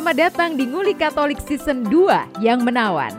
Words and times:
Selamat 0.00 0.32
datang 0.32 0.56
di 0.56 0.64
Nguli 0.64 0.96
Katolik 0.96 1.44
Season 1.44 1.84
2 1.84 2.40
yang 2.40 2.64
menawan. 2.64 3.12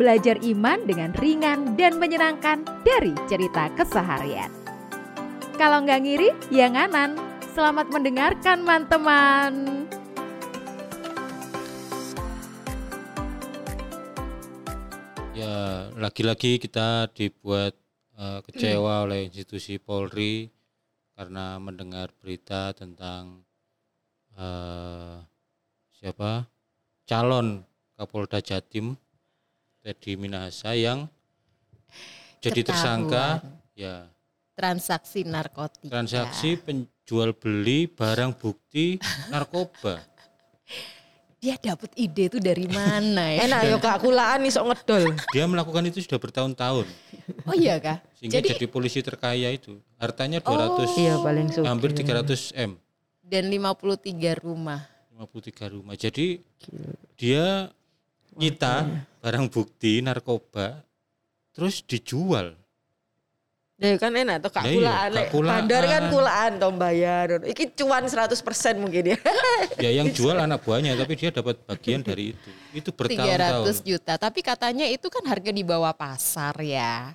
Belajar 0.00 0.40
iman 0.40 0.80
dengan 0.88 1.12
ringan 1.20 1.76
dan 1.76 2.00
menyenangkan 2.00 2.64
dari 2.88 3.12
cerita 3.28 3.68
keseharian. 3.76 4.48
Kalau 5.60 5.84
nggak 5.84 6.00
ngiri, 6.00 6.32
ya 6.48 6.72
nganan. 6.72 7.20
Selamat 7.52 7.92
mendengarkan, 7.92 8.64
teman-teman. 8.64 9.52
Ya, 15.36 15.92
lagi-lagi 16.00 16.56
kita 16.56 17.12
dibuat 17.12 17.76
uh, 18.16 18.40
kecewa 18.48 19.04
oleh 19.04 19.28
institusi 19.28 19.76
Polri 19.76 20.48
karena 21.12 21.60
mendengar 21.60 22.08
berita 22.16 22.72
tentang 22.72 23.44
uh, 24.40 25.28
siapa 26.02 26.50
calon 27.06 27.62
Kapolda 27.94 28.42
Jatim 28.42 28.98
Teddy 29.78 30.18
Minahasa 30.18 30.74
yang 30.74 31.06
jadi 32.42 32.66
tersangka 32.66 33.38
ya 33.78 34.10
transaksi 34.58 35.22
narkotika. 35.22 35.94
transaksi 35.94 36.58
penjual 36.58 37.30
beli 37.32 37.86
barang 37.86 38.34
bukti 38.34 38.98
narkoba. 39.32 40.02
Dia 41.38 41.58
dapat 41.58 41.90
ide 41.94 42.30
itu 42.30 42.38
dari 42.38 42.66
mana 42.66 43.34
ya? 43.34 43.46
Enak 43.46 43.60
yo 43.66 43.78
kak 43.78 43.98
kulaan 43.98 44.42
nih 44.42 44.50
sok 44.50 44.74
ngedol. 44.74 45.10
Dia 45.30 45.46
melakukan 45.46 45.82
itu 45.86 45.98
sudah 45.98 46.18
bertahun-tahun 46.18 46.86
Oh 47.46 47.54
iya 47.54 47.78
kah? 47.78 47.98
sehingga 48.14 48.38
Jadi 48.38 48.58
jadi, 48.58 48.66
polisi 48.66 49.02
terkaya 49.02 49.50
itu. 49.50 49.78
Hartanya 49.98 50.38
200 50.38 50.98
Iya 50.98 51.14
paling 51.18 51.46
suka. 51.50 51.66
hampir 51.66 51.90
300 51.94 52.54
M. 52.54 52.78
dan 53.22 53.46
53 53.46 54.38
rumah. 54.38 54.91
53 55.16 55.74
rumah. 55.74 55.94
Jadi 55.94 56.40
dia 57.16 57.68
nyita 58.36 58.88
barang 59.20 59.46
bukti 59.52 60.00
narkoba 60.00 60.80
terus 61.52 61.84
dijual. 61.84 62.56
Ya 63.82 63.98
kan 63.98 64.14
enak 64.14 64.46
tuh 64.46 64.50
kak 64.54 64.62
iya, 64.70 64.78
kulaan. 64.78 65.10
kulaan. 65.34 65.54
Bandar 65.66 65.82
kan 65.90 66.02
kulaan 66.06 66.52
toh 66.62 66.70
bayar. 66.78 67.42
Iki 67.42 67.74
cuan 67.82 68.06
100% 68.06 68.78
mungkin 68.78 69.10
ya. 69.10 69.18
Ya 69.82 69.90
yang 69.90 70.06
jual 70.16 70.38
anak 70.38 70.62
buahnya 70.62 70.94
tapi 70.94 71.18
dia 71.18 71.34
dapat 71.34 71.58
bagian 71.66 71.98
dari 71.98 72.30
itu. 72.30 72.50
Itu 72.70 72.94
300 72.94 72.94
bertahun-tahun. 72.94 73.82
juta. 73.82 74.14
Tapi 74.22 74.40
katanya 74.40 74.86
itu 74.86 75.10
kan 75.10 75.26
harga 75.26 75.50
di 75.50 75.66
bawah 75.66 75.90
pasar 75.90 76.54
ya. 76.62 77.10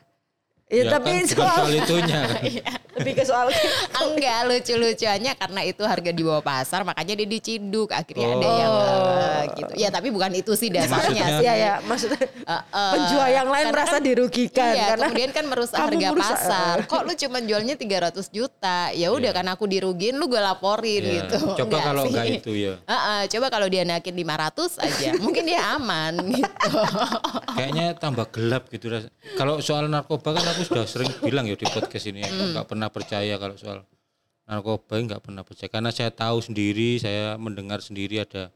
Ya, 0.68 0.84
Ya 0.84 0.92
tapi 0.92 1.16
kan 1.16 1.23
bukan 1.23 1.48
soal 1.48 1.72
itunya 1.72 2.20
kan. 2.28 2.44
lebih 2.98 3.14
ke 3.14 3.23
soal 3.23 3.48
Enggak 3.96 4.40
lucu-lucuannya 4.44 5.32
karena 5.34 5.62
itu 5.64 5.80
harga 5.82 6.09
di 6.09 6.20
bawah 6.20 6.42
pasar 6.42 6.82
makanya 6.82 7.14
dia 7.16 7.30
diciduk 7.30 7.88
akhirnya 7.90 8.28
ada 8.28 8.44
Oh. 8.44 8.58
yang 8.58 8.74
eh, 8.76 9.44
gitu. 9.54 9.72
Ya 9.78 9.88
tapi 9.88 10.09
bukan 10.09 10.28
itu 10.34 10.52
sih 10.54 10.68
dasarnya 10.68 11.24
sih. 11.34 11.46
ya 11.46 11.54
ya 11.56 11.74
maksudnya 11.80 12.20
Eh, 12.20 12.52
eh, 12.52 12.92
penjual 12.92 13.28
yang 13.30 13.48
lain 13.48 13.66
merasa 13.70 13.96
kan- 13.96 14.04
dirugikan 14.04 14.74
Iya, 14.74 14.86
karena 14.90 15.08
kemudian 15.08 15.32
kan 15.32 15.46
merusak 15.46 15.78
harga 15.78 16.08
merusak, 16.09 16.36
pasar. 16.36 16.76
Kok 16.86 17.02
lu 17.02 17.14
cuma 17.16 17.38
jualnya 17.40 17.76
300 17.76 18.28
juta? 18.28 18.80
Ya 18.92 19.08
udah 19.09 19.31
Iya. 19.31 19.38
kan 19.38 19.48
aku 19.48 19.66
dirugiin, 19.66 20.16
lu 20.16 20.28
gue 20.28 20.42
laporin 20.42 21.00
Ya, 21.00 21.14
gitu. 21.24 21.38
Coba 21.56 21.78
kalau 21.81 22.04
sih? 22.04 22.12
enggak 22.12 22.26
itu 22.36 22.52
ya. 22.58 22.74
Heeh, 22.84 23.20
coba 23.30 23.48
kalau 23.48 23.68
dia 23.68 23.84
naikin 23.84 24.16
500 24.16 24.76
aja, 24.76 25.16
mungkin 25.24 25.44
dia 25.46 25.64
aman 25.72 26.12
gitu. 26.30 26.70
Kayaknya 27.54 27.86
tambah 27.96 28.28
gelap 28.28 28.68
gitu. 28.68 28.92
Kalau 29.36 29.62
soal 29.62 29.88
narkoba 29.88 30.36
kan 30.36 30.56
aku 30.58 30.66
sudah 30.66 30.86
sering 30.89 31.13
bilang 31.22 31.45
ya 31.45 31.53
di 31.53 31.69
podcast 31.69 32.09
ini 32.09 32.25
aku 32.25 32.41
nggak 32.52 32.66
pernah 32.66 32.89
percaya 32.89 33.38
kalau 33.38 33.53
soal 33.53 33.86
narkoba 34.44 34.95
nggak 34.97 35.22
pernah 35.22 35.45
percaya 35.45 35.69
karena 35.69 35.94
saya 35.94 36.09
tahu 36.09 36.41
sendiri, 36.41 36.97
saya 36.97 37.38
mendengar 37.38 37.77
sendiri 37.77 38.25
ada 38.25 38.50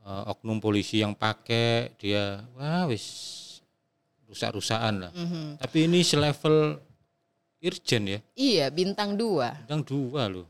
eh, 0.00 0.22
oknum 0.26 0.58
polisi 0.58 0.98
yang 0.98 1.14
pakai 1.14 1.94
dia 1.94 2.42
wah 2.58 2.90
wis 2.90 3.38
rusak-rusakan 4.26 4.94
lah. 5.06 5.12
Tapi 5.58 5.86
ini 5.86 6.02
selevel 6.02 6.78
irjen 7.60 8.02
ya, 8.08 8.18
iya, 8.32 8.66
bintang 8.72 9.12
2. 9.14 9.66
bintang 9.66 9.82
dua 9.84 10.26
loh. 10.26 10.46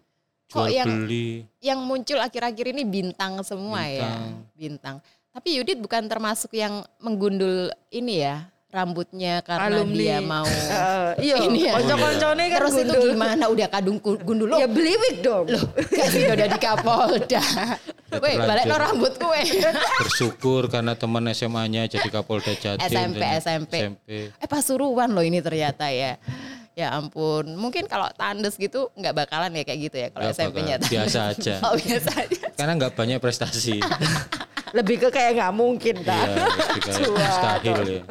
Kok 0.46 0.66
Jual 0.66 0.70
yang- 0.70 0.86
beli. 1.06 1.42
Yang 1.58 1.80
muncul 1.82 2.18
akhir-akhir 2.18 2.66
ini 2.70 2.82
bintang 2.86 3.42
semua 3.42 3.82
ya, 3.86 4.06
Bintang. 4.06 4.30
bintang. 4.54 4.96
Tapi 5.30 5.58
Yudit 5.58 5.78
bukan 5.78 6.06
termasuk 6.06 6.54
yang 6.54 6.82
menggundul 6.98 7.70
ini 7.90 8.22
ya, 8.22 8.46
rambutnya 8.70 9.42
karena 9.42 9.66
Alumni. 9.68 9.98
dia 9.98 10.18
mau 10.20 10.46
Eh, 10.70 11.10
iya 11.26 11.36
Ini 11.42 11.58
ya. 11.60 11.72
konco-koncone 11.74 12.42
kan 12.46 12.58
Terus 12.60 12.74
itu 12.76 12.86
gundul. 12.88 13.10
gimana? 13.10 13.44
Udah 13.46 13.66
kadung 13.68 13.98
gundul 13.98 14.46
lo? 14.46 14.56
ya 14.56 14.66
beli 14.66 14.94
wig 14.96 15.16
dong 15.20 15.50
Kasih 15.90 16.30
udah 16.30 16.46
di 16.46 16.58
Kapolda. 16.58 17.42
Weh, 18.12 18.34
balik 18.36 18.64
lo 18.64 18.76
rambut 18.76 19.14
gue. 19.16 19.40
Bersyukur 19.98 20.66
karena 20.66 20.94
teman 20.94 21.26
SMA-nya 21.28 21.86
jadi 21.88 22.08
Kapolda 22.08 22.50
Jatim. 22.52 22.78
SMP, 22.80 23.18
dan 23.18 23.30
SMP. 23.36 23.72
SMP. 23.80 24.08
Eh 24.32 24.48
Pasuruan 24.48 25.10
loh 25.10 25.22
ini 25.22 25.38
ternyata 25.38 25.86
ya. 25.88 26.14
Ya 26.72 26.90
ampun, 26.92 27.50
mungkin 27.52 27.84
kalau 27.84 28.06
tandes 28.12 28.54
gitu 28.54 28.88
nggak 28.94 29.12
bakalan 29.16 29.50
ya 29.52 29.62
kayak 29.64 29.80
gitu 29.80 29.96
ya 29.96 30.08
kalau 30.08 30.26
SMP-nya. 30.28 30.78
biasa 30.80 31.18
aja. 31.28 31.54
Oh 31.66 31.74
biasa 31.76 32.10
aja. 32.16 32.44
Karena 32.52 32.72
nggak 32.76 32.94
banyak 32.94 33.18
prestasi. 33.18 33.82
lebih 34.70 34.96
ke 35.00 35.08
kayak 35.10 35.34
nggak 35.36 35.52
mungkin 35.52 35.98
Iya, 35.98 36.06
kan 36.06 36.18
kayak 36.80 37.10
mustahil 37.10 37.78
ya. 37.84 38.02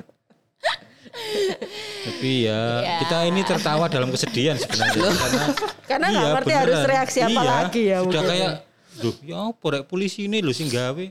Tapi 2.01 2.29
ya 2.43 2.61
Ya. 2.79 2.97
kita 2.99 3.17
ini 3.25 3.41
tertawa 3.41 3.85
dalam 3.85 4.09
kesedihan 4.09 4.55
sebenarnya 4.55 5.03
karena 5.09 5.43
Karena 5.89 6.05
nggak 6.09 6.27
ngerti 6.33 6.53
harus 6.55 6.79
reaksi 6.83 7.19
apa 7.21 7.31
Iya, 7.33 7.43
lagi 7.45 7.81
ya 7.83 7.97
Sudah 7.99 8.21
mungkin. 8.21 8.31
kayak 8.31 8.51
duh 8.95 9.15
ya 9.21 9.37
apa 9.47 9.65
rek 9.69 9.83
polisi 9.85 10.25
ini 10.25 10.39
lho 10.39 10.51
sing 10.51 10.67
gawe. 10.67 11.05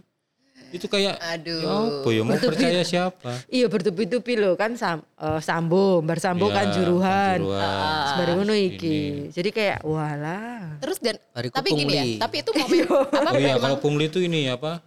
Itu 0.68 0.84
kayak 0.84 1.16
Aduh. 1.16 1.58
ya 1.58 1.72
apa 1.80 2.08
ya 2.10 2.22
mau 2.22 2.36
percaya 2.36 2.82
siapa? 2.82 3.40
iya 3.48 3.64
bertubi-tubi 3.66 4.36
loh 4.36 4.52
kan 4.52 4.76
sam, 4.76 5.00
eh, 5.16 5.40
sambo 5.40 5.98
bar 5.98 6.18
sambo 6.18 6.44
Iya, 6.46 6.54
kan 6.54 6.66
juruhan 6.70 7.38
Kanjuruhan. 7.40 8.04
Sebarang 8.06 8.36
ngono 8.36 8.52
Ini. 8.52 8.68
iki 8.68 8.98
jadi 9.32 9.48
kayak 9.48 9.78
walah 9.82 10.76
Terus 10.78 11.00
dan 11.00 11.16
Bariku 11.26 11.54
tapi 11.54 11.68
gini 11.72 11.88
ya, 11.88 12.04
pungli. 12.04 12.12
tapi 12.18 12.36
itu 12.38 12.50
momen 12.58 12.84
apa 12.84 13.16
Oh 13.24 13.32
iya 13.34 13.46
memang- 13.48 13.62
kalau 13.62 13.76
pungli 13.78 14.04
itu 14.06 14.20
ini 14.20 14.40
apa? 14.46 14.84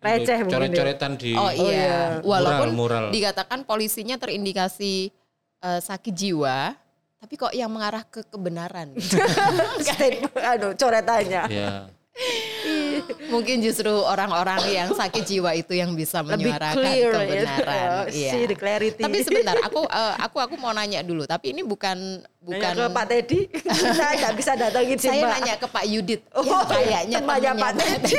Receh 0.00 0.38
mungkin 0.40 0.56
Coret-coretan 0.66 1.12
di 1.14 1.32
Oh 1.32 1.52
iya, 1.52 2.18
walaupun 2.20 2.72
mural. 2.72 3.04
dikatakan 3.08 3.62
polisinya 3.62 4.16
terindikasi 4.16 5.12
eh, 5.60 5.80
sakit 5.80 6.08
jiwa, 6.10 6.72
tapi 7.16 7.34
kok 7.36 7.52
yang 7.52 7.68
mengarah 7.68 8.00
ke 8.02 8.24
kebenaran. 8.24 8.96
statement 9.84 10.32
aduh 10.34 10.72
coretannya 10.72 11.42
Ya. 11.46 11.72
Mungkin 13.30 13.60
justru 13.60 13.88
orang-orang 13.88 14.60
yang 14.68 14.88
sakit 14.90 15.22
jiwa 15.22 15.54
itu 15.54 15.72
yang 15.72 15.94
bisa 15.94 16.20
lebih 16.20 16.48
menyuarakan 16.48 16.74
clear 16.76 17.12
kebenaran. 17.14 18.04
ya 18.04 18.12
Iya. 18.18 18.30
see 18.30 18.44
the 18.44 18.56
clarity 18.58 19.00
Tapi 19.00 19.18
sebentar, 19.20 19.56
aku 19.58 19.80
eh, 19.82 20.14
aku 20.18 20.36
aku 20.38 20.54
mau 20.56 20.68
nanya 20.70 21.00
dulu. 21.00 21.24
Tapi 21.24 21.52
ini 21.52 21.62
bukan 21.62 22.20
Nanya 22.20 22.40
bukan 22.42 22.72
ke 22.74 22.86
Pak 22.90 23.04
Teddy 23.06 23.40
saya 23.68 24.12
nggak 24.18 24.34
bisa 24.34 24.52
datangin 24.54 24.96
sih 24.96 25.08
saya 25.08 25.22
Mbak. 25.22 25.32
nanya 25.34 25.54
ke 25.56 25.66
Pak 25.68 25.84
Yudit. 25.86 26.20
Oh, 26.32 26.42
yang 26.42 26.64
kayaknya 26.66 27.18
temannya 27.20 27.52
Pak 27.54 27.72
Teddy. 27.74 28.16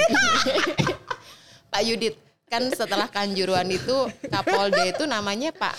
Pak 1.72 1.82
Yudit 1.82 2.16
kan 2.46 2.68
setelah 2.68 3.08
Kanjuruhan 3.08 3.66
itu 3.66 3.96
Kapolda 4.28 4.84
itu 4.84 5.04
namanya 5.06 5.50
Pak 5.52 5.72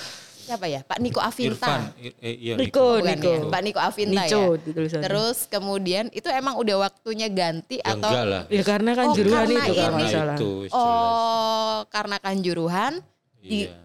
siapa 0.43 0.67
ya? 0.67 0.83
Pak 0.83 0.99
Niko 0.99 1.21
Avinta. 1.21 1.55
Irfan, 1.55 1.81
eh, 2.19 2.35
iya 2.35 2.55
Niko, 2.57 2.99
Bukan 2.99 3.15
Niko. 3.15 3.31
ya? 3.31 3.41
Pak 3.47 3.61
Niko 3.63 3.79
Avinta 3.79 4.23
Nico 4.25 4.43
ya. 4.57 4.73
tulisannya. 4.73 5.05
Terus 5.05 5.39
kemudian 5.47 6.05
itu 6.11 6.27
emang 6.27 6.57
udah 6.57 6.77
waktunya 6.83 7.29
ganti 7.29 7.79
Ya 7.79 7.95
atau 7.95 8.11
lah. 8.11 8.43
ya 8.49 8.63
karena 8.63 8.91
kan 8.93 9.07
Oh, 9.07 9.15
juruhan 9.15 9.47
karena 9.47 9.53
itu 9.55 9.63
kalau 9.71 9.71
ini. 9.71 9.79
nggak 9.95 10.11
Karena 10.11 10.11
salah 10.11 10.35
itu 10.35 10.51
oh 10.73 11.77
karena 11.87 12.17
Kanjuruhan 12.19 12.93
di 13.39 13.59
Iya. 13.63 13.77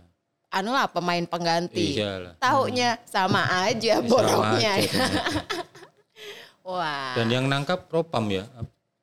anu 0.49 0.71
lah 0.71 0.87
pemain 0.87 1.25
pengganti. 1.27 1.87
Iya 1.93 2.11
lah. 2.17 2.33
Taunya 2.39 2.89
sama 3.03 3.43
aja 3.61 3.99
boroknya. 4.01 4.71
aja 4.73 4.87
ya. 4.87 5.03
Wah. 6.65 7.15
Dan 7.15 7.27
yang 7.29 7.45
nangkap 7.45 7.85
propam 7.85 8.27
ya. 8.29 8.43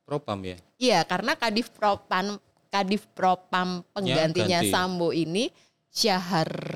Propam 0.03 0.37
ya. 0.43 0.57
Iya, 0.77 1.01
karena 1.03 1.33
Kadif 1.33 1.73
Propam 1.73 2.37
Kadif 2.75 3.07
Propam 3.15 3.87
penggantinya 3.95 4.59
ganti. 4.59 4.69
Sambo 4.69 5.09
ini 5.11 5.49
Syahardianto, 5.95 6.67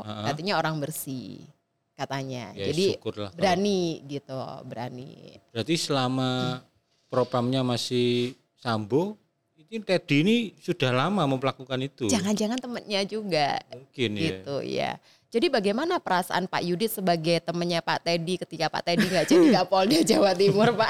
Ha-ha. 0.00 0.32
katanya 0.32 0.56
orang 0.56 0.80
bersih 0.80 1.44
katanya. 1.92 2.56
Ya, 2.56 2.72
Jadi 2.72 2.96
syukurlah 2.96 3.28
kalau- 3.28 3.36
berani 3.36 4.00
gitu, 4.08 4.40
berani. 4.64 5.36
Berarti 5.52 5.76
selama 5.76 6.64
propamnya 7.06 7.60
masih 7.60 8.32
Sambo, 8.56 9.20
ini 9.52 9.84
Teddy 9.84 10.16
ini 10.24 10.36
sudah 10.56 10.96
lama 10.96 11.28
melakukan 11.28 11.76
itu. 11.78 12.08
Jangan-jangan 12.08 12.56
temennya 12.56 13.04
juga 13.04 13.60
Mungkin 13.68 14.10
ya. 14.16 14.20
gitu 14.24 14.56
ya. 14.64 14.96
Jadi 15.28 15.52
bagaimana 15.52 16.00
perasaan 16.00 16.48
Pak 16.48 16.64
Yudit 16.64 16.88
sebagai 16.90 17.36
temennya 17.44 17.84
Pak 17.84 18.00
Teddy 18.00 18.38
ketika 18.38 18.72
Pak 18.72 18.80
Teddy 18.80 19.04
nggak 19.04 19.28
jadi 19.28 19.46
Kapolda 19.60 20.00
Jawa 20.00 20.32
Timur, 20.32 20.72
Pak? 20.72 20.88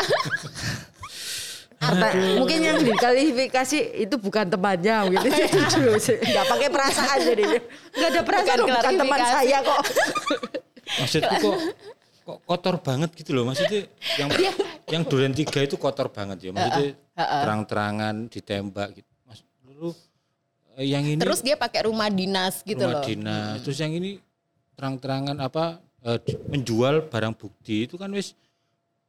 Karena 1.78 2.08
mungkin 2.34 2.58
yang 2.58 2.78
dikualifikasi 2.82 3.78
itu 4.02 4.14
bukan 4.18 4.50
temannya 4.50 4.98
gitu. 5.14 5.26
Enggak 6.10 6.46
pakai 6.52 6.68
perasaan 6.74 7.18
jadinya. 7.22 7.60
Enggak 7.94 8.08
ada 8.10 8.22
perasaan 8.26 8.58
Bukan 8.58 8.74
bukan, 8.74 8.94
teman 8.98 9.20
saya 9.22 9.56
kok. 9.62 9.80
Maksudku 10.98 11.34
kok 11.38 11.58
kok 12.28 12.38
kotor 12.44 12.76
banget 12.84 13.10
gitu 13.16 13.32
loh 13.32 13.48
maksudnya 13.48 13.88
yang 14.20 14.28
yang 14.84 15.02
duren 15.08 15.32
tiga 15.32 15.64
itu 15.64 15.78
kotor 15.78 16.10
banget 16.10 16.50
ya. 16.50 16.50
Maksudnya 16.50 16.92
terang-terangan 17.14 18.14
ditembak 18.26 18.88
gitu. 18.98 19.10
Mas, 19.24 19.40
lu 19.70 19.94
eh, 20.76 20.86
yang 20.90 21.06
ini 21.06 21.22
Terus 21.22 21.40
dia 21.46 21.54
pakai 21.54 21.86
rumah 21.86 22.10
dinas 22.10 22.60
gitu 22.66 22.82
rumah 22.84 23.00
loh. 23.00 23.06
dinas. 23.06 23.62
Terus 23.62 23.78
yang 23.78 23.94
ini 23.94 24.18
terang-terangan 24.74 25.38
apa 25.38 25.78
eh, 26.02 26.18
menjual 26.50 27.06
barang 27.06 27.38
bukti 27.38 27.86
itu 27.86 27.94
kan 27.94 28.10
wis 28.10 28.34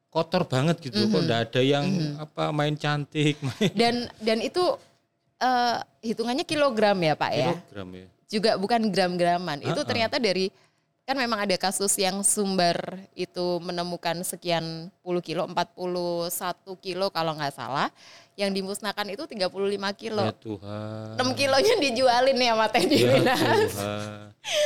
kotor 0.10 0.44
banget 0.46 0.82
gitu. 0.82 1.06
Mhm. 1.06 1.10
Kok 1.14 1.22
enggak 1.26 1.42
ada 1.50 1.62
yang 1.62 1.86
apa 2.18 2.44
main 2.50 2.76
cantik, 2.76 3.38
main 3.48 3.72
Dan 3.74 3.96
dan 4.22 4.38
itu 4.42 4.62
eh, 5.40 5.78
hitungannya 6.04 6.46
kilogram 6.46 6.98
ya 7.00 7.14
Pak 7.14 7.32
ya. 7.34 7.50
kilogram 7.56 7.90
ya. 7.96 8.08
Juga 8.30 8.52
bukan 8.62 8.82
gram-graman. 8.94 9.58
Itu 9.66 9.82
ternyata 9.86 10.22
dari 10.22 10.54
kan 11.10 11.18
memang 11.18 11.42
ada 11.42 11.58
kasus 11.58 11.90
yang 11.98 12.22
sumber 12.22 12.78
itu 13.18 13.58
menemukan 13.66 14.22
sekian 14.22 14.94
puluh 15.02 15.26
kilo, 15.26 15.50
41 15.50 16.30
kilo 16.78 17.10
kalau 17.10 17.34
nggak 17.34 17.50
salah. 17.50 17.90
Yang 18.38 18.62
dimusnahkan 18.62 19.04
itu 19.10 19.26
35 19.26 19.52
kilo. 19.98 20.22
Ya 20.24 20.32
Tuhan. 20.32 21.18
6 21.18 21.34
kilonya 21.36 21.74
dijualin 21.82 22.36
nih 22.38 22.50
sama 22.54 22.68
Teddy 22.72 22.98
Ya. 23.02 23.12
Tuhan. 23.20 23.58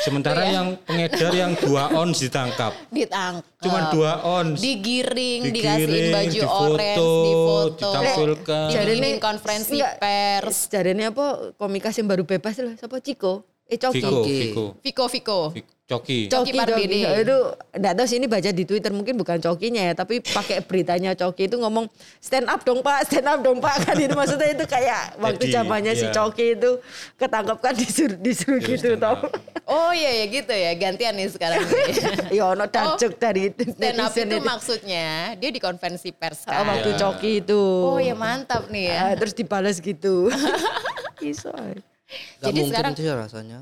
Sementara 0.06 0.46
Iya. 0.46 0.52
yang 0.54 0.68
pengedar 0.84 1.32
yang 1.34 1.52
dua 1.58 1.90
ons 1.96 2.20
ditangkap. 2.20 2.76
Ditangkap. 2.92 3.64
Cuma 3.64 3.90
dua 3.90 4.22
ons. 4.22 4.60
digiring, 4.60 5.48
Digiring, 5.48 5.56
dikasihin 5.56 6.06
baju 6.12 6.40
difoto, 6.44 6.64
orange, 6.70 7.08
difoto, 7.26 7.88
ditampilkan. 7.90 8.68
dibikinin 8.70 9.18
konferensi 9.18 9.76
Enggak, 9.80 9.96
pers. 9.98 10.58
Jarene 10.70 11.04
apa 11.10 11.26
komikas 11.58 11.96
yang 11.98 12.08
baru 12.12 12.28
bebas 12.28 12.54
loh, 12.60 12.76
siapa 12.78 13.00
Ciko? 13.00 13.42
Eh 13.74 13.80
Coki. 13.80 13.98
Viko, 13.98 14.10
Coki. 14.14 14.36
Viko, 14.38 14.64
Viko 14.80 15.04
Viko. 15.08 15.40
Viko, 15.50 15.72
Coki. 15.84 16.20
Coki 16.26 16.52
Pardede. 16.54 16.96
Nah, 17.04 17.20
Itu 17.20 17.38
enggak 17.72 17.94
tahu 17.94 18.06
sih 18.06 18.16
ini 18.16 18.26
baca 18.26 18.50
di 18.50 18.64
Twitter 18.64 18.90
mungkin 18.90 19.14
bukan 19.14 19.38
Cokinya 19.38 19.84
ya, 19.84 19.94
tapi 19.94 20.22
pakai 20.22 20.62
beritanya 20.62 21.12
Coki 21.12 21.46
itu 21.46 21.58
ngomong 21.58 21.92
stand 22.18 22.48
up 22.48 22.64
dong 22.64 22.80
Pak, 22.80 23.04
stand 23.04 23.26
up 23.26 23.42
dong 23.42 23.60
Pak 23.60 23.76
kan 23.86 23.96
itu 23.96 24.14
maksudnya 24.14 24.48
itu 24.50 24.64
kayak 24.64 25.18
waktu 25.18 25.50
zamannya 25.50 25.92
si 25.92 26.08
iya. 26.08 26.16
Coki 26.16 26.56
itu 26.56 26.72
ketangkap 27.16 27.60
kan 27.60 27.74
disuruh 27.74 28.16
disuruh 28.16 28.60
Iya, 28.60 28.70
gitu 28.70 28.88
tau. 28.96 29.28
Oh 29.64 29.92
iya 29.92 30.24
ya 30.24 30.26
gitu 30.30 30.54
ya, 30.54 30.72
gantian 30.74 31.14
nih 31.14 31.28
sekarang 31.28 31.62
nih. 31.68 31.94
Ya 32.32 32.44
ono 32.48 32.66
dajek 32.66 33.12
dari 33.18 33.52
Stand 33.52 34.00
up 34.00 34.14
itu 34.14 34.24
itu. 34.24 34.38
maksudnya 34.40 35.08
dia 35.36 35.50
di 35.50 35.60
konferensi 35.60 36.10
pers 36.12 36.48
Ah, 36.48 36.64
kan. 36.64 36.80
waktu 36.80 36.90
Iya. 36.96 37.00
Coki 37.02 37.32
itu. 37.44 37.62
Oh 37.84 38.00
ya 38.00 38.16
mantap 38.16 38.72
nih 38.72 38.88
ya. 38.88 38.98
Ah, 39.04 39.14
terus 39.20 39.36
dibalas 39.36 39.78
gitu. 39.78 40.32
Iso. 41.20 41.52
Gak 42.40 42.46
Jadi 42.46 42.60
mungkin 42.60 42.74
sekarang- 42.74 42.94
sih 42.96 43.08
rasanya. 43.10 43.60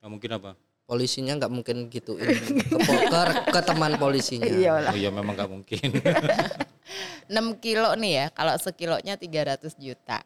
Nggak 0.00 0.10
mungkin 0.10 0.30
apa? 0.34 0.50
Polisinya 0.84 1.32
nggak 1.38 1.52
mungkin 1.54 1.76
gituin 1.86 2.26
ke, 2.26 2.76
po- 2.82 3.04
ke, 3.06 3.20
ke 3.46 3.60
teman 3.62 3.92
polisinya. 3.94 4.50
Iya 4.58 4.72
lah. 4.80 4.90
Oh 4.90 4.98
iya 4.98 5.10
memang 5.10 5.34
nggak 5.34 5.50
mungkin. 5.50 5.88
6 7.30 7.62
kilo 7.62 7.94
nih 7.94 8.12
ya, 8.12 8.26
kalau 8.34 8.58
sekilonya 8.58 9.14
300 9.14 9.70
juta. 9.78 10.18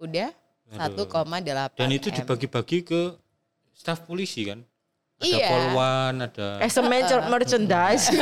Udah 0.00 0.32
1,8 0.72 1.76
Dan 1.76 1.92
itu 1.92 2.08
dibagi-bagi 2.08 2.80
ke 2.80 3.12
staf 3.76 4.02
polisi 4.02 4.48
kan? 4.48 4.64
Ada 5.20 5.28
Iya. 5.28 5.48
polwan, 5.52 6.14
ada 6.24 6.48
As 6.58 6.74
a 6.74 6.82
merch- 6.82 7.28
merchandise. 7.28 8.08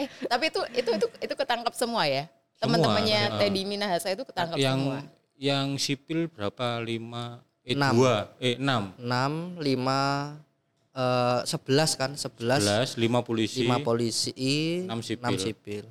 Eh, 0.00 0.08
tapi 0.24 0.48
itu 0.48 0.60
itu 0.72 0.90
itu 0.96 1.06
itu 1.20 1.34
ketangkap 1.36 1.74
semua 1.76 2.08
ya. 2.08 2.24
Teman-temannya 2.56 3.20
ya. 3.28 3.36
Teddy 3.36 3.62
Minahasa 3.64 4.08
itu 4.08 4.24
ketangkap 4.24 4.56
yang 4.56 4.80
semua. 4.80 4.98
Yang 5.40 5.80
sipil 5.80 6.28
berapa? 6.28 6.84
Lima, 6.84 7.40
eh 7.64 7.72
Enam. 7.72 7.92
dua, 7.96 8.28
eh 8.36 8.60
enam. 8.60 8.92
6, 9.00 9.56
5, 9.56 10.36
eh, 10.92 11.40
11 11.48 11.90
kan? 11.96 12.10
11, 12.12 12.60
Belas, 12.60 12.88
lima 13.00 13.24
polisi, 13.24 13.64
5 13.64 13.80
polisi, 13.80 14.32
Enam 14.84 15.00
6 15.00 15.40
sipil. 15.40 15.40
sipil. 15.40 15.84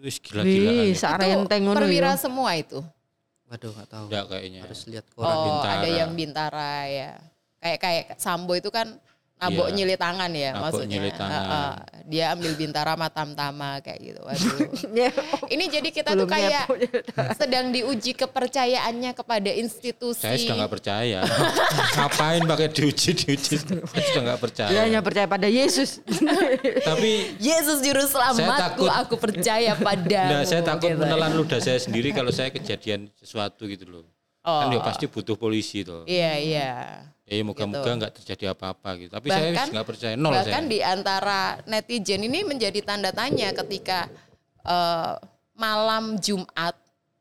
itu 0.00 0.32
gila-gilaan. 0.32 0.74
Wih, 0.80 0.90
ya. 0.90 0.96
sarenteng 0.96 1.60
ngono 1.60 1.76
perwira 1.76 2.16
ya. 2.16 2.18
semua 2.18 2.56
itu. 2.56 2.80
Waduh 3.52 3.70
nggak 3.76 3.88
tahu. 3.92 4.06
Enggak 4.08 4.24
kayaknya. 4.32 4.60
Harus 4.64 4.80
lihat 4.88 5.06
koran. 5.12 5.28
Oh, 5.28 5.44
Bintara. 5.44 5.72
ada 5.76 5.88
yang 5.92 6.10
bintara 6.16 6.72
ya. 6.88 7.10
Kayak 7.60 7.78
kayak 7.84 8.04
Sambo 8.16 8.56
itu 8.56 8.72
kan 8.72 8.96
nabok 9.40 9.66
Iya. 9.66 9.74
nyilih 9.74 9.96
tangan 9.96 10.30
ya 10.30 10.50
Nabok 10.50 10.62
maksudnya. 10.62 10.92
nyilih 10.92 11.12
tangan. 11.14 11.40
Heeh. 11.40 11.72
dia 12.02 12.24
ambil 12.30 12.52
bintara 12.54 12.92
matam 12.94 13.32
tama 13.32 13.78
kayak 13.80 13.98
gitu. 14.02 14.20
Waduh. 14.20 14.58
Ini 15.54 15.64
jadi 15.70 15.88
kita 15.88 16.10
Belum 16.10 16.26
tuh 16.26 16.28
kayak 16.28 16.66
sedang 17.34 17.70
diuji 17.70 18.12
kepercayaannya 18.12 19.10
kepada 19.12 19.48
institusi. 19.48 20.18
Saya 20.18 20.34
sudah 20.34 20.56
nggak 20.58 20.72
percaya. 20.72 21.20
Ngapain 21.96 22.42
pakai 22.44 22.68
diuji 22.68 23.10
diuji? 23.14 23.54
Saya 23.62 24.02
sudah 24.04 24.22
nggak 24.26 24.40
percaya. 24.40 24.68
Dia 24.68 24.80
hanya 24.84 25.00
percaya 25.00 25.26
pada 25.26 25.46
Yesus. 25.46 26.02
Tapi 26.88 27.10
Yesus 27.38 27.78
juru 27.80 28.02
Saya 28.02 28.34
selamatku, 28.34 28.58
takut- 28.82 28.92
aku 28.92 29.14
percaya 29.16 29.72
padamu. 29.74 30.30
Nah, 30.30 30.42
saya 30.42 30.62
takut 30.62 30.90
gitu. 30.90 30.98
menelan 30.98 31.32
ludah 31.32 31.58
saya 31.58 31.78
sendiri 31.78 32.10
kalau 32.10 32.28
saya 32.28 32.50
kejadian 32.50 33.08
sesuatu 33.14 33.64
gitu 33.64 33.86
loh. 33.86 34.04
Kan 34.40 34.68
ya 34.68 34.80
pasti 34.80 35.06
butuh 35.06 35.36
polisi 35.36 35.80
tuh. 35.80 36.02
Iya, 36.04 36.32
iya. 36.36 36.70
Ya 37.30 37.46
moga-moga 37.46 37.86
Gitu. 37.86 37.98
nggak 38.02 38.12
terjadi 38.18 38.44
apa-apa 38.50 38.90
gitu. 38.98 39.10
Tapi 39.14 39.26
saya 39.30 39.54
Bahkan- 39.54 39.68
nggak 39.70 39.86
percaya 39.86 40.14
nol 40.18 40.34
Bahkan 40.34 40.50
saya. 40.60 40.66
di 40.66 40.78
antara 40.82 41.40
netizen 41.62 42.26
ini 42.26 42.42
menjadi 42.42 42.82
tanda 42.82 43.14
tanya 43.14 43.54
ketika 43.54 44.10
eh, 44.60 45.14
malam 45.54 46.18
Jumat 46.18 46.74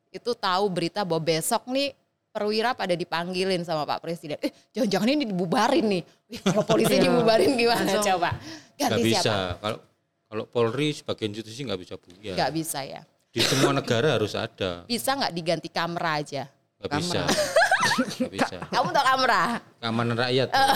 itu 0.10 0.34
tahu 0.34 0.66
berita 0.68 1.06
bahwa 1.06 1.22
besok 1.22 1.70
nih 1.70 1.94
perwira 2.30 2.74
pada 2.74 2.94
dipanggilin 2.94 3.62
sama 3.62 3.86
Pak 3.86 4.02
Presiden. 4.02 4.42
Eh, 4.42 4.50
jangan-jangan 4.74 5.10
ini 5.10 5.24
dibubarin 5.24 5.86
nih. 5.88 6.04
Kalau 6.42 6.66
polisi 6.66 6.98
dibubarin 6.98 7.54
gimana 7.54 8.02
coba? 8.02 8.34
Ganti 8.76 9.02
bisa. 9.06 9.22
siapa? 9.22 9.62
Kalau 9.62 9.78
kalau 10.26 10.44
Polri 10.46 10.90
sebagai 10.92 11.26
institusi 11.26 11.62
nggak 11.64 11.80
bisa 11.80 11.94
buya. 11.96 12.34
Nggak 12.34 12.52
bisa 12.52 12.80
ya. 12.82 13.02
Di 13.30 13.42
semua 13.42 13.70
negara 13.72 14.18
harus 14.18 14.34
ada. 14.34 14.84
Bisa 14.84 15.14
nggak 15.14 15.32
diganti 15.32 15.70
kamera 15.70 16.18
aja? 16.18 16.44
Nggak 16.82 16.92
bisa. 16.98 17.22
Bisa. 18.30 18.58
Kamu 18.68 18.90
tahu 18.90 19.06
kamera? 19.06 19.42
Keamanan 19.78 20.16
rakyat 20.18 20.48
tuh. 20.48 20.70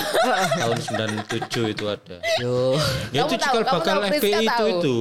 tahun 0.55 0.77
97 1.27 1.73
itu 1.73 1.85
ada. 1.85 2.17
Yo. 2.37 2.75
Ya 3.09 3.21
Kamu 3.21 3.29
itu 3.29 3.35
tahu, 3.35 3.53
cikal 3.53 3.61
kamu 3.61 3.73
bakal 3.75 3.97
FPI 4.09 4.31
itu 4.33 4.49
tahu. 4.49 4.67
itu. 4.69 4.97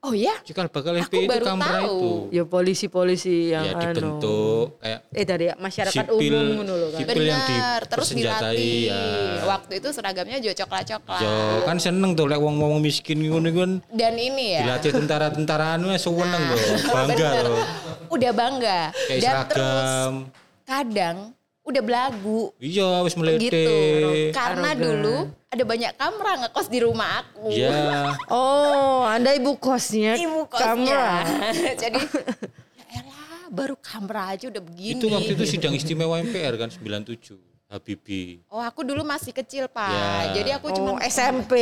Oh 0.00 0.12
ya? 0.12 0.36
Cikal 0.40 0.68
bakal 0.68 0.92
FPI 0.98 1.24
itu 1.24 1.40
tahu. 1.40 1.56
itu. 1.56 2.10
ya 2.30 2.42
polisi-polisi 2.44 3.36
yang 3.50 3.64
Ya 3.64 3.72
anu. 3.72 3.80
dibentuk 3.88 4.66
kayak 4.78 5.00
Eh 5.10 5.24
dari 5.24 5.46
masyarakat 5.50 6.04
sipil, 6.04 6.28
umum 6.28 6.48
ngono 6.58 6.72
loh 6.76 6.88
kan. 6.90 6.98
sipil 7.00 7.22
yang 7.24 7.40
Benar, 7.42 7.80
terus 7.84 8.06
dipersenjatai, 8.06 8.52
dilatih. 8.52 8.84
ya. 8.84 9.02
Waktu 9.46 9.72
itu 9.74 9.88
seragamnya 9.90 10.36
jo 10.38 10.50
coklat-coklat. 10.54 11.20
Yo, 11.20 11.34
kan 11.64 11.76
seneng 11.78 12.10
tuh 12.12 12.26
lek 12.26 12.36
wong-wong 12.36 12.78
miskin 12.78 13.16
ngono 13.18 13.48
kan 13.48 13.70
Dan 13.88 14.14
ini 14.14 14.46
ya, 14.52 14.60
dilatih 14.62 14.92
tentara-tentaraan 14.94 15.80
wes 15.82 15.98
seneng 15.98 16.42
tuh, 16.44 16.60
bangga 16.94 17.28
tuh. 17.40 17.60
udah 18.10 18.30
bangga. 18.30 18.80
Kayak 19.08 19.20
Dan 19.22 19.36
terus 19.48 19.64
seragam. 19.88 20.14
kadang 20.62 21.16
udah 21.64 21.82
belagu 21.82 22.52
Iya, 22.60 23.00
wis 23.02 23.16
melete. 23.16 23.48
gitu. 23.48 23.76
Karena 24.36 24.76
dulu 24.76 25.32
ada 25.48 25.64
banyak 25.64 25.92
kamera 25.96 26.32
ngekos 26.44 26.68
di 26.68 26.78
rumah 26.84 27.24
aku. 27.24 27.48
Iya. 27.50 28.12
Oh, 28.28 29.08
Anda 29.08 29.32
ibu 29.32 29.56
kosnya. 29.56 30.14
Ibu 30.20 30.44
kosnya. 30.46 30.76
Kamera. 30.76 31.08
Jadi 31.82 32.00
ya 32.78 33.00
elah 33.00 33.48
baru 33.48 33.74
kamera 33.80 34.36
aja 34.36 34.52
udah 34.52 34.62
begini. 34.62 35.00
Itu 35.00 35.08
waktu 35.08 35.32
itu 35.34 35.44
sidang 35.48 35.72
istimewa 35.72 36.20
MPR 36.20 36.54
kan 36.60 36.68
97. 36.68 37.40
Habibie. 37.64 38.44
Oh 38.52 38.60
aku 38.60 38.84
dulu 38.86 39.02
masih 39.02 39.32
kecil 39.34 39.66
pak. 39.66 39.88
Ya. 39.90 40.36
Jadi 40.36 40.50
aku 40.54 40.68
cuma 40.70 40.94
Oh, 40.94 40.98
SMP 41.02 41.52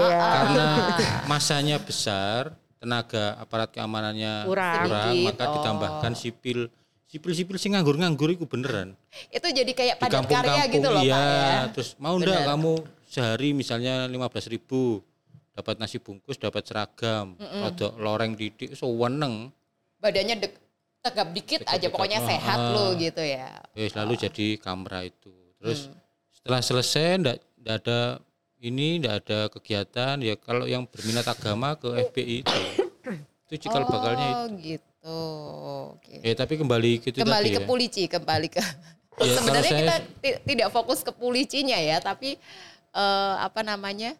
Ah, 0.00 0.08
ya. 0.08 0.18
Karena 0.18 0.66
masanya 1.30 1.76
besar, 1.78 2.56
tenaga 2.80 3.36
aparat 3.38 3.70
keamanannya 3.70 4.48
Kurang. 4.48 4.88
Sedikit, 4.88 5.24
maka 5.30 5.44
oh. 5.46 5.52
ditambahkan 5.60 6.12
sipil 6.16 6.72
sipil-sipil 7.10 7.58
sing 7.58 7.74
nganggur-nganggur 7.74 8.30
itu 8.30 8.46
beneran. 8.46 8.94
itu 9.34 9.46
jadi 9.50 9.72
kayak 9.74 9.96
padat 9.98 10.30
karya 10.30 10.62
gitu 10.70 10.88
loh 10.88 11.02
iya, 11.02 11.18
pak 11.18 11.26
ya. 11.26 11.60
terus 11.74 11.90
mau 11.98 12.14
ndak 12.14 12.30
Bener. 12.30 12.46
kamu 12.46 12.72
sehari 13.10 13.50
misalnya 13.50 14.06
15.000 14.06 14.54
ribu 14.54 15.02
dapat 15.50 15.76
nasi 15.76 15.98
bungkus, 16.00 16.40
dapat 16.40 16.62
seragam, 16.64 17.36
rodok 17.36 17.92
loreng 18.00 18.32
didik, 18.38 18.72
so 18.72 18.88
weneng. 18.96 19.52
Badannya 20.00 20.40
dek, 20.40 20.54
tegap 21.04 21.28
dikit 21.36 21.60
aja 21.68 21.76
Tegap-tegap, 21.76 21.92
pokoknya 21.92 22.18
ah, 22.22 22.26
sehat 22.32 22.58
ah. 22.58 22.72
lo 22.72 22.86
gitu 22.96 23.20
ya. 23.20 23.48
Ya 23.76 23.86
selalu 23.92 24.12
jadi 24.16 24.46
kamera 24.56 25.04
itu. 25.04 25.34
Terus 25.60 25.92
Hmm. 25.92 26.00
setelah 26.32 26.60
selesai 26.64 27.06
ndak 27.20 27.36
ndak 27.60 27.74
ada 27.84 28.00
ini 28.64 29.04
ndak 29.04 29.14
ada 29.20 29.38
kegiatan 29.52 30.16
ya 30.24 30.34
kalau 30.40 30.64
yang 30.64 30.88
berminat 30.88 31.28
agama 31.28 31.76
ke 31.76 31.92
FPI 32.08 32.36
itu. 32.46 32.60
Itu 33.50 33.68
cikal 33.68 33.84
bakalnya 33.84 34.48
itu. 34.64 34.89
Gitu. 35.00 35.16
Oke. 35.90 36.14
Ya 36.20 36.34
tapi 36.36 36.54
kembali 36.54 37.00
ke 37.00 37.06
itu 37.10 37.18
Kembali 37.18 37.40
tadi 37.42 37.56
ke 37.56 37.60
ya. 37.60 37.66
Pulici, 37.66 38.02
kembali 38.04 38.48
ke. 38.48 38.60
Ya, 38.60 39.32
Sebenarnya 39.36 39.72
kita 39.72 39.94
saya- 39.96 40.06
ti- 40.20 40.40
tidak 40.46 40.68
fokus 40.70 41.00
ke 41.00 41.08
Pulicinya 41.10 41.76
ya, 41.76 41.96
tapi 41.98 42.36
eh, 42.90 43.34
apa 43.38 43.60
namanya 43.62 44.12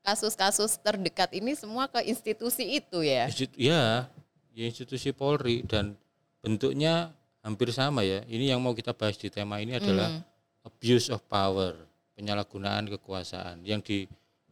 kasus-kasus 0.00 0.80
terdekat 0.80 1.28
ini 1.32 1.52
semua 1.52 1.84
ke 1.84 2.00
institusi 2.02 2.64
itu 2.74 3.04
ya. 3.04 3.28
Institu- 3.28 3.60
ya, 3.60 4.08
ya 4.50 4.64
institusi 4.64 5.12
Polri 5.12 5.60
dan 5.62 5.92
bentuknya 6.40 7.12
hampir 7.40 7.68
sama 7.70 8.00
ya. 8.00 8.24
Ini 8.24 8.56
yang 8.56 8.60
mau 8.60 8.72
kita 8.72 8.92
bahas 8.92 9.14
di 9.14 9.28
tema 9.28 9.60
ini 9.60 9.76
adalah 9.76 10.08
Hmm. 10.10 10.24
abuse 10.64 11.08
of 11.08 11.20
power, 11.26 11.76
penyalahgunaan 12.14 12.88
kekuasaan. 12.90 13.60
Yang 13.62 13.80
di 13.84 13.98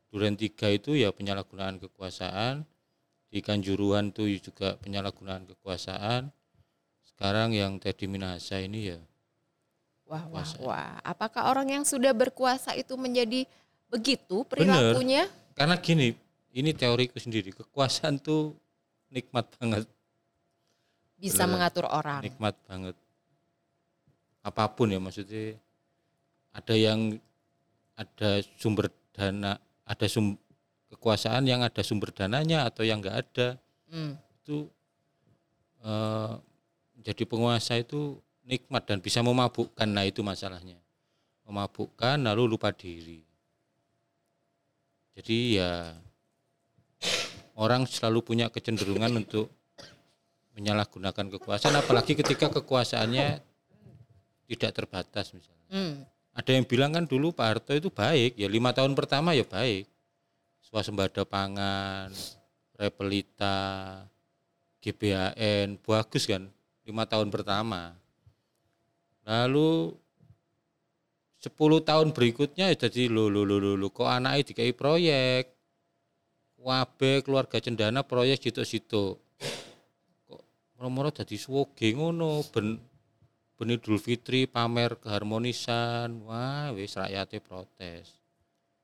Duren 0.09 0.37
3 0.37 0.69
itu 0.71 0.93
ya 0.93 1.09
penyalahgunaan 1.09 1.77
kekuasaan 1.79 2.65
di 3.29 3.41
Kanjuruhan 3.45 4.11
tuh 4.11 4.29
juga 4.41 4.77
penyalahgunaan 4.81 5.45
kekuasaan. 5.45 6.33
Sekarang 7.05 7.53
yang 7.53 7.77
Teddy 7.77 8.07
Minahasa 8.07 8.63
ini 8.63 8.95
ya 8.95 8.99
Wah, 10.09 10.25
wah, 10.33 10.49
wah. 10.65 10.97
Apakah 11.05 11.53
orang 11.53 11.69
yang 11.69 11.85
sudah 11.85 12.17
berkuasa 12.17 12.73
itu 12.73 12.97
menjadi 12.97 13.45
begitu 13.93 14.41
perilakunya? 14.49 15.29
karena 15.53 15.77
gini, 15.77 16.17
ini 16.57 16.73
teoriku 16.73 17.21
sendiri, 17.21 17.53
kekuasaan 17.53 18.17
tuh 18.17 18.57
nikmat 19.13 19.45
banget, 19.61 19.85
Bisa 21.21 21.45
Beneran. 21.45 21.53
mengatur 21.53 21.85
orang. 21.93 22.25
nikmat 22.25 22.57
banget. 22.65 22.97
Apa 24.41 24.65
pun 24.73 24.89
ya 24.89 24.97
maksudnya 24.97 25.61
ada 26.57 26.73
yang 26.73 27.21
ada 27.93 28.41
sumber 28.57 28.89
dana, 29.13 29.61
ada 29.85 30.07
sum, 30.09 30.41
kekuasaan 30.89 31.45
yang 31.45 31.61
ada 31.61 31.81
sumber 31.85 32.11
dananya 32.13 32.65
atau 32.69 32.83
yang 32.85 33.01
enggak 33.05 33.25
ada. 33.25 33.49
Hmm. 33.89 34.21
itu 34.45 34.69
eh, 35.81 36.33
jadi 37.01 37.25
penguasa 37.25 37.81
itu 37.81 38.21
nikmat 38.45 38.85
dan 38.85 39.01
bisa 39.01 39.25
memabukkan 39.25 39.89
nah 39.89 40.05
itu 40.05 40.21
masalahnya 40.21 40.77
memabukkan 41.49 42.21
lalu 42.21 42.53
lupa 42.53 42.69
diri 42.69 43.25
jadi 45.17 45.39
ya 45.57 45.73
orang 47.57 47.89
selalu 47.89 48.21
punya 48.21 48.53
kecenderungan 48.53 49.25
untuk 49.25 49.49
menyalahgunakan 50.53 51.33
kekuasaan 51.41 51.81
apalagi 51.81 52.13
ketika 52.13 52.53
kekuasaannya 52.61 53.41
tidak 54.49 54.71
terbatas 54.77 55.33
misalnya 55.33 55.57
Hmm. 55.69 56.05
ada 56.33 56.51
yang 56.57 56.65
bilang 56.65 56.97
kan 56.97 57.05
dulu 57.05 57.33
Pak 57.33 57.45
Harto 57.45 57.73
itu 57.77 57.93
baik 57.93 58.37
ya 58.41 58.49
lima 58.49 58.73
tahun 58.73 58.97
pertama 58.97 59.37
ya 59.37 59.45
baik 59.45 59.85
swasembada 60.69 61.25
pangan 61.25 62.13
repelita 62.77 63.57
GBHN 64.85 65.81
bagus 65.81 66.29
kan 66.29 66.45
lima 66.85 67.09
tahun 67.09 67.33
pertama. 67.33 67.97
Lalu 69.25 69.97
10 71.41 71.89
tahun 71.89 72.09
berikutnya 72.13 72.69
ya 72.69 72.77
jadi 72.77 73.09
lo 73.09 73.33
lo 73.33 73.49
lo 73.49 73.57
lo, 73.57 73.81
lo 73.81 73.89
kok 73.89 74.13
anaknya 74.13 74.53
dikai 74.53 74.77
proyek? 74.77 75.57
Wabe 76.61 77.25
keluarga 77.25 77.63
cendana 77.65 78.05
proyek 78.05 78.45
situ-situ. 78.45 79.17
Kok 80.29 80.43
moro-moro 80.77 81.09
jadi 81.09 81.37
swoge 81.41 81.97
ngono 81.97 82.45
ben 82.53 82.77
ben 83.57 83.73
Idul 83.73 83.97
Fitri 83.97 84.45
pamer 84.45 85.01
keharmonisan. 85.01 86.29
Wah 86.29 86.75
wis 86.77 86.99
rakyatnya 86.99 87.41
protes 87.41 88.18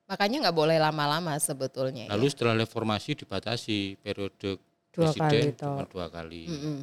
Makanya 0.04 0.36
nggak 0.48 0.56
boleh 0.56 0.76
lama-lama 0.76 1.32
sebetulnya. 1.40 2.04
lalu 2.12 2.28
ya. 2.28 2.32
setelah 2.36 2.54
reformasi 2.60 3.16
dibatasi 3.16 3.96
periode 3.98 4.60
Dua 4.92 5.10
presiden 5.10 5.50
kali 5.50 5.58
cuma 5.58 5.82
dua 5.88 6.06
kali 6.06 6.42
Mm-mm. 6.46 6.78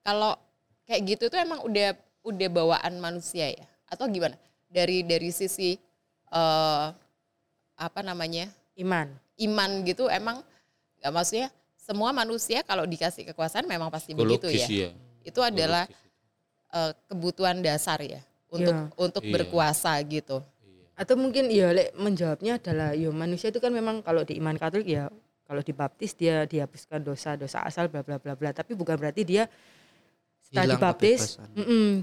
Kalau 0.00 0.36
kayak 0.84 1.02
gitu 1.04 1.24
tuh 1.26 1.40
emang 1.40 1.64
udah 1.64 1.92
udah 2.22 2.48
bawaan 2.48 2.94
manusia 2.96 3.50
ya? 3.50 3.66
Atau 3.88 4.08
gimana? 4.08 4.36
Dari 4.68 5.02
dari 5.02 5.28
sisi 5.28 5.76
eh 6.30 6.86
apa 7.74 8.00
namanya 8.00 8.46
Iman. 8.74 9.10
iman 9.36 9.70
gitu 9.82 10.06
emang 10.06 10.38
nggak 11.02 11.10
maksudnya 11.10 11.48
semua 11.74 12.14
manusia 12.14 12.62
kalau 12.62 12.86
dikasih 12.86 13.26
kekuasaan 13.28 13.66
memang 13.66 13.90
pasti 13.90 14.14
begitu 14.14 14.46
Ekologis 14.46 14.64
ya. 14.70 14.88
ya 14.88 14.90
Itu 15.26 15.40
adalah 15.42 15.84
eh, 16.70 16.92
kebutuhan 17.06 17.58
dasar 17.60 17.98
ya 18.00 18.22
untuk 18.48 18.70
Iya. 18.72 18.94
untuk 18.96 19.22
Iya. 19.22 19.32
berkuasa 19.34 19.92
gitu. 20.06 20.38
Iya. 20.94 21.02
Atau 21.02 21.14
mungkin 21.18 21.50
ya 21.50 21.74
Lek, 21.74 21.90
menjawabnya 21.98 22.62
adalah 22.62 22.94
ya 22.94 23.10
manusia 23.10 23.50
itu 23.50 23.58
kan 23.58 23.74
memang 23.74 24.00
kalau 24.06 24.22
di 24.22 24.38
iman 24.38 24.54
Katolik 24.54 24.86
ya 24.86 25.10
kalau 25.44 25.60
dibaptis 25.60 26.16
dia 26.16 26.48
dihapuskan 26.48 27.04
dosa-dosa 27.04 27.66
asal 27.66 27.90
bla 27.92 28.00
bla 28.00 28.16
bla 28.16 28.32
bla 28.32 28.50
tapi 28.56 28.72
bukan 28.72 28.96
berarti 28.96 29.22
dia 29.28 29.44
setelah 30.40 30.64
Hilang 30.64 30.80
dibaptis 30.80 31.20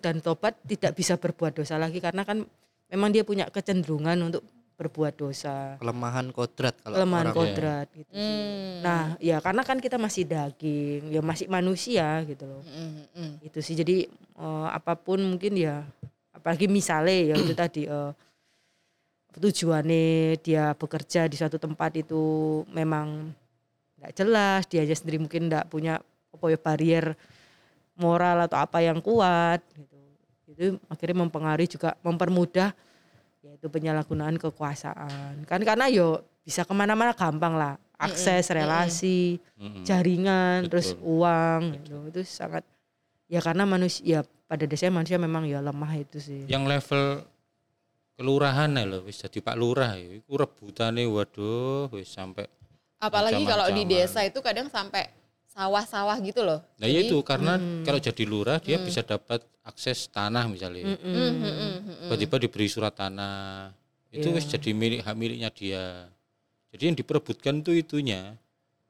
dan 0.03 0.15
tobat 0.21 0.53
tidak 0.67 0.93
bisa 0.93 1.17
berbuat 1.17 1.57
dosa 1.57 1.81
lagi 1.81 1.97
karena 1.97 2.21
kan 2.21 2.45
memang 2.91 3.09
dia 3.09 3.23
punya 3.25 3.49
kecenderungan 3.49 4.17
untuk 4.21 4.43
berbuat 4.81 5.13
dosa 5.13 5.77
kelemahan 5.77 6.33
kodrat 6.33 6.73
kalau 6.81 6.97
kelemahan 6.97 7.25
orang 7.29 7.37
kodrat 7.37 7.87
gitu. 7.93 8.09
Hmm. 8.17 8.81
Nah, 8.81 9.13
ya 9.21 9.37
karena 9.37 9.61
kan 9.61 9.77
kita 9.77 10.01
masih 10.01 10.25
daging, 10.25 11.13
ya 11.13 11.21
masih 11.21 11.45
manusia 11.45 12.25
gitu 12.25 12.49
loh. 12.49 12.65
Mm, 12.65 12.81
mm, 12.89 13.05
mm. 13.13 13.33
Itu 13.45 13.61
sih 13.61 13.77
jadi 13.77 14.09
eh, 14.41 14.67
apa 14.73 14.97
pun 14.97 15.21
mungkin 15.21 15.53
ya 15.53 15.85
apalagi 16.33 16.65
misalnya 16.65 17.13
ya 17.13 17.35
itu 17.37 17.53
tadi 17.53 17.85
eh, 17.85 18.11
tujuannya 19.39 20.35
dia 20.43 20.75
bekerja 20.75 21.29
di 21.29 21.39
suatu 21.39 21.55
tempat 21.55 21.95
itu 21.95 22.23
memang 22.73 23.31
nggak 24.01 24.13
jelas, 24.17 24.67
dia 24.67 24.83
aja 24.83 24.97
sendiri 24.97 25.21
mungkin 25.21 25.47
nggak 25.47 25.69
punya 25.71 26.01
apa 26.31 26.45
ya 26.49 26.59
barrier 26.59 27.05
moral 27.95 28.49
atau 28.49 28.57
apa 28.57 28.81
yang 28.81 28.99
kuat 28.99 29.61
gitu. 29.77 29.99
Itu 30.51 30.65
akhirnya 30.91 31.23
mempengaruhi 31.23 31.69
juga 31.69 31.95
mempermudah 32.01 32.73
yaitu 33.45 33.67
penyalahgunaan 33.69 34.35
kekuasaan. 34.41 35.45
Kan 35.45 35.61
karena 35.63 35.87
yo 35.87 36.25
bisa 36.41 36.65
ke 36.65 36.73
mana-mana 36.73 37.13
gampang 37.13 37.53
lah, 37.53 37.77
akses, 38.01 38.49
relasi, 38.49 39.37
jaringan, 39.85 40.65
terus 40.65 40.97
Betul. 40.97 41.21
uang 41.21 41.61
gitu. 41.77 41.95
Itu 42.09 42.21
sangat 42.25 42.65
ya 43.29 43.39
karena 43.39 43.63
manusia 43.63 44.01
ya 44.01 44.19
pada 44.49 44.67
dasarnya 44.67 44.97
manusia 44.99 45.17
memang 45.21 45.47
ya 45.47 45.63
lemah 45.63 45.93
itu 45.95 46.19
sih. 46.19 46.43
yang 46.51 46.67
level 46.67 47.23
kelurahan 48.21 48.69
ya 48.69 48.85
loh 48.85 49.01
wis 49.01 49.17
jadi 49.17 49.41
Pak 49.41 49.57
Lurah 49.57 49.97
ya 49.97 50.21
iku 50.21 50.37
rebutane 50.37 51.09
waduh 51.09 51.89
wis 51.89 52.13
sampai 52.13 52.45
Apalagi 53.01 53.41
kalau 53.43 53.65
di 53.73 53.81
desa 53.83 54.21
itu 54.21 54.37
kadang 54.39 54.69
sampai 54.69 55.09
sawah-sawah 55.49 56.15
gitu 56.21 56.45
loh. 56.45 56.61
nah 56.77 56.85
ya 56.85 57.01
itu 57.01 57.17
karena 57.25 57.57
Hmm. 57.57 57.81
kalau 57.81 57.97
jadi 57.97 58.23
lurah 58.23 58.61
dia 58.61 58.77
bisa 58.77 59.01
dapat 59.01 59.41
akses 59.65 60.05
tanah 60.07 60.45
misalnya 60.45 60.85
Mm, 60.85 60.97
mm, 61.01 61.11
mm, 61.11 61.51
mm. 61.51 61.99
tiba-tiba 62.07 62.35
diberi 62.39 62.67
surat 62.69 62.93
tanah 62.93 63.73
itu 64.13 64.29
Iya. 64.29 64.37
wis 64.37 64.45
jadi 64.47 64.69
milik 64.71 65.01
hak 65.01 65.15
miliknya 65.17 65.49
dia 65.49 66.07
jadi 66.71 66.83
yang 66.87 66.95
diperebutkan 66.95 67.59
tuh 67.59 67.73
itunya 67.73 68.37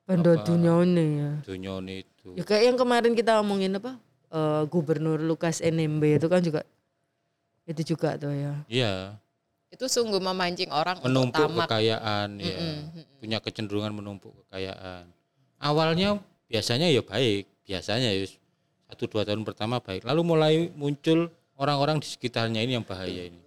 Benda 0.06 0.36
Apa? 0.36 0.44
dunyone 0.44 1.06
ya. 1.18 1.32
dunyone 1.42 2.04
itu 2.04 2.36
Ya 2.36 2.44
kayak 2.44 2.64
yang 2.68 2.78
kemarin 2.78 3.16
kita 3.16 3.40
omongin 3.40 3.80
apa? 3.80 3.96
eh, 4.30 4.64
Gubernur 4.68 5.18
Lukas 5.18 5.64
NMB 5.64 6.20
itu 6.20 6.28
kan 6.28 6.44
juga 6.44 6.62
itu 7.64 7.96
juga 7.96 8.18
tuh 8.18 8.34
ya. 8.34 8.54
iya 8.68 9.16
Itu 9.72 9.88
sungguh 9.88 10.20
memancing 10.20 10.68
orang 10.68 11.00
menumpuk 11.00 11.48
untuk 11.48 11.56
tamak. 11.56 11.68
kekayaan 11.72 12.30
ya. 12.44 12.58
Mm, 12.60 12.76
mm, 12.92 13.04
punya 13.24 13.38
kecenderungan 13.40 13.96
menumpuk 13.96 14.36
kekayaan. 14.46 15.08
Awalnya 15.64 16.20
biasanya 16.52 16.92
ya 16.92 17.00
baik 17.00 17.48
biasanya 17.64 18.12
ya 18.12 18.28
satu 18.92 19.08
dua 19.08 19.24
tahun 19.24 19.48
pertama 19.48 19.80
baik. 19.80 20.04
Lalu 20.04 20.22
mulai 20.28 20.56
muncul 20.76 21.32
orang-orang 21.56 22.04
di 22.04 22.08
sekitarnya 22.12 22.60
ini 22.60 22.76
yang 22.76 22.84
bahaya 22.84 23.32
ini. 23.32 23.40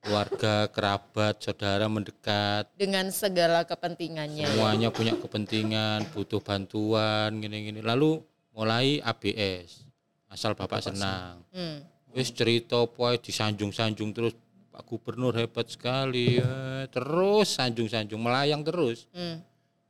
Keluarga 0.00 0.68
kerabat 0.68 1.40
saudara 1.40 1.88
mendekat. 1.88 2.68
Dengan 2.76 3.08
segala 3.12 3.64
kepentingannya. 3.64 4.48
semuanya 4.48 4.88
punya 4.92 5.16
kepentingan 5.16 6.08
butuh 6.12 6.40
bantuan 6.40 7.36
gini-gini. 7.40 7.80
Lalu 7.80 8.20
mulai 8.52 9.00
ABS 9.00 9.88
asal 10.30 10.52
bapak 10.54 10.84
senang. 10.84 11.42
Hmm. 11.50 11.82
wis 12.10 12.34
cerita 12.34 12.90
poe 12.90 13.14
disanjung-sanjung 13.22 14.10
terus 14.10 14.34
Pak 14.70 14.82
Gubernur 14.84 15.34
hebat 15.34 15.66
sekali 15.66 16.38
eh, 16.38 16.84
terus 16.88 17.54
sanjung-sanjung 17.54 18.18
melayang 18.18 18.62
terus 18.62 19.06
Hmm. 19.10 19.42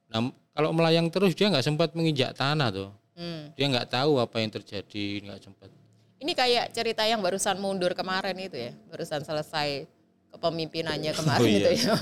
nah 0.06 0.20
kalau 0.50 0.70
melayang 0.70 1.06
terus 1.06 1.32
dia 1.32 1.46
nggak 1.46 1.62
sempat 1.62 1.92
menginjak 1.92 2.32
tanah 2.32 2.68
tuh 2.70 2.90
Hmm. 3.12 3.52
dia 3.52 3.66
nggak 3.66 3.88
tahu 3.90 4.16
apa 4.16 4.36
yang 4.38 4.48
terjadi 4.50 5.04
nggak 5.22 5.40
sempat 5.42 5.68
Ini 6.16 6.32
kayak 6.32 6.64
cerita 6.70 7.00
yang 7.02 7.20
barusan 7.20 7.56
mundur 7.56 7.92
kemarin 7.92 8.36
itu 8.36 8.52
ya, 8.52 8.76
barusan 8.86 9.20
selesai 9.20 9.88
kepemimpinannya 10.30 11.12
kemarin 11.14 11.40
Oh, 11.40 11.48
iya. 11.48 11.58
itu 11.58 11.70
ya. 11.80 11.94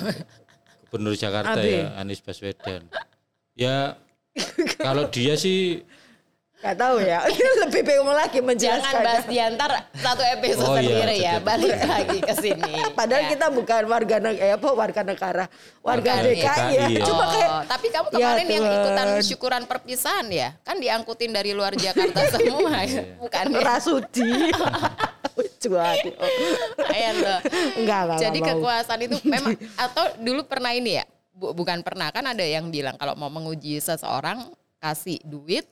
Gubernur 0.82 1.14
Jakarta 1.14 1.54
Abe. 1.54 1.70
ya 1.76 1.94
Anies 1.94 2.18
Baswedan 2.18 2.82
ya 3.54 3.94
kalau 4.78 5.06
dia 5.06 5.35
sih 5.35 5.82
Gak 6.59 6.75
tahu 6.75 6.99
ya. 6.99 7.23
Lebih 7.62 7.83
bingung 7.83 8.11
lagi 8.11 8.35
Jangan 8.35 8.50
menjelaskan. 8.50 8.99
bahas 9.00 9.25
diantar 9.25 9.71
satu 9.95 10.23
episode 10.27 10.67
Oh, 10.67 10.75
iya, 10.75 10.83
sendiri 10.83 11.17
ya, 11.17 11.33
jadi- 11.33 11.47
balik 11.47 11.71
lagi 11.81 12.19
ke 12.19 12.35
sini. 12.35 12.73
Padahal 12.99 13.23
Ya. 13.23 13.31
kita 13.31 13.47
bukan 13.49 13.83
warga 13.87 14.17
negara, 14.19 14.43
eh, 14.43 14.53
apa 14.53 14.69
warga 14.69 15.03
negara, 15.03 15.45
warga 15.81 16.11
Bukan, 16.11 16.25
DKI 16.25 16.35
ya. 16.35 16.50
DKI, 16.50 16.75
ya. 16.75 17.07
Cuma 17.07 17.25
kayak 17.29 17.49
Oh, 17.49 17.62
tapi 17.65 17.87
kamu 17.88 18.07
Ya 18.09 18.15
kemarin 18.19 18.47
yang 18.49 18.59
Tuhan. 18.61 18.75
ikutan 18.77 19.09
syukuran 19.23 19.62
perpisahan 19.65 20.27
ya, 20.29 20.49
kan 20.61 20.77
diangkutin 20.77 21.31
dari 21.31 21.50
luar 21.53 21.73
Jakarta 21.73 22.21
semua 22.35 22.75
ya, 22.83 23.03
bukan 23.17 23.45
ya? 23.49 23.61
Rasudi. 23.65 24.31
Cuati. 25.59 26.11
Oh. 26.12 26.27
Ayan 26.88 27.15
loh. 27.19 27.38
Enggak, 27.77 28.00
enggak, 28.03 28.19
Jadi 28.21 28.38
enggak 28.41 28.57
kekuasaan 28.57 29.00
itu 29.00 29.17
memang 29.23 29.55
atau 29.77 30.05
dulu 30.17 30.43
pernah 30.43 30.71
ini 30.71 30.99
ya, 30.99 31.05
bu- 31.31 31.50
bukan 31.53 31.83
pernah 31.83 32.11
kan 32.11 32.27
ada 32.27 32.43
yang 32.43 32.67
bilang 32.69 32.95
kalau 32.95 33.15
mau 33.15 33.27
menguji 33.29 33.79
seseorang 33.79 34.50
kasih 34.79 35.23
duit 35.23 35.67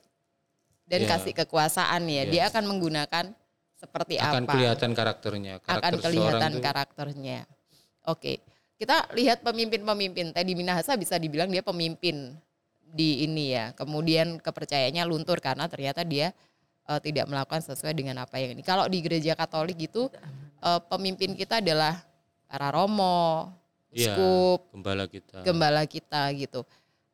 dan 0.87 1.01
Iya. 1.03 1.11
kasih 1.19 1.33
kekuasaan 1.35 2.03
ya, 2.07 2.23
Iya. 2.23 2.31
dia 2.31 2.43
akan 2.49 2.65
menggunakan 2.71 3.25
seperti 3.77 4.17
akan 4.17 4.47
apa? 4.47 4.53
kelihatan 4.57 4.91
karakternya 4.97 5.55
karakter 5.61 5.83
akan 5.83 5.93
kelihatan 6.01 6.53
karakternya. 6.63 7.39
Oke, 8.07 8.41
kita 8.79 9.11
lihat 9.13 9.43
pemimpin-pemimpin. 9.43 10.33
Teddy 10.33 10.55
Minahasa 10.55 10.95
bisa 10.97 11.19
dibilang 11.19 11.51
dia 11.51 11.61
pemimpin 11.61 12.33
di 12.87 13.27
ini 13.27 13.53
ya. 13.53 13.75
Kemudian 13.75 14.39
kepercayaannya 14.41 15.05
luntur 15.05 15.43
karena 15.43 15.67
ternyata 15.69 16.07
dia 16.07 16.31
eh, 16.87 17.01
tidak 17.03 17.27
melakukan 17.27 17.61
sesuai 17.67 17.93
dengan 17.99 18.23
apa 18.23 18.39
yang 18.39 18.55
ini. 18.55 18.63
Kalau 18.63 18.87
di 18.87 19.03
gereja 19.03 19.35
Katolik 19.35 19.77
gitu 19.77 20.07
eh, 20.63 20.81
pemimpin 20.87 21.35
kita 21.35 21.59
adalah 21.59 21.99
para 22.47 22.71
romo, 22.71 23.51
uskup, 23.91 24.71
gembala 24.71 25.05
kita. 25.11 25.37
gembala 25.43 25.83
kita 25.85 26.23
gitu. 26.39 26.63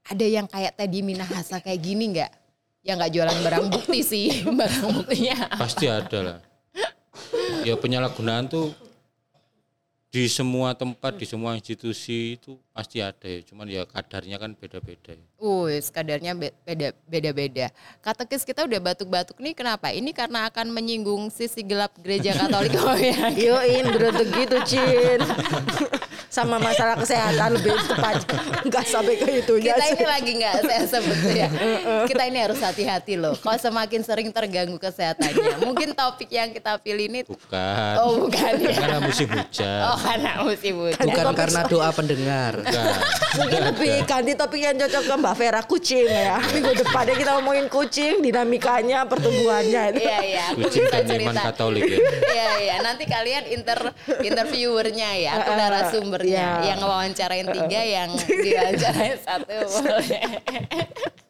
Ada 0.05 0.27
yang 0.29 0.47
kayak 0.47 0.77
Teddy 0.77 1.01
Minahasa 1.01 1.57
kayak 1.63 1.81
gini 1.81 2.05
nggak? 2.13 2.42
Yang 2.83 2.97
nggak 2.99 3.13
jualan 3.15 3.39
barang 3.47 3.67
bukti 3.71 4.01
sih, 4.03 4.27
barang 4.61 4.87
buktinya. 4.91 5.55
Pasti 5.55 5.87
ada 5.87 6.19
lah. 6.19 6.39
Ya 7.63 7.79
penyalahgunaan 7.79 8.51
tuh 8.51 8.75
di 10.13 10.27
semua 10.27 10.75
tempat, 10.75 11.17
di 11.17 11.25
semua 11.25 11.55
institusi 11.55 12.37
itu 12.37 12.59
pasti 12.73 12.99
ada 12.99 13.23
ya. 13.23 13.41
Cuman 13.45 13.69
ya 13.69 13.85
kadarnya 13.85 14.37
kan 14.37 14.57
beda-beda 14.57 15.13
ya. 15.13 15.25
Wih, 15.37 15.79
kadarnya 15.85 16.33
be- 16.33 16.57
beda 16.65 16.89
beda-beda. 17.05 17.67
Katekis 18.01 18.43
kita 18.43 18.65
udah 18.65 18.81
batuk-batuk 18.81 19.37
nih 19.37 19.53
kenapa? 19.53 19.93
Ini 19.93 20.11
karena 20.11 20.49
akan 20.49 20.73
menyinggung 20.73 21.29
sisi 21.29 21.61
gelap 21.61 21.93
gereja 22.01 22.33
Katolik. 22.41 22.73
Oh 22.81 22.97
ya. 22.97 23.29
Yoin 23.31 23.85
berontak 23.93 24.29
gitu 24.33 24.57
Cin. 24.65 25.21
Sama 26.33 26.57
masalah 26.57 26.97
kesehatan 26.97 27.61
lebih 27.61 27.77
tepat. 27.85 28.25
Enggak 28.65 28.89
sampai 28.89 29.21
ke 29.21 29.45
itu 29.45 29.55
ya. 29.61 29.77
Kita 29.77 29.85
ini 29.93 30.05
lagi 30.09 30.33
nggak 30.33 30.55
saya 30.65 30.83
sebut 30.89 31.19
ya. 31.29 31.49
Kita 32.09 32.23
ini 32.25 32.39
harus 32.41 32.57
hati-hati 32.57 33.21
loh. 33.21 33.37
Kalau 33.37 33.61
semakin 33.61 34.01
sering 34.01 34.33
terganggu 34.33 34.81
kesehatannya. 34.81 35.61
Mungkin 35.61 35.93
topik 35.93 36.33
yang 36.33 36.49
kita 36.51 36.81
pilih 36.81 37.05
ini 37.05 37.21
Bukan. 37.29 37.93
Oh 38.01 38.25
bukan 38.25 38.53
ya. 38.65 38.77
Karena 38.81 38.99
musim 39.05 39.29
hujan. 39.29 39.81
Oh 39.85 39.97
karena 40.01 40.31
musim 40.41 40.75
hujan. 40.81 41.05
Bukan 41.05 41.27
karena 41.37 41.61
doa 41.69 41.89
pendengar. 41.93 42.62
Bukan. 42.63 42.95
Mungkin 43.33 43.61
lebih 43.73 43.93
ganti 44.05 44.33
topik 44.33 44.61
yang 44.61 44.77
cocok 44.77 45.03
ke 45.03 45.15
Mbak 45.19 45.35
Vera 45.35 45.63
kucing 45.65 46.07
ya. 46.07 46.37
Minggu 46.53 46.73
depannya 46.79 47.15
kita 47.17 47.31
ngomongin 47.39 47.67
kucing, 47.67 48.15
dinamikanya, 48.21 49.05
pertumbuhannya 49.09 49.83
itu. 49.93 50.01
Iya 50.05 50.19
iya. 50.23 50.47
Kucing 50.55 50.85
bisa 50.87 50.97
dan 51.03 51.05
iman 51.09 51.35
cerita. 51.35 51.43
Katolik 51.51 51.83
ya. 51.87 51.99
Iya 52.29 52.51
iya. 52.61 52.75
Nanti 52.83 53.05
kalian 53.07 53.45
inter 53.49 53.79
interviewernya 54.21 55.11
ya. 55.19 55.31
Aku 55.41 55.51
narasumbernya 55.53 56.31
Iya. 56.33 56.69
yang 56.73 56.79
ngewawancarain 56.81 57.47
tiga, 57.51 57.81
yang 57.83 58.09
diwawancarain 58.17 59.17
satu. 59.21 59.59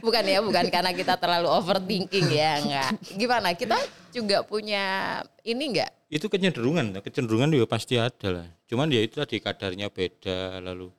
bukan 0.00 0.24
ya, 0.24 0.38
bukan 0.40 0.66
karena 0.70 0.90
kita 0.94 1.14
terlalu 1.20 1.48
overthinking 1.50 2.28
ya, 2.30 2.60
enggak. 2.62 2.90
Gimana? 3.14 3.52
Kita 3.54 3.78
juga 4.14 4.42
punya 4.46 5.18
ini 5.42 5.76
enggak? 5.76 5.90
Itu 6.10 6.26
kecenderungan, 6.26 6.98
kecenderungan 7.02 7.54
juga 7.54 7.66
pasti 7.70 7.94
ada 7.94 8.42
lah. 8.42 8.48
Cuman 8.66 8.90
ya 8.90 9.02
itu 9.02 9.18
tadi 9.18 9.38
kadarnya 9.38 9.90
beda 9.90 10.58
lalu 10.58 10.90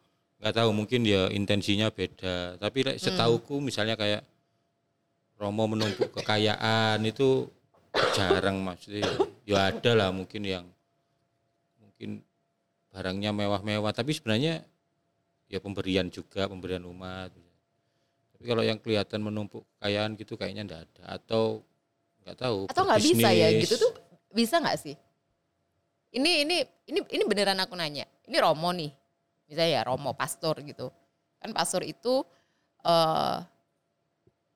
nggak 0.41 0.55
tahu 0.57 0.69
mungkin 0.73 1.05
ya 1.05 1.29
intensinya 1.29 1.91
beda. 1.93 2.57
Tapi 2.57 2.79
like, 2.81 2.97
setauku 2.97 3.61
misalnya 3.61 3.93
kayak 3.99 4.25
Romo 5.37 5.65
menumpuk 5.69 6.13
kekayaan 6.15 7.01
itu 7.03 7.49
jarang 8.15 8.61
maksudnya. 8.63 9.05
Ya 9.43 9.67
ada 9.69 9.91
lah 9.93 10.09
mungkin 10.09 10.47
yang 10.47 10.65
mungkin 11.81 12.23
barangnya 12.91 13.35
mewah-mewah 13.35 13.91
tapi 13.91 14.15
sebenarnya 14.15 14.63
ya 15.51 15.59
pemberian 15.59 16.07
juga 16.07 16.47
pemberian 16.47 16.87
umat. 16.87 17.35
Tapi 18.41 18.49
kalau 18.49 18.65
yang 18.65 18.81
kelihatan 18.81 19.21
menumpuk 19.21 19.61
kekayaan 19.77 20.17
gitu 20.17 20.33
kayaknya 20.33 20.65
enggak 20.65 20.81
ada 20.89 21.21
atau 21.21 21.61
nggak 22.25 22.37
tahu. 22.41 22.59
Atau 22.73 22.89
nggak 22.89 23.01
bisa 23.05 23.29
ya 23.29 23.53
gitu 23.53 23.77
tuh 23.77 23.93
bisa 24.33 24.57
nggak 24.57 24.81
sih? 24.81 24.97
Ini 26.09 26.41
ini 26.41 26.57
ini 26.89 26.99
ini 27.05 27.23
beneran 27.29 27.61
aku 27.61 27.77
nanya. 27.77 28.09
Ini 28.25 28.41
Romo 28.41 28.73
nih, 28.73 28.89
misalnya 29.45 29.71
ya 29.77 29.81
Romo 29.85 30.17
pastor 30.17 30.57
gitu. 30.65 30.89
Kan 31.37 31.53
pastor 31.53 31.85
itu 31.85 32.25
eh 32.81 33.37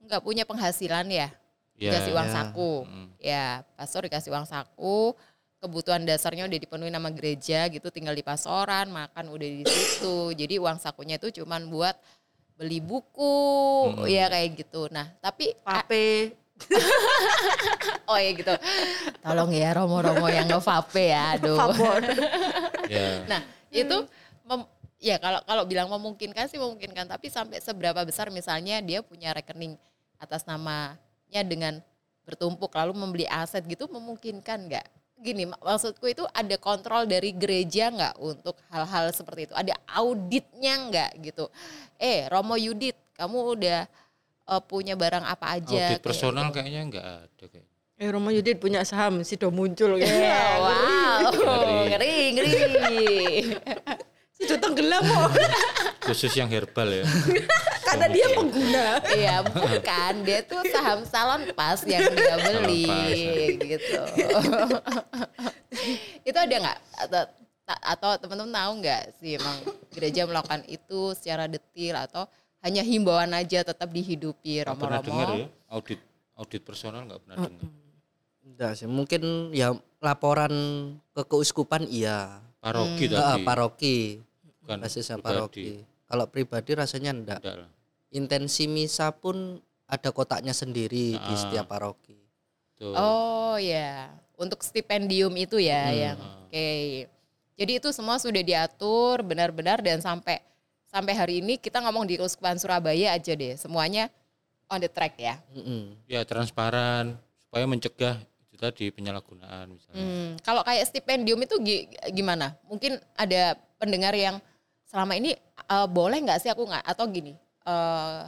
nggak 0.01 0.21
punya 0.25 0.49
penghasilan 0.49 1.05
ya, 1.05 1.29
Ya, 1.77 1.93
dikasih 1.93 2.17
uang 2.17 2.25
ya. 2.25 2.33
saku. 2.33 2.73
Mm. 2.89 3.07
Ya 3.21 3.45
pastor 3.77 4.09
dikasih 4.09 4.33
uang 4.33 4.49
saku, 4.49 5.13
kebutuhan 5.61 6.09
dasarnya 6.09 6.49
udah 6.49 6.57
dipenuhi 6.57 6.89
nama 6.89 7.13
gereja 7.13 7.69
gitu, 7.69 7.93
tinggal 7.93 8.17
di 8.17 8.25
pasoran, 8.25 8.89
makan 8.89 9.29
udah 9.29 9.45
di 9.45 9.61
situ. 9.61 10.33
Jadi 10.33 10.57
uang 10.57 10.81
sakunya 10.81 11.21
itu 11.21 11.29
cuman 11.45 11.69
buat 11.69 11.93
beli 12.55 12.79
buku, 12.79 13.35
Mm. 13.91 14.07
ya 14.07 14.25
kayak 14.27 14.49
gitu. 14.55 14.87
Nah 14.89 15.11
tapi 15.19 15.51
Pape. 15.59 16.31
Oh 18.07 18.15
ya 18.15 18.31
gitu. 18.31 18.53
Tolong 19.19 19.51
ya 19.51 19.75
Romo-Romo 19.75 20.27
yang 20.29 20.47
ngevape 20.47 21.05
ya. 21.11 21.35
Aduh. 21.35 21.57
Ya. 22.85 23.25
Nah, 23.25 23.41
itu 23.73 23.97
mem- 24.45 24.69
ya 25.01 25.17
kalau 25.17 25.41
kalau 25.41 25.65
bilang 25.65 25.89
memungkinkan 25.89 26.45
sih 26.45 26.61
memungkinkan, 26.61 27.09
tapi 27.09 27.33
sampai 27.33 27.57
seberapa 27.57 27.97
besar 28.05 28.29
misalnya 28.29 28.77
dia 28.77 29.01
punya 29.01 29.33
rekening 29.33 29.73
atas 30.21 30.45
namanya 30.45 31.41
dengan 31.41 31.81
bertumpuk 32.29 32.69
lalu 32.77 32.93
membeli 32.93 33.25
aset 33.25 33.65
gitu 33.65 33.89
memungkinkan 33.89 34.69
nggak? 34.69 34.85
Gini 35.15 35.47
mak- 35.47 35.63
maksudku 35.63 36.05
itu 36.05 36.27
ada 36.27 36.55
kontrol 36.59 37.07
dari 37.07 37.31
gereja 37.31 37.87
nggak 37.87 38.15
untuk 38.19 38.59
hal-hal 38.67 39.09
seperti 39.15 39.47
itu? 39.47 39.55
Ada 39.55 39.73
auditnya 39.87 40.73
nggak 40.91 41.11
gitu? 41.23 41.47
Eh 41.95 42.27
Romo 42.27 42.59
Yudit, 42.59 42.99
kamu 43.15 43.37
udah 43.55 43.79
eh, 44.45 44.61
punya 44.67 44.93
barang 44.93 45.23
apa 45.23 45.55
aja? 45.55 45.71
Audit 45.71 45.89
kayak 45.97 46.03
personal 46.03 46.51
gitu. 46.51 46.55
kayaknya 46.59 46.81
enggak 46.83 47.05
ada 47.25 47.45
kayak. 47.47 47.67
Eh 47.95 48.07
Romo 48.11 48.27
Yudit 48.27 48.59
punya 48.59 48.83
saham, 48.83 49.23
si 49.23 49.39
do 49.39 49.47
muncul 49.49 49.95
ya. 49.95 50.03
wow, 50.59 51.31
ngeri, 51.95 52.35
ngeri. 52.35 52.55
Si 54.35 54.43
tenggelam 54.51 54.99
kok. 54.99 55.31
Khusus 56.03 56.35
yang 56.35 56.51
herbal 56.51 56.91
ya. 56.91 57.03
Karena 57.95 58.07
dia 58.11 58.27
pengguna. 58.29 58.85
Iya, 59.09 59.35
bukan. 59.41 60.13
Dia 60.21 60.39
tuh 60.43 60.61
saham 60.67 60.99
salon 61.03 61.47
pas 61.53 61.79
yang 61.83 62.03
dia 62.05 62.35
beli 62.37 62.83
gitu. 63.57 64.01
itu 66.27 66.35
ada 66.35 66.55
nggak 66.55 66.77
atau 66.99 67.21
ta- 67.63 67.83
atau 67.85 68.11
teman-teman 68.17 68.51
tahu 68.51 68.71
nggak 68.81 69.01
sih 69.15 69.31
emang 69.35 69.57
gereja 69.91 70.21
melakukan 70.23 70.61
itu 70.67 71.13
secara 71.13 71.45
detail 71.45 71.95
atau 72.01 72.23
hanya 72.59 72.81
himbauan 72.81 73.31
aja 73.31 73.61
tetap 73.61 73.87
dihidupi 73.87 74.59
Nggak 74.59 74.75
pernah 74.75 74.99
dengar 74.99 75.27
romo-romo? 75.29 75.39
ya. 75.39 75.47
Audit 75.69 75.99
audit 76.35 76.61
personal 76.61 77.05
nggak 77.05 77.21
pernah 77.21 77.35
dengar. 77.41 77.69
Enggak 78.45 78.71
sih, 78.75 78.85
mungkin 78.85 79.21
ya 79.51 79.73
laporan 79.99 80.53
ke 81.11 81.21
keuskupan 81.25 81.87
iya. 81.87 82.39
Paroki 82.57 83.05
Ah, 83.11 83.37
tadi. 83.37 83.43
paroki, 83.43 83.97
bukan 84.61 84.77
basisnya 84.79 85.17
pribadi. 85.17 85.29
paroki. 85.29 85.67
Kalau 86.05 86.25
pribadi 86.25 86.71
rasanya 86.73 87.11
enggak. 87.11 87.39
Enggak 87.41 87.55
lah. 87.61 87.69
Intensi 88.09 88.65
misa 88.65 89.11
pun 89.11 89.59
ada 89.85 90.09
kotaknya 90.09 90.51
sendiri 90.51 91.13
di 91.13 91.33
Ah. 91.33 91.37
setiap 91.37 91.65
paroki. 91.67 92.17
Tuh. 92.75 92.91
Oh 92.91 93.55
ya, 93.55 94.11
untuk 94.35 94.59
stipendium 94.59 95.31
itu 95.35 95.55
ya 95.57 95.89
yang 95.91 96.17
oke. 96.19 96.71
Jadi 97.55 97.71
itu 97.79 97.89
semua 97.95 98.19
sudah 98.19 98.43
diatur 98.43 99.23
benar-benar 99.23 99.79
dan 99.79 100.03
sampai 100.03 100.43
sampai 100.85 101.13
hari 101.15 101.33
ini 101.39 101.55
kita 101.55 101.79
ngomong 101.79 102.03
di 102.03 102.19
Keuskupan 102.19 102.59
Surabaya 102.59 103.15
aja 103.15 103.31
deh, 103.31 103.55
semuanya 103.55 104.11
on 104.67 104.83
the 104.83 104.91
track 104.91 105.15
ya. 105.15 105.39
Mm-mm. 105.55 105.95
Ya 106.03 106.23
transparan 106.23 107.15
supaya 107.39 107.63
mencegah 107.63 108.19
itu 108.43 108.55
tadi 108.59 108.91
penyalahgunaan 108.91 109.71
misalnya. 109.71 110.03
Hmm, 110.03 110.29
kalau 110.43 110.63
kayak 110.63 110.83
stipendium 110.83 111.39
itu 111.39 111.55
gi- 111.63 111.87
gimana? 112.11 112.59
Mungkin 112.67 112.99
ada 113.15 113.55
pendengar 113.79 114.11
yang 114.11 114.39
selama 114.83 115.15
ini 115.15 115.35
eh, 115.65 115.87
boleh 115.87 116.19
nggak 116.23 116.43
sih 116.43 116.51
aku 116.51 116.67
nggak 116.67 116.83
atau 116.83 117.07
gini? 117.07 117.39
Eh, 117.65 118.21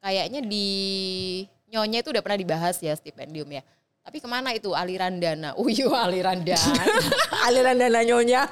kayaknya 0.00 0.40
di 0.44 0.68
nyonya 1.68 2.00
itu 2.04 2.08
udah 2.12 2.22
pernah 2.24 2.40
dibahas 2.40 2.76
ya 2.80 2.92
stipendium 2.96 3.48
ya. 3.48 3.62
Tapi 4.04 4.20
ke 4.20 4.28
mana 4.28 4.52
itu 4.52 4.76
aliran 4.76 5.16
dana? 5.16 5.56
Uyu 5.64 5.88
aliran 5.92 6.44
dana. 6.44 6.84
Aliran 7.48 7.76
dana 7.80 8.00
nyonya. 8.04 8.44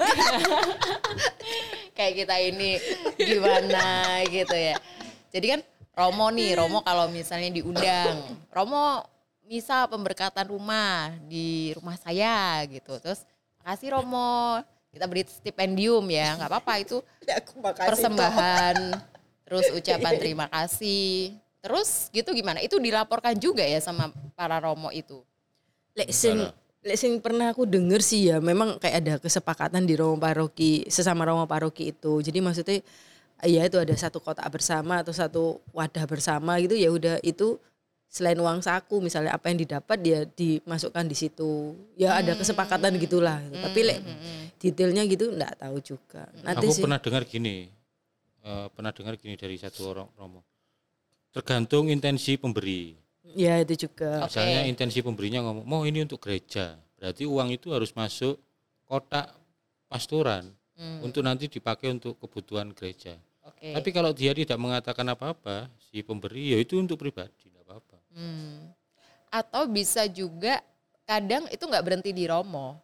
kayak 1.97 2.25
kita 2.25 2.37
ini 2.41 2.81
gimana 3.21 4.21
gitu 4.33 4.57
ya. 4.57 4.81
Jadi 5.29 5.47
kan 5.53 5.61
Romo 5.93 6.33
nih, 6.33 6.57
Romo 6.57 6.81
kalau 6.81 7.05
misalnya 7.13 7.53
diundang, 7.53 8.25
Romo 8.49 9.05
misal 9.45 9.85
pemberkatan 9.93 10.49
rumah 10.49 11.13
di 11.29 11.77
rumah 11.77 12.01
saya 12.01 12.65
gitu. 12.65 12.97
Terus 12.97 13.29
makasih 13.61 14.01
Romo, 14.01 14.57
kita 14.89 15.05
beri 15.05 15.29
stipendium 15.29 16.05
ya, 16.09 16.33
nggak 16.41 16.49
apa-apa 16.49 16.81
itu 16.81 16.97
Aku 17.29 17.61
makasih. 17.61 17.89
persembahan, 17.93 18.77
terus 19.53 19.69
ucapan 19.77 20.13
terima 20.17 20.47
kasih. 20.49 21.37
Terus 21.61 22.09
gitu 22.09 22.33
gimana? 22.33 22.65
Itu 22.65 22.81
dilaporkan 22.81 23.37
juga 23.37 23.63
ya 23.63 23.79
sama 23.85 24.09
para 24.33 24.57
Romo 24.57 24.89
itu. 24.89 25.21
Lek 25.93 26.09
sing 26.09 26.41
lek 26.83 26.97
sing 26.97 27.21
pernah 27.21 27.53
aku 27.53 27.69
denger 27.69 28.01
sih 28.01 28.33
ya 28.33 28.41
memang 28.41 28.81
kayak 28.81 28.97
ada 29.05 29.15
kesepakatan 29.21 29.85
di 29.85 29.95
Romo 29.95 30.17
Paroki 30.17 30.89
sesama 30.89 31.29
Romo 31.29 31.45
Paroki 31.45 31.93
itu. 31.93 32.25
Jadi 32.25 32.41
maksudnya 32.41 32.81
ya 33.45 33.69
itu 33.69 33.77
ada 33.77 33.93
satu 33.93 34.25
kotak 34.25 34.49
bersama 34.49 35.05
atau 35.05 35.13
satu 35.13 35.61
wadah 35.77 36.09
bersama 36.09 36.57
gitu 36.65 36.75
ya 36.75 36.89
udah 36.89 37.21
itu 37.21 37.61
selain 38.13 38.37
uang 38.37 38.61
saku 38.61 39.01
misalnya 39.01 39.33
apa 39.33 39.49
yang 39.49 39.59
didapat 39.63 39.97
dia 40.01 40.25
dimasukkan 40.25 41.05
di 41.07 41.15
situ. 41.15 41.77
Ya 41.95 42.17
ada 42.17 42.35
kesepakatan 42.35 42.97
gitulah. 42.99 43.39
gitu. 43.53 43.63
Tapi 43.63 43.81
lek 43.85 43.99
detailnya 44.59 45.03
gitu 45.07 45.31
enggak 45.31 45.55
tahu 45.61 45.77
juga. 45.79 46.27
Nanti 46.41 46.67
Aku 46.67 46.75
sih 46.75 46.83
pernah 46.83 46.99
dengar 46.99 47.23
gini. 47.29 47.82
Eh, 48.43 48.67
pernah 48.71 48.93
dengar 48.93 49.15
gini 49.17 49.35
dari 49.39 49.57
satu 49.57 49.81
orang 49.91 50.09
Romo. 50.15 50.41
tergantung 51.33 51.89
intensi 51.89 52.37
pemberi. 52.37 52.93
Ya 53.33 53.57
itu 53.57 53.89
juga. 53.89 54.29
Misalnya 54.29 54.69
intensi 54.69 55.01
pemberinya 55.01 55.41
ngomong, 55.41 55.65
mau 55.65 55.83
ini 55.89 56.05
untuk 56.05 56.21
gereja, 56.21 56.77
berarti 57.01 57.25
uang 57.25 57.57
itu 57.57 57.73
harus 57.73 57.97
masuk 57.97 58.37
kotak 58.85 59.33
pastoran 59.89 60.53
Hmm, 60.73 61.05
untuk 61.05 61.21
nanti 61.21 61.47
dipakai 61.47 61.93
untuk 61.93 62.17
kebutuhan 62.17 62.73
gereja. 62.73 63.15
Oke. 63.45 63.77
Tapi 63.77 63.89
kalau 63.93 64.11
dia 64.11 64.33
tidak 64.33 64.57
mengatakan 64.57 65.05
apa-apa, 65.05 65.69
si 65.79 66.01
pemberi 66.01 66.57
ya 66.57 66.59
itu 66.59 66.81
untuk 66.81 66.97
pribadi, 66.97 67.49
tidak 67.53 67.63
apa-apa. 67.69 67.97
Hmm. 68.11 68.73
Atau 69.29 69.69
bisa 69.69 70.09
juga 70.09 70.65
kadang 71.05 71.45
itu 71.53 71.61
nggak 71.61 71.85
berhenti 71.85 72.11
di 72.13 72.25
Romo. 72.25 72.81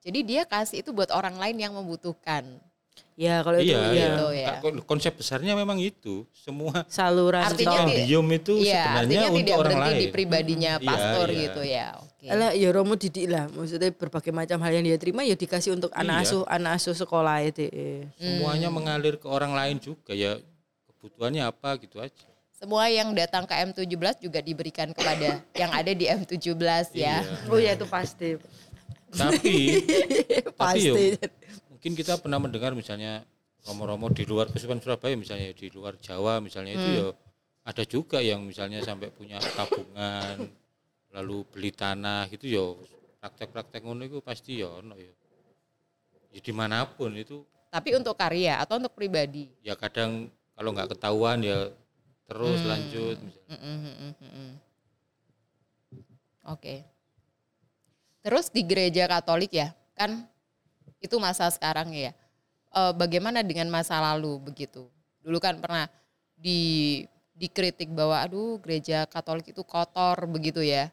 Jadi 0.00 0.20
dia 0.24 0.42
kasih 0.48 0.80
itu 0.80 0.90
buat 0.96 1.12
orang 1.12 1.36
lain 1.36 1.56
yang 1.60 1.72
membutuhkan. 1.76 2.44
Ya 3.16 3.40
kalau 3.40 3.56
itu 3.56 3.72
iya, 3.72 3.80
ya. 3.80 3.88
iya. 3.88 4.08
Gitu 4.12 4.26
ya. 4.30 4.48
Kon- 4.60 4.82
Konsep 4.84 5.16
besarnya 5.16 5.56
memang 5.56 5.80
itu. 5.80 6.28
Semua 6.36 6.84
Saluran 6.84 7.48
Artinya 7.48 7.88
stipendium 7.88 8.26
itu 8.28 8.60
Iya, 8.60 8.84
sebenarnya 8.84 9.00
artinya 9.00 9.26
untuk 9.26 9.40
tidak 9.40 9.56
orang 9.56 9.64
berhenti 9.72 9.88
lain. 9.88 9.96
di 9.96 10.06
pribadinya 10.12 10.72
Iya, 10.76 10.84
pastor 10.84 11.26
iya. 11.26 11.38
gitu 11.40 11.62
ya. 11.64 11.86
Oke. 11.96 12.26
Alah, 12.28 12.50
ya 12.52 12.68
Romo 12.68 12.94
didik 12.94 13.26
lah. 13.26 13.44
Maksudnya 13.48 13.90
berbagai 13.90 14.32
macam 14.32 14.58
hal 14.60 14.72
yang 14.74 14.84
dia 14.84 14.98
terima 14.98 15.20
ya 15.22 15.32
dikasih 15.32 15.72
untuk 15.72 15.88
anak 15.92 16.14
Iya. 16.14 16.28
asuh 16.28 16.42
anak 16.44 16.72
asuh 16.76 16.92
sekolah 16.94 17.36
itu. 17.40 17.64
Semuanya 18.14 18.68
Hmm. 18.68 18.76
mengalir 18.76 19.16
ke 19.16 19.26
orang 19.26 19.56
lain 19.56 19.76
juga 19.78 20.12
ya. 20.12 20.36
Kebutuhannya 20.86 21.42
apa 21.42 21.80
gitu 21.80 21.96
aja. 21.96 22.26
Semua 22.52 22.88
yang 22.88 23.12
datang 23.12 23.44
ke 23.44 23.52
M17 23.52 23.88
juga 24.18 24.40
diberikan 24.40 24.92
kepada 24.92 25.40
yang 25.60 25.72
ada 25.72 25.88
di 25.90 26.04
M17 26.04 26.52
ya. 26.92 27.24
Iya. 27.24 27.48
Oh 27.48 27.56
ya 27.56 27.72
itu 27.72 27.88
pasti. 27.88 28.36
Tapi 29.08 29.56
tapi 30.52 30.52
pasti. 30.52 31.16
Mungkin 31.86 32.02
kita 32.02 32.18
pernah 32.18 32.42
mendengar 32.42 32.74
misalnya 32.74 33.22
romo-romo 33.62 34.10
di 34.10 34.26
luar 34.26 34.50
Kesupan 34.50 34.82
Surabaya 34.82 35.14
misalnya 35.14 35.54
di 35.54 35.70
luar 35.70 35.94
Jawa 36.02 36.42
misalnya 36.42 36.74
itu 36.74 36.82
Hmm. 36.82 36.98
ya 36.98 37.06
ada 37.62 37.82
juga 37.86 38.18
yang 38.18 38.42
misalnya 38.42 38.82
sampai 38.82 39.14
punya 39.14 39.38
tabungan 39.54 40.50
lalu 41.14 41.46
beli 41.46 41.70
tanah 41.70 42.26
gitu 42.26 42.50
ya 42.50 42.64
praktek-praktek 43.22 43.86
ngono 43.86 44.02
itu 44.02 44.18
pasti 44.18 44.66
ya 44.66 44.82
ono 44.82 44.98
ya. 44.98 45.14
Ya 46.34 46.40
di 46.42 46.50
mana 46.50 46.90
pun 46.90 47.14
itu 47.14 47.46
Tapi 47.70 47.94
untuk 47.94 48.18
karya 48.18 48.58
atau 48.58 48.82
untuk 48.82 48.90
pribadi. 48.90 49.46
ya 49.62 49.78
kadang 49.78 50.26
kalau 50.58 50.74
nggak 50.74 50.90
ketahuan 50.90 51.38
ya 51.38 51.70
terus 52.26 52.66
Hmm. 52.66 52.70
lanjut 52.74 53.16
misalnya. 53.22 53.54
Mm, 53.54 53.62
mm, 53.62 53.78
mm, 53.78 53.94
mm, 53.94 54.30
mm. 54.34 54.52
Oke. 56.50 56.82
Terus 58.26 58.50
di 58.50 58.66
gereja 58.66 59.06
Katolik 59.06 59.54
ya, 59.54 59.70
kan 59.94 60.26
itu 61.00 61.16
masa 61.20 61.48
sekarang 61.52 61.92
ya. 61.92 62.12
Eh, 62.76 62.92
bagaimana 62.92 63.40
dengan 63.40 63.72
masa 63.72 63.96
lalu 64.00 64.36
begitu? 64.40 64.88
Dulu 65.24 65.40
kan 65.40 65.56
pernah 65.58 65.88
di 66.36 67.02
dikritik 67.36 67.92
bahwa 67.92 68.24
aduh 68.24 68.56
gereja 68.64 69.04
Katolik 69.04 69.52
itu 69.52 69.64
kotor 69.64 70.28
begitu 70.28 70.60
ya. 70.60 70.92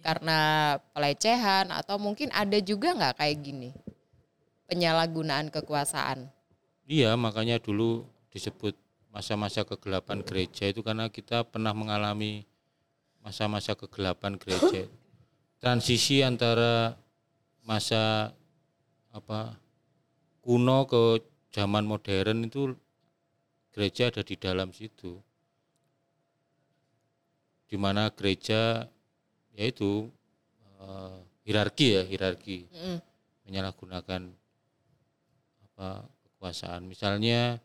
Karena 0.00 0.76
pelecehan 0.92 1.72
atau 1.72 1.96
mungkin 1.96 2.28
ada 2.32 2.60
juga 2.60 2.92
nggak 2.92 3.16
kayak 3.16 3.38
gini 3.40 3.70
penyalahgunaan 4.68 5.48
kekuasaan. 5.48 6.28
Iya, 6.86 7.14
makanya 7.18 7.58
dulu 7.58 8.06
disebut 8.30 8.76
masa-masa 9.10 9.64
kegelapan 9.64 10.20
gereja 10.20 10.68
itu 10.68 10.84
karena 10.84 11.08
kita 11.08 11.42
pernah 11.48 11.72
mengalami 11.72 12.44
masa-masa 13.24 13.72
kegelapan 13.72 14.36
gereja. 14.36 14.86
Transisi 15.62 16.20
antara 16.20 16.94
masa 17.64 18.36
apa 19.16 19.56
kuno 20.44 20.84
ke 20.84 21.24
zaman 21.56 21.88
modern 21.88 22.44
itu 22.44 22.76
gereja 23.72 24.12
ada 24.12 24.20
di 24.20 24.36
dalam 24.36 24.76
situ. 24.76 25.16
Di 27.66 27.80
mana 27.80 28.12
gereja 28.12 28.86
yaitu 29.56 30.12
eh, 30.78 31.18
hierarki 31.48 31.96
ya, 31.96 32.02
hierarki 32.04 32.68
Mm, 32.68 33.00
menyalahgunakan 33.48 34.22
apa 35.64 35.88
kekuasaan. 36.28 36.84
Misalnya 36.84 37.58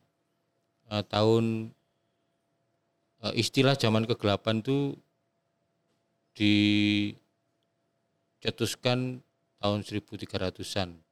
eh, 0.87 1.03
tahun 1.05 1.75
eh, 3.27 3.33
istilah 3.35 3.75
zaman 3.75 4.07
kegelapan 4.07 4.63
itu 4.63 4.95
dicetuskan 8.41 9.19
tahun 9.61 9.79
1300-an. 9.85 11.10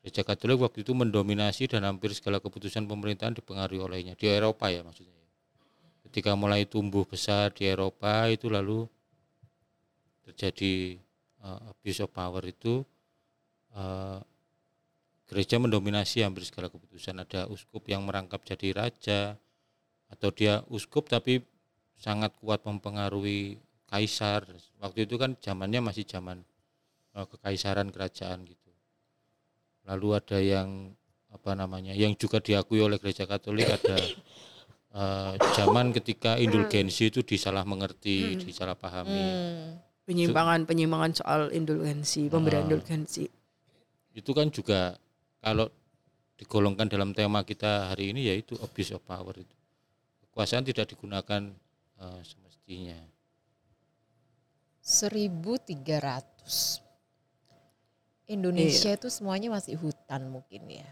Gereja 0.00 0.24
Katolik 0.24 0.64
waktu 0.64 0.80
itu 0.80 0.96
mendominasi 0.96 1.68
dan 1.68 1.84
hampir 1.84 2.16
segala 2.16 2.40
keputusan 2.40 2.88
pemerintahan 2.88 3.36
dipengaruhi 3.36 3.84
olehnya 3.84 4.16
di 4.16 4.32
Eropa 4.32 4.72
ya 4.72 4.80
maksudnya. 4.80 5.20
Ketika 6.08 6.32
mulai 6.32 6.64
tumbuh 6.64 7.04
besar 7.04 7.52
di 7.52 7.68
Eropa 7.68 8.24
itu 8.32 8.48
lalu 8.48 8.88
terjadi 10.24 10.96
eh, 11.44 11.60
abuse 11.68 12.00
of 12.00 12.10
power 12.16 12.40
itu 12.48 12.80
eh, 13.76 14.18
gereja 15.28 15.60
mendominasi 15.60 16.24
hampir 16.24 16.48
segala 16.48 16.72
keputusan. 16.72 17.20
Ada 17.20 17.52
uskup 17.52 17.84
yang 17.84 18.08
merangkap 18.08 18.40
jadi 18.40 18.72
raja 18.72 19.36
atau 20.08 20.32
dia 20.32 20.64
uskup 20.72 21.12
tapi 21.12 21.44
sangat 22.00 22.32
kuat 22.40 22.64
mempengaruhi 22.64 23.60
kaisar. 23.84 24.48
Waktu 24.80 25.04
itu 25.04 25.20
kan 25.20 25.36
zamannya 25.36 25.84
masih 25.84 26.08
zaman 26.08 26.40
eh, 27.12 27.26
kekaisaran 27.28 27.92
kerajaan 27.92 28.48
gitu. 28.48 28.69
Lalu 29.88 30.08
ada 30.16 30.38
yang 30.38 30.92
apa 31.30 31.54
namanya 31.54 31.94
yang 31.94 32.12
juga 32.18 32.42
diakui 32.42 32.82
oleh 32.82 32.98
gereja 32.98 33.24
Katolik 33.24 33.70
ada 33.70 33.96
eh, 35.00 35.32
zaman 35.54 35.94
ketika 35.94 36.36
indulgensi 36.36 37.08
itu 37.08 37.22
disalah 37.22 37.62
mengerti, 37.62 38.34
disalahpahami. 38.40 39.22
Hmm. 39.22 39.68
Penyimpangan 40.10 40.66
penyimpangan 40.66 41.22
soal 41.22 41.40
indulgensi, 41.54 42.26
pemberian 42.26 42.66
Ah. 42.66 42.68
indulgensi. 42.68 43.30
itu 44.10 44.34
kan 44.34 44.50
juga 44.50 44.98
kalau 45.38 45.70
digolongkan 46.34 46.90
dalam 46.90 47.14
tema 47.14 47.46
kita 47.46 47.94
hari 47.94 48.10
ini 48.10 48.26
yaitu 48.26 48.58
abuse 48.58 48.90
of 48.90 48.98
power 49.06 49.38
itu 49.38 49.54
kekuasaan 50.26 50.66
tidak 50.66 50.90
digunakan 50.90 51.54
eh, 52.02 52.20
semestinya 52.26 52.98
1300. 54.82 56.89
Indonesia 58.30 58.94
itu 58.94 59.08
semuanya 59.10 59.50
masih 59.50 59.74
hutan 59.74 60.30
mungkin 60.30 60.62
ya. 60.70 60.88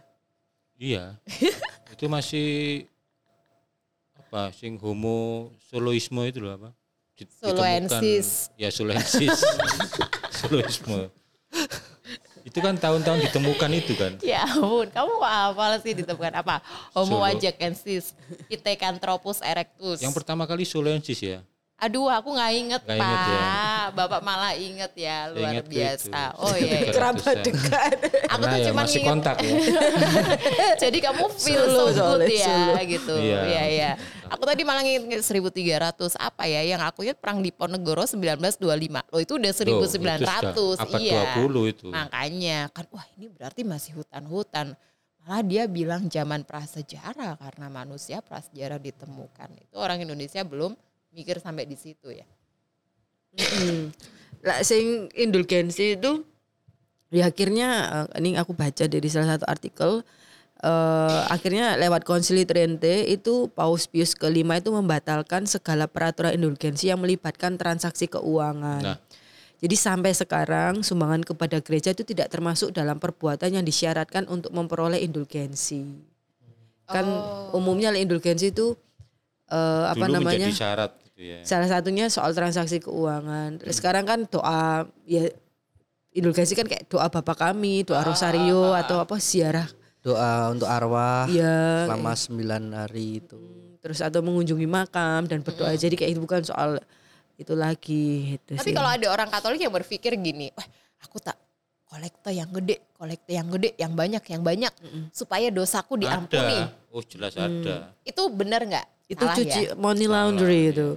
iya 0.74 1.04
itu 1.94 2.04
masih 2.10 2.48
apa 4.18 4.50
sing 4.52 4.76
homo 4.82 5.48
soloisme 5.70 6.20
itu 6.26 6.42
loh 6.42 6.58
apa 6.58 6.70
Soloensis. 7.42 8.50
ya 8.54 8.70
soloensis 8.70 9.42
soloisme 10.38 11.10
itu 12.46 12.58
kan 12.64 12.74
tahun-tahun 12.78 13.18
ditemukan 13.28 13.70
itu 13.76 13.92
kan 13.92 14.12
Ya 14.24 14.48
ampun, 14.48 14.88
kamu 14.88 15.12
kok 15.20 15.28
hafal 15.28 15.72
sih 15.84 15.92
ditemukan 15.92 16.40
apa? 16.40 16.64
Homo 16.96 17.20
Solo. 17.20 18.16
Pithecanthropus 18.48 19.44
erectus. 19.44 20.00
yang 20.00 20.16
pertama 20.16 20.48
kali 20.48 20.64
soloensis 20.64 21.20
ya 21.20 21.44
Aduh, 21.78 22.10
aku 22.10 22.34
nggak 22.34 22.52
inget 22.58 22.82
Nggak 22.82 22.98
pak. 22.98 23.06
inget 23.06 23.22
ya. 23.30 23.46
Bapak 23.94 24.20
malah 24.26 24.50
inget 24.58 24.92
ya, 24.98 25.30
luar 25.30 25.54
ingat 25.54 25.62
tuh 25.62 25.70
biasa. 25.70 26.10
itu. 26.10 26.42
Oh 26.42 26.54
iya. 26.58 26.74
iya. 26.82 26.90
Kerabat 26.90 27.36
dekat. 27.46 27.96
Aku 28.34 28.42
tuh 28.42 28.58
ya 28.58 28.66
cuma 28.66 28.82
masih 28.82 28.98
inget. 28.98 29.10
kontak 29.14 29.36
ya 29.38 29.52
Jadi 30.82 30.98
kamu 30.98 31.24
feel 31.38 31.64
Solo, 31.70 31.86
so 31.94 32.02
good 32.18 32.34
ya 32.34 32.82
gitu. 32.82 33.14
Iya. 33.14 33.40
Iya 33.46 33.64
iya. 33.70 33.90
Aku 34.26 34.42
tadi 34.42 34.66
malah 34.66 34.82
inget 34.82 35.22
1300 35.22 36.18
apa 36.18 36.44
ya 36.50 36.60
yang 36.66 36.82
aku 36.82 37.06
ingat 37.06 37.22
perang 37.22 37.38
Diponegoro 37.46 38.02
1925. 38.02 39.14
Loh 39.14 39.20
itu 39.22 39.32
udah 39.38 39.52
1900. 39.54 39.78
Loh, 39.78 40.74
itu 40.82 40.98
iya. 40.98 41.22
20 41.38 41.72
itu 41.78 41.86
Makanya 41.94 42.58
kan 42.74 42.90
wah 42.90 43.06
ini 43.14 43.30
berarti 43.30 43.62
masih 43.62 43.94
hutan-hutan. 44.02 44.74
Malah 45.22 45.42
dia 45.46 45.70
bilang 45.70 46.10
zaman 46.10 46.42
prasejarah 46.42 47.38
karena 47.38 47.70
manusia 47.70 48.18
prasejarah 48.18 48.82
ditemukan. 48.82 49.48
Itu 49.62 49.78
orang 49.78 50.02
Indonesia 50.02 50.42
belum 50.42 50.74
mikir 51.18 51.42
sampai 51.42 51.66
di 51.66 51.74
situ 51.74 52.14
ya. 52.14 52.26
Hmm. 53.34 53.90
Lah 54.46 54.62
sing 54.62 55.10
indulgensi 55.18 55.98
itu 55.98 56.22
ya 57.10 57.26
akhirnya 57.26 57.68
eh, 58.14 58.22
ini 58.22 58.38
aku 58.38 58.54
baca 58.54 58.86
dari 58.86 59.08
salah 59.10 59.34
satu 59.34 59.44
artikel 59.50 60.06
eh, 60.62 61.20
akhirnya 61.26 61.74
lewat 61.74 62.06
konsili 62.06 62.46
Trente 62.46 63.02
itu 63.10 63.50
Paus 63.50 63.90
Pius 63.90 64.14
kelima 64.14 64.62
itu 64.62 64.70
membatalkan 64.70 65.44
segala 65.50 65.90
peraturan 65.90 66.38
indulgensi 66.38 66.86
yang 66.86 67.02
melibatkan 67.02 67.58
transaksi 67.58 68.06
Nah. 68.06 68.12
keuangan. 68.20 68.82
Jadi 69.58 69.74
sampai 69.74 70.14
sekarang 70.14 70.86
sumbangan 70.86 71.26
kepada 71.26 71.58
gereja 71.58 71.90
itu 71.90 72.06
tidak 72.06 72.30
termasuk 72.30 72.70
dalam 72.70 73.02
perbuatan 73.02 73.58
yang 73.58 73.66
disyaratkan 73.66 74.30
untuk 74.30 74.54
memperoleh 74.54 75.02
indulgensi. 75.02 75.98
Kan 76.86 77.04
Oh. 77.04 77.58
umumnya 77.58 77.90
indulgensi 77.90 78.54
itu 78.54 78.78
eh, 79.50 79.84
apa 79.90 80.06
dulu 80.06 80.22
namanya? 80.22 80.46
syarat 80.54 80.94
gitu 81.18 81.26
ya 81.26 81.42
Salah 81.42 81.66
satunya 81.66 82.06
soal 82.06 82.30
transaksi 82.30 82.78
keuangan. 82.78 83.58
Sekarang 83.68 84.06
kan 84.06 84.22
doa 84.24 84.86
ya 85.02 85.26
indulgensi 86.10 86.54
kan 86.54 86.64
kayak 86.64 86.86
doa 86.86 87.10
Bapa 87.10 87.34
kami, 87.34 87.82
doa 87.82 88.02
Rosario 88.02 88.70
atau 88.72 89.02
apa 89.02 89.18
ziarah. 89.18 89.66
Doa 89.98 90.54
untuk 90.54 90.70
arwah 90.70 91.26
Ya. 91.26 91.84
selama 91.84 92.14
sembilan 92.14 92.62
hari 92.72 93.18
itu. 93.18 93.42
terus 93.78 94.02
atau 94.02 94.18
mengunjungi 94.20 94.66
makam 94.66 95.22
dan 95.24 95.38
berdoa 95.38 95.70
jadi 95.72 95.94
kayak 95.94 96.10
itu 96.10 96.20
bukan 96.20 96.42
soal 96.42 96.82
itu 97.38 97.54
lagi 97.54 98.34
gitu 98.34 98.58
Tapi 98.58 98.70
sih. 98.70 98.74
kalau 98.74 98.90
ada 98.90 99.06
orang 99.06 99.30
Katolik 99.30 99.62
yang 99.62 99.70
berpikir 99.70 100.18
gini, 100.18 100.50
wah 100.50 100.66
aku 100.98 101.22
tak 101.22 101.38
kolekte 101.86 102.34
yang 102.34 102.50
gede, 102.50 102.82
kolekte 102.92 103.32
yang 103.32 103.46
gede, 103.48 103.78
yang 103.78 103.94
banyak, 103.94 104.20
yang 104.28 104.42
banyak, 104.42 104.74
supaya 105.08 105.48
dosaku 105.48 105.94
diampuni. 105.94 106.58
Ada. 106.58 106.90
Oh 106.90 107.00
jelas 107.00 107.38
ada. 107.38 107.94
Itu 108.02 108.26
benar 108.28 108.66
nggak? 108.66 108.86
Itu 109.08 109.18
Salah 109.18 109.34
cuci 109.34 109.62
ya? 109.64 109.72
money 109.74 110.04
laundry 110.04 110.68
itu 110.68 110.88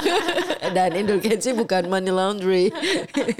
dan 0.76 0.92
indulgensi 0.92 1.50
bukan 1.52 1.88
money 1.88 2.12
laundry 2.12 2.68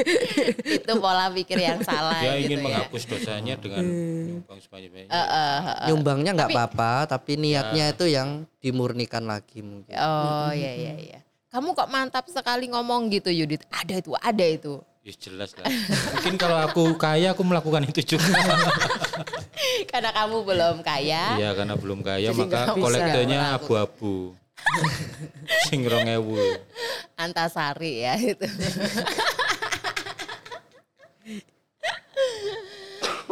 Itu 0.81 0.93
pola 0.97 1.29
pikir 1.29 1.59
yang 1.59 1.81
salah 1.83 2.17
Dia 2.17 2.37
gitu 2.37 2.45
ingin 2.47 2.59
ya. 2.59 2.65
menghapus 2.65 3.03
dosanya 3.05 3.55
dengan 3.57 3.77
Hmm. 3.79 4.41
menyumbang 4.41 4.59
sebanyak-banyaknya. 4.61 5.13
Eh, 5.13 5.29
eh, 5.29 5.59
eh. 5.61 5.87
Nyumbangnya 5.89 6.31
nggak 6.35 6.51
apa-apa, 6.51 6.93
tapi 7.07 7.33
Ya. 7.35 7.41
niatnya 7.41 7.85
itu 7.91 8.05
yang 8.07 8.29
dimurnikan 8.59 9.25
lagi 9.25 9.61
mungkin. 9.61 9.93
Oh 9.93 10.51
iya 10.51 10.73
iya 10.73 10.95
iya. 10.97 11.19
Kamu 11.49 11.73
kok 11.73 11.89
mantap 11.89 12.29
sekali 12.29 12.69
ngomong 12.69 13.09
gitu 13.09 13.29
Yudit. 13.29 13.65
Ada 13.71 14.01
itu, 14.01 14.13
ada 14.15 14.45
itu. 14.45 14.81
Ya 15.09 15.17
jelas 15.17 15.57
lah. 15.57 15.65
Mungkin 16.21 16.37
kalau 16.37 16.61
aku 16.61 16.93
kaya 17.01 17.33
aku 17.33 17.41
melakukan 17.41 17.81
itu 17.89 18.17
juga. 18.17 18.29
Karena 19.91 20.13
kamu 20.13 20.45
belum 20.45 20.77
kaya. 20.85 21.41
Iya 21.41 21.57
karena 21.57 21.81
belum 21.81 22.05
kaya 22.05 22.29
Jadi 22.29 22.37
maka 22.45 22.77
kolektenya 22.77 23.41
melakukan. 23.41 23.57
abu-abu. 23.65 24.17
Sing 25.65 25.89
rong 25.89 26.05
ewu. 26.13 26.37
Antasari 27.17 28.05
ya 28.05 28.21
itu. 28.21 28.45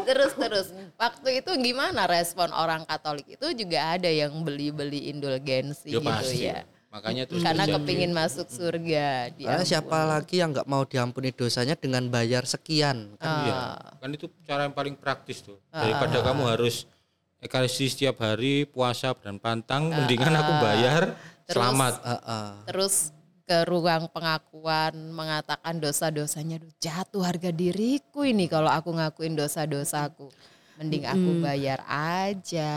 terus 0.07 0.33
terus 0.39 0.67
waktu 0.95 1.43
itu 1.43 1.51
gimana 1.59 2.07
respon 2.07 2.55
orang 2.55 2.87
Katolik 2.87 3.27
itu 3.27 3.47
juga 3.59 3.99
ada 3.99 4.07
yang 4.07 4.33
beli-beli 4.47 5.11
indulgensi 5.11 5.93
Ya 5.93 5.99
gitu 5.99 6.09
pasti. 6.09 6.47
ya. 6.47 6.62
Makanya 6.97 7.29
terus 7.29 7.45
Karena 7.45 7.69
terjadi. 7.69 7.85
kepingin 7.85 8.13
masuk 8.17 8.49
surga. 8.49 9.09
Karena 9.37 9.65
siapa 9.69 9.99
lagi 10.09 10.41
yang 10.41 10.57
nggak 10.57 10.65
mau 10.65 10.89
diampuni 10.89 11.29
dosanya 11.29 11.77
dengan 11.77 12.09
bayar 12.09 12.49
sekian? 12.49 13.21
Kan 13.21 13.29
Iya. 13.45 13.61
Kan 14.01 14.11
itu 14.17 14.33
cara 14.49 14.65
yang 14.65 14.73
paling 14.73 14.97
praktis 14.97 15.45
tuh. 15.45 15.61
Daripada 15.69 16.25
kamu 16.25 16.57
harus 16.57 16.89
ekaristi 17.37 17.93
setiap 17.93 18.25
hari, 18.25 18.65
puasa 18.65 19.13
dan 19.21 19.37
pantang, 19.37 19.93
mendingan 19.93 20.33
aku 20.41 20.53
bayar 20.65 21.03
selamat. 21.45 22.01
Heeh. 22.01 22.49
Terus 22.73 23.13
ke 23.45 23.63
ruang 23.69 24.09
pengakuan 24.11 24.97
mengatakan 25.13 25.79
dosa-dosanya 25.79 26.59
"Duh, 26.65 26.73
jatuh 26.83 27.23
harga 27.23 27.53
diriku 27.53 28.25
ini 28.25 28.49
kalau 28.49 28.73
aku 28.73 28.91
ngakuin 28.91 29.37
dosa-dosaku. 29.37 30.33
Mending 30.81 31.09
aku 31.09 31.41
bayar 31.41 31.81
aja. 31.89 32.73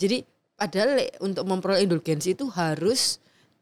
jadi 0.00 0.24
padahal 0.56 1.04
untuk 1.20 1.44
memperoleh 1.44 1.84
indulgensi 1.84 2.32
itu 2.32 2.48
harus 2.52 3.20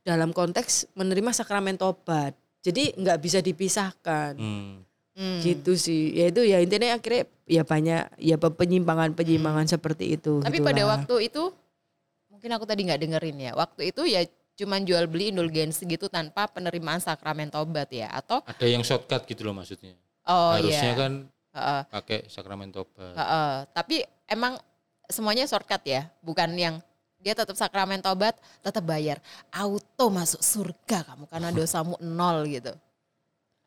dalam 0.08 0.32
konteks 0.32 0.88
menerima 0.94 1.30
sakramen 1.30 1.76
tobat 1.76 2.32
jadi 2.58 2.96
nggak 2.96 3.18
bisa 3.20 3.38
dipisahkan 3.38 4.32
Hmm. 4.34 4.80
Hmm. 5.12 5.42
gitu 5.42 5.74
sih 5.74 6.14
ya 6.14 6.30
itu 6.30 6.40
ya 6.42 6.58
intinya 6.58 6.94
akhirnya 6.94 7.26
ya 7.44 7.62
banyak 7.62 8.06
ya 8.16 8.38
penyimpangan 8.38 9.12
penyimpangan 9.12 9.66
seperti 9.66 10.14
itu 10.14 10.38
Tapi 10.38 10.56
gitulah. 10.56 10.68
pada 10.70 10.82
waktu 10.88 11.14
itu 11.26 11.42
mungkin 12.30 12.54
aku 12.54 12.62
tadi 12.62 12.86
nggak 12.86 13.02
dengerin 13.02 13.38
ya. 13.40 13.52
Waktu 13.52 13.90
itu 13.90 14.06
ya 14.06 14.22
cuman 14.54 14.86
jual 14.86 15.06
beli 15.06 15.34
indulgensi 15.34 15.82
gitu 15.82 16.06
tanpa 16.06 16.46
penerimaan 16.46 16.98
sakramen 16.98 17.50
tobat 17.50 17.90
ya 17.90 18.06
atau 18.10 18.46
Ada 18.46 18.62
yang 18.64 18.82
shortcut 18.82 19.26
gitu 19.26 19.42
loh 19.42 19.54
maksudnya. 19.54 19.98
oh 20.22 20.54
Harusnya 20.54 20.86
iya. 20.86 20.94
kan 20.94 21.12
Heeh, 21.50 21.82
pakai 21.90 22.18
sakramen 22.30 22.70
tobat. 22.70 23.10
heeh. 23.12 23.54
Tapi 23.68 23.96
emang 24.24 24.54
semuanya 25.04 25.50
shortcut 25.50 25.82
ya, 25.82 26.06
bukan 26.20 26.54
yang 26.54 26.78
dia 27.28 27.36
tetap 27.36 27.60
sakramen 27.60 28.00
tobat, 28.00 28.32
tetap 28.64 28.80
bayar, 28.88 29.20
auto 29.52 30.08
masuk 30.08 30.40
surga 30.40 31.04
kamu 31.04 31.28
karena 31.28 31.52
dosamu 31.60 32.00
nol 32.00 32.48
gitu. 32.48 32.72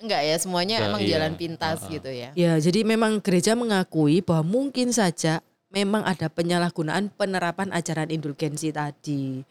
Enggak 0.02 0.22
ya, 0.26 0.36
semuanya 0.42 0.76
Enggak, 0.82 0.90
emang 0.90 1.02
iya. 1.06 1.10
jalan 1.14 1.34
pintas 1.38 1.78
Heeh. 1.86 1.92
gitu 1.94 2.10
ya. 2.10 2.30
Ya, 2.34 2.54
jadi 2.58 2.82
memang 2.82 3.22
gereja 3.22 3.54
mengakui 3.54 4.26
bahwa 4.26 4.50
mungkin 4.50 4.90
saja 4.90 5.46
memang 5.70 6.02
ada 6.02 6.26
penyalahgunaan 6.26 7.14
penerapan 7.14 7.70
ajaran 7.70 8.10
indulgensi 8.10 8.74
tadi. 8.74 9.46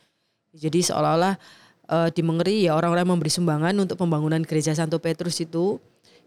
Jadi 0.51 0.81
seolah-olah 0.83 1.39
eh, 1.87 2.09
dimengeri 2.11 2.67
ya 2.67 2.75
orang-orang 2.75 3.07
yang 3.07 3.13
memberi 3.15 3.31
sumbangan 3.31 3.75
untuk 3.79 3.95
pembangunan 3.95 4.43
gereja 4.43 4.75
Santo 4.75 4.99
Petrus 4.99 5.39
itu 5.39 5.79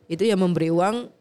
itu 0.08 0.24
yang 0.24 0.40
memberi 0.40 0.72
uang 0.72 1.12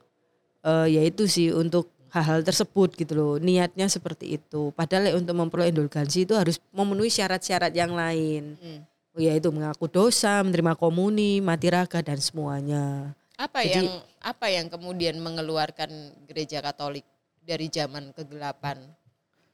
eh, 0.63 0.87
yaitu 0.95 1.27
sih 1.27 1.51
untuk 1.51 1.91
hal-hal 2.13 2.45
tersebut 2.45 2.93
gitu 2.93 3.13
loh. 3.17 3.35
Niatnya 3.41 3.89
seperti 3.89 4.37
itu. 4.37 4.71
Padahal 4.77 5.09
ya, 5.09 5.13
untuk 5.17 5.33
memperoleh 5.33 5.73
indulgensi 5.73 6.29
itu 6.29 6.37
harus 6.37 6.61
memenuhi 6.71 7.09
syarat-syarat 7.09 7.73
yang 7.73 7.97
lain. 7.97 8.61
Hmm. 8.61 8.81
Yaitu 9.17 9.49
mengaku 9.53 9.89
dosa, 9.89 10.41
menerima 10.45 10.77
komuni, 10.77 11.41
mati 11.41 11.69
raga 11.73 12.01
dan 12.05 12.21
semuanya. 12.21 13.17
Apa 13.37 13.65
Jadi- 13.65 13.89
yang 13.89 13.89
apa 14.23 14.47
yang 14.53 14.67
kemudian 14.69 15.17
mengeluarkan 15.19 15.91
gereja 16.29 16.61
Katolik 16.61 17.05
dari 17.43 17.67
zaman 17.73 18.13
kegelapan? 18.13 18.79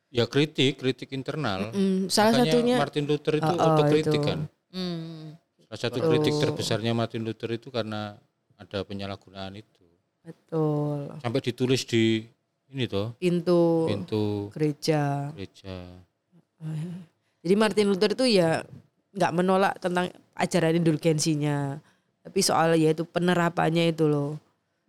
Ya 0.08 0.24
kritik, 0.24 0.80
kritik 0.80 1.12
internal. 1.12 1.68
Mm, 1.72 2.08
salah 2.08 2.32
Makanya 2.32 2.52
satunya 2.52 2.76
Martin 2.80 3.04
Luther 3.04 3.34
itu 3.38 3.52
Oh, 3.52 3.60
oh, 3.60 3.68
otokritik 3.76 4.20
itu. 4.20 4.24
kan. 4.24 4.38
Hmm. 4.72 5.36
Salah 5.68 5.80
satu 5.84 5.98
Betul. 6.00 6.10
kritik 6.16 6.34
terbesarnya 6.40 6.92
Martin 6.96 7.22
Luther 7.28 7.50
itu 7.52 7.68
karena 7.68 8.16
ada 8.56 8.78
penyalahgunaan 8.82 9.54
itu. 9.60 9.84
betul 10.18 11.08
Sampai 11.24 11.40
ditulis 11.40 11.88
di 11.88 12.28
ini 12.68 12.84
toh 12.84 13.16
pintu, 13.16 13.88
pintu 13.88 14.52
gereja. 14.52 15.32
gereja. 15.32 15.76
Jadi 17.38 17.54
Martin 17.54 17.86
Luther 17.88 18.12
itu 18.12 18.26
ya 18.28 18.60
nggak 19.14 19.32
menolak 19.32 19.74
tentang 19.78 20.10
ajaran 20.34 20.76
indulgensinya, 20.76 21.78
tapi 22.20 22.40
soal 22.42 22.74
yaitu 22.74 23.02
penerapannya 23.02 23.90
itu 23.90 24.04
loh, 24.04 24.36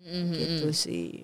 Mhm. 0.01 0.33
gitu 0.33 0.67
sih. 0.71 1.23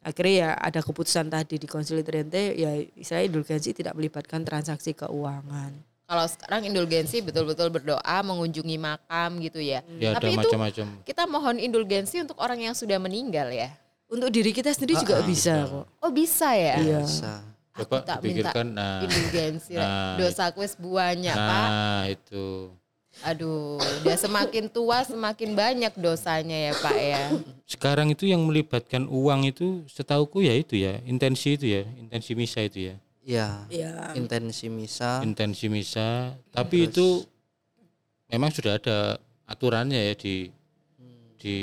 Akhirnya 0.00 0.34
ya 0.34 0.50
ada 0.58 0.80
keputusan 0.80 1.32
tadi 1.32 1.56
di 1.56 1.64
Konsili 1.64 2.04
Trente 2.04 2.52
ya 2.52 2.76
istilahnya 2.76 3.32
indulgensi 3.32 3.72
tidak 3.72 3.96
melibatkan 3.96 4.44
transaksi 4.44 4.92
keuangan. 4.92 5.72
Kalau 6.04 6.26
sekarang 6.28 6.68
indulgensi 6.68 7.24
betul-betul 7.24 7.72
berdoa, 7.72 8.16
mengunjungi 8.20 8.76
makam 8.76 9.40
gitu 9.40 9.56
ya. 9.56 9.80
Ya 9.96 10.12
ada 10.12 10.20
Tapi 10.20 10.36
itu 10.36 10.44
macam-macam. 10.44 10.86
kita 11.00 11.24
mohon 11.24 11.56
indulgensi 11.56 12.20
untuk 12.20 12.36
orang 12.36 12.60
yang 12.60 12.76
sudah 12.76 13.00
meninggal 13.00 13.48
ya. 13.48 13.72
Untuk 14.14 14.30
diri 14.30 14.54
kita 14.54 14.70
sendiri 14.70 14.94
juga 15.02 15.18
Ah, 15.18 15.26
bisa 15.26 15.54
kok. 15.66 15.84
Oh 15.98 16.12
bisa 16.14 16.54
ya? 16.54 16.78
Iya. 16.78 17.00
Bisa. 17.02 17.32
Aku 17.74 17.90
Coba 17.90 18.06
tak 18.06 18.22
minta 18.22 18.54
dipikirkan 18.54 18.66
nah, 18.70 19.02
indulgensi. 19.02 19.74
Nah, 19.74 20.14
Dosa 20.14 20.54
kuis 20.54 20.78
buahnya 20.78 21.34
pak. 21.34 21.66
nah 21.66 22.02
itu. 22.06 22.70
Aduh, 23.22 23.78
udah 23.78 24.16
semakin 24.18 24.66
tua 24.70 25.02
semakin 25.06 25.54
banyak 25.54 25.94
dosanya 25.98 26.70
ya 26.70 26.72
pak 26.78 26.94
ya. 26.98 27.22
Sekarang 27.66 28.10
itu 28.10 28.26
yang 28.26 28.42
melibatkan 28.42 29.06
uang 29.06 29.50
itu 29.50 29.82
setauku 29.86 30.42
ya 30.42 30.54
itu 30.54 30.78
ya, 30.78 30.98
intensi 31.06 31.54
itu 31.58 31.66
ya, 31.66 31.82
intensi 31.98 32.34
misa 32.34 32.62
itu 32.62 32.90
ya. 32.90 32.94
Ya. 33.22 33.48
Iya. 33.70 34.14
Intensi 34.18 34.66
misa. 34.70 35.22
Intensi 35.22 35.66
misa, 35.66 36.34
tapi 36.54 36.90
itu 36.90 37.22
memang 38.30 38.50
sudah 38.50 38.78
ada 38.78 39.18
aturannya 39.46 39.98
ya 39.98 40.14
di 40.18 40.50
di 41.38 41.56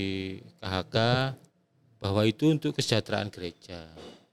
KHK 0.59 0.95
bahwa 2.01 2.25
itu 2.25 2.49
untuk 2.49 2.73
kesejahteraan 2.73 3.29
gereja. 3.29 3.85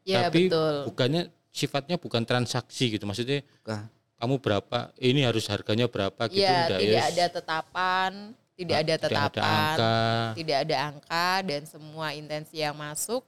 Ya 0.03 0.25
tapi 0.25 0.49
betul. 0.49 0.89
bukannya 0.89 1.23
sifatnya 1.53 2.01
bukan 2.01 2.25
transaksi 2.25 2.97
gitu. 2.97 3.05
Maksudnya 3.05 3.45
Bukan. 3.61 3.85
kamu 4.17 4.35
berapa, 4.41 4.79
ini 4.97 5.21
harus 5.21 5.45
harganya 5.47 5.85
berapa 5.85 6.33
gitu 6.33 6.41
Ya 6.41 6.65
enggak 6.65 6.81
tidak 6.81 6.97
yes. 6.97 7.11
ada 7.13 7.25
tetapan, 7.29 8.13
tidak 8.57 8.77
ada 8.81 8.95
Tidak 8.97 9.05
ada 9.05 9.29
tetapan, 9.29 9.45
angka. 9.69 9.97
tidak 10.35 10.59
ada 10.65 10.77
angka 10.89 11.29
dan 11.45 11.63
semua 11.69 12.07
intensi 12.17 12.57
yang 12.57 12.73
masuk 12.75 13.21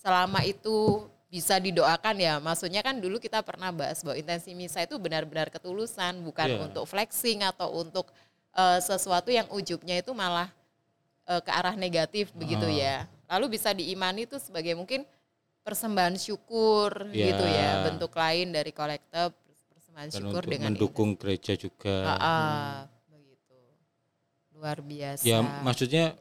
selama 0.00 0.40
itu 0.42 1.04
bisa 1.28 1.60
didoakan 1.60 2.16
ya. 2.16 2.34
Maksudnya 2.40 2.80
kan 2.80 2.96
dulu 2.96 3.20
kita 3.20 3.44
pernah 3.44 3.68
bahas 3.68 4.00
bahwa 4.00 4.16
intensi 4.16 4.56
misa 4.56 4.80
itu 4.80 4.96
benar-benar 4.96 5.52
ketulusan, 5.52 6.16
bukan 6.24 6.48
Iya. 6.48 6.58
untuk 6.64 6.88
flexing 6.88 7.44
atau 7.44 7.68
untuk 7.76 8.08
eh, 8.52 8.80
sesuatu 8.80 9.28
yang 9.32 9.48
ujubnya 9.48 10.00
itu 10.00 10.12
malah 10.12 10.48
eh, 11.24 11.40
ke 11.40 11.48
arah 11.48 11.72
negatif 11.72 12.32
begitu 12.32 12.68
Ah. 12.68 12.76
ya. 12.76 12.96
Lalu 13.32 13.56
bisa 13.56 13.72
diimani 13.72 14.28
itu 14.28 14.36
sebagai 14.36 14.76
mungkin 14.76 15.08
persembahan 15.64 16.20
syukur 16.20 17.08
Ya. 17.10 17.32
gitu 17.32 17.44
ya, 17.48 17.70
bentuk 17.88 18.12
lain 18.12 18.52
dari 18.52 18.70
kolektif 18.76 19.32
persembahan 19.72 20.08
dan 20.12 20.20
syukur 20.20 20.42
untuk 20.44 20.52
dengan 20.52 20.70
mendukung 20.76 21.10
gereja 21.16 21.56
juga. 21.56 21.96
Ah, 22.04 22.18
ah, 22.20 22.76
begitu. 23.08 23.56
Luar 24.52 24.78
biasa. 24.84 25.24
Ya 25.24 25.40
maksudnya 25.40 26.12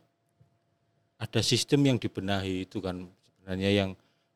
ada 1.20 1.42
sistem 1.44 1.86
yang 1.86 1.98
dibenahi 2.00 2.66
itu 2.66 2.80
kan 2.82 3.06
sebenarnya 3.28 3.70
yang 3.76 3.92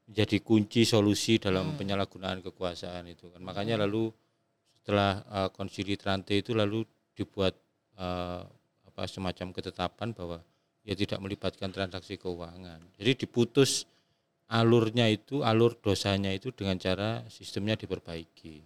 menjadi 0.05 0.37
kunci 0.37 0.85
solusi 0.85 1.41
dalam 1.41 1.73
Hmm. 1.73 1.77
penyalahgunaan 1.81 2.45
kekuasaan 2.45 3.09
itu 3.09 3.31
kan. 3.33 3.41
Makanya 3.41 3.81
lalu 3.81 4.13
setelah 4.77 5.25
uh, 5.33 5.49
konsili 5.49 5.97
Trante 5.97 6.37
itu 6.37 6.53
lalu 6.53 6.85
dibuat 7.17 7.57
uh, 7.97 8.45
apa 8.85 9.01
semacam 9.09 9.49
ketetapan 9.49 10.13
bahwa 10.13 10.45
ya 10.85 10.93
tidak 10.93 11.17
melibatkan 11.17 11.73
transaksi 11.73 12.15
keuangan. 12.15 12.77
Jadi 12.95 13.25
diputus 13.25 13.89
alurnya 14.45 15.09
itu, 15.09 15.41
alur 15.41 15.73
dosanya 15.75 16.29
itu 16.29 16.53
dengan 16.53 16.77
cara 16.77 17.25
sistemnya 17.27 17.73
diperbaiki. 17.73 18.61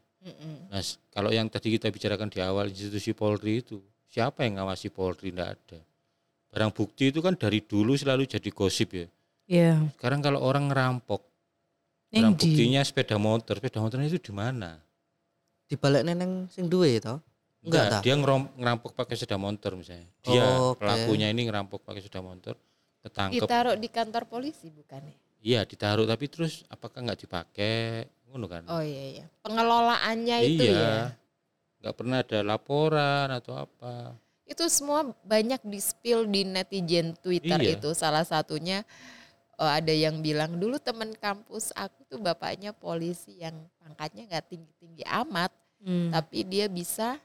Nah, 0.67 0.83
s- 0.83 0.99
kalau 1.09 1.31
yang 1.31 1.47
tadi 1.47 1.71
kita 1.71 1.87
bicarakan 1.87 2.27
di 2.27 2.43
awal 2.43 2.67
institusi 2.67 3.15
Polri 3.15 3.63
itu, 3.63 3.79
siapa 4.11 4.43
yang 4.43 4.59
ngawasi 4.59 4.91
Polri? 4.91 5.31
Tidak 5.31 5.47
ada. 5.47 5.79
Barang 6.51 6.75
bukti 6.75 7.07
itu 7.07 7.23
kan 7.23 7.39
dari 7.39 7.63
dulu 7.63 7.95
selalu 7.95 8.27
jadi 8.27 8.49
gosip 8.51 8.89
ya. 8.91 9.07
Iya. 9.47 9.73
Sekarang 9.95 10.19
kalau 10.19 10.43
orang 10.43 10.67
ngerampok, 10.67 11.23
barang 12.11 12.35
buktinya 12.35 12.81
sepeda 12.83 13.15
motor, 13.15 13.55
sepeda 13.57 13.79
motornya 13.79 14.11
itu 14.11 14.19
di 14.19 14.33
mana? 14.35 14.75
Di 15.69 15.79
balik 15.79 16.03
neneng 16.03 16.51
sing 16.51 16.67
duwe 16.67 16.99
to. 16.99 17.21
Enggak 17.59 17.83
Enggak, 17.85 18.01
dia 18.01 18.15
ngerom- 18.15 18.51
ngerampok 18.55 18.91
pakai 18.95 19.15
sepeda 19.19 19.35
motor 19.35 19.75
misalnya. 19.75 20.07
Dia 20.23 20.43
Oh, 20.55 20.71
oke. 20.71 20.79
pelakunya 20.79 21.27
ini 21.27 21.43
ngerampok 21.43 21.83
pakai 21.83 21.99
sepeda 21.99 22.23
motor, 22.23 22.55
ketangkep. 23.03 23.43
Ditaruh 23.43 23.75
di 23.75 23.89
kantor 23.91 24.23
polisi 24.25 24.71
bukan 24.71 25.01
ya? 25.03 25.15
Iya, 25.39 25.59
ditaruh 25.63 26.03
tapi 26.03 26.27
terus 26.27 26.63
apakah 26.67 27.03
nggak 27.03 27.19
dipakai? 27.19 28.07
Ngono 28.31 28.45
kan? 28.47 28.63
Oh 28.67 28.79
iya 28.79 29.19
iya. 29.19 29.25
Pengelolaannya 29.43 30.37
itu 30.41 30.63
iya. 30.65 30.79
ya. 30.79 30.95
Nggak 31.79 31.95
pernah 31.95 32.17
ada 32.19 32.39
laporan 32.43 33.27
atau 33.29 33.53
apa. 33.57 34.15
Itu 34.43 34.65
semua 34.67 35.03
banyak 35.21 35.61
di 35.61 35.79
spill 35.79 36.25
di 36.25 36.43
netizen 36.43 37.15
Twitter 37.19 37.59
Iya. 37.59 37.75
itu. 37.75 37.91
Salah 37.91 38.23
satunya 38.23 38.87
eh, 39.55 39.71
ada 39.75 39.91
yang 39.91 40.23
bilang 40.23 40.55
dulu 40.55 40.79
teman 40.79 41.11
kampus 41.13 41.75
aku 41.75 42.07
tuh 42.07 42.19
bapaknya 42.19 42.71
polisi 42.71 43.35
yang 43.35 43.55
pangkatnya 43.77 44.23
nggak 44.27 44.47
tinggi-tinggi 44.47 45.03
amat, 45.03 45.51
Hmm. 45.79 46.11
tapi 46.11 46.43
dia 46.43 46.67
bisa 46.67 47.19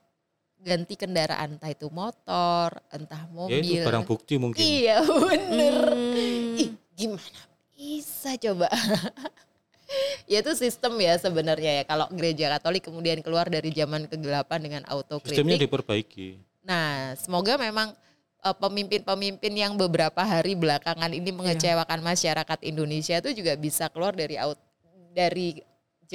ganti 0.64 0.96
kendaraan 0.96 1.60
entah 1.60 1.68
itu 1.68 1.92
motor, 1.92 2.80
entah 2.88 3.28
Ya 3.52 3.60
itu 3.60 3.76
mobil. 3.76 3.82
barang 3.84 4.04
bukti 4.08 4.34
mungkin. 4.40 4.64
Iya 4.64 5.04
bener. 5.04 5.76
Hmm. 5.92 6.56
Ih, 6.56 6.70
gimana 6.96 7.40
bisa 7.76 8.32
coba? 8.40 8.72
ya 10.30 10.40
itu 10.40 10.52
sistem 10.56 10.96
ya 10.96 11.20
sebenarnya 11.20 11.72
ya. 11.78 11.84
Kalau 11.84 12.08
gereja 12.10 12.48
Katolik 12.56 12.88
kemudian 12.88 13.20
keluar 13.20 13.46
dari 13.52 13.68
zaman 13.70 14.08
kegelapan 14.08 14.60
dengan 14.64 14.82
Sistemnya 14.88 14.96
autokritik. 14.96 15.60
diperbaiki. 15.68 16.28
Nah, 16.64 17.12
semoga 17.20 17.60
memang 17.60 17.92
eh, 18.40 18.56
pemimpin-pemimpin 18.56 19.52
yang 19.52 19.76
beberapa 19.76 20.24
hari 20.24 20.56
belakangan 20.56 21.12
ini 21.12 21.28
mengecewakan 21.28 22.00
masyarakat 22.00 22.58
Indonesia 22.64 23.20
itu 23.20 23.36
juga 23.36 23.52
bisa 23.60 23.92
keluar 23.92 24.16
dari 24.16 24.40
aut 24.40 24.56
dari 25.12 25.60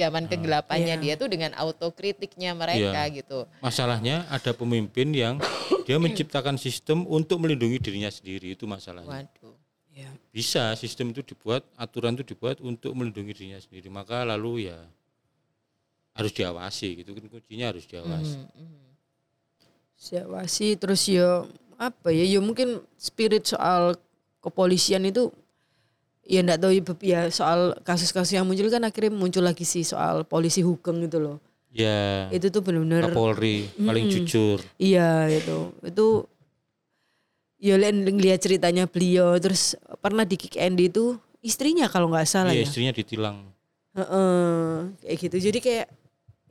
zaman 0.00 0.24
kegelapannya 0.24 0.96
Iya. 0.96 1.02
dia 1.04 1.14
tuh 1.20 1.28
dengan 1.28 1.52
autokritiknya 1.52 2.56
mereka 2.56 3.04
Iya. 3.04 3.20
gitu. 3.20 3.44
Masalahnya 3.60 4.24
ada 4.32 4.56
pemimpin 4.56 5.12
yang 5.12 5.36
dia 5.86 6.00
menciptakan 6.00 6.56
sistem 6.56 7.04
untuk 7.04 7.36
melindungi 7.44 7.76
dirinya 7.76 8.08
sendiri 8.08 8.56
itu 8.56 8.64
masalahnya. 8.64 9.28
Waduh. 9.28 9.54
Iya. 9.92 10.08
Bisa 10.32 10.72
sistem 10.74 11.12
itu 11.12 11.20
dibuat, 11.20 11.66
aturan 11.76 12.16
itu 12.16 12.32
dibuat 12.32 12.64
untuk 12.64 12.96
melindungi 12.96 13.36
dirinya 13.36 13.60
sendiri. 13.60 13.92
Maka 13.92 14.24
lalu 14.24 14.72
ya 14.72 14.78
harus 16.16 16.32
diawasi 16.32 17.04
gitu 17.04 17.12
kan 17.12 17.24
kuncinya 17.28 17.70
harus 17.70 17.84
diawasi. 17.84 18.38
Mhm. 18.56 18.80
Siapa 20.00 20.48
sih 20.48 20.80
terus 20.80 21.04
ya 21.04 21.44
apa 21.76 22.08
ya 22.08 22.24
ya 22.24 22.40
mungkin 22.40 22.80
spirit 22.96 23.44
soal 23.44 23.96
kepolisian 24.40 25.04
itu 25.04 25.28
ya 26.30 26.46
enggak 26.46 26.62
tahu 26.62 26.70
ya, 26.70 26.82
ya 27.02 27.20
soal 27.34 27.74
kasus-kasus 27.82 28.38
yang 28.38 28.46
muncul 28.46 28.70
kan 28.70 28.86
akhirnya 28.86 29.10
muncul 29.10 29.42
lagi 29.42 29.66
sih 29.66 29.82
soal 29.82 30.22
polisi 30.22 30.62
hukum 30.62 31.02
gitu 31.02 31.18
loh. 31.18 31.36
Ya, 31.70 32.26
Itu 32.30 32.50
tuh 32.50 32.62
benar-benar 32.62 33.10
Kapolri 33.10 33.66
paling 33.78 34.06
Mm-mm. 34.06 34.14
jujur. 34.26 34.58
Iya 34.78 35.26
itu 35.30 35.74
itu 35.86 36.06
ya 37.58 37.74
lihat 37.78 38.40
ceritanya 38.42 38.86
beliau 38.86 39.34
terus 39.42 39.74
pernah 39.98 40.22
di 40.22 40.38
kick 40.38 40.58
Andy 40.58 40.86
itu 40.90 41.18
istrinya 41.42 41.90
kalau 41.90 42.10
nggak 42.10 42.26
salah 42.26 42.54
Iya, 42.54 42.62
ya 42.62 42.66
istrinya 42.66 42.92
ditilang. 42.94 43.36
Heeh, 43.90 44.94
kayak 45.02 45.16
gitu 45.18 45.36
jadi 45.50 45.58
kayak 45.58 45.86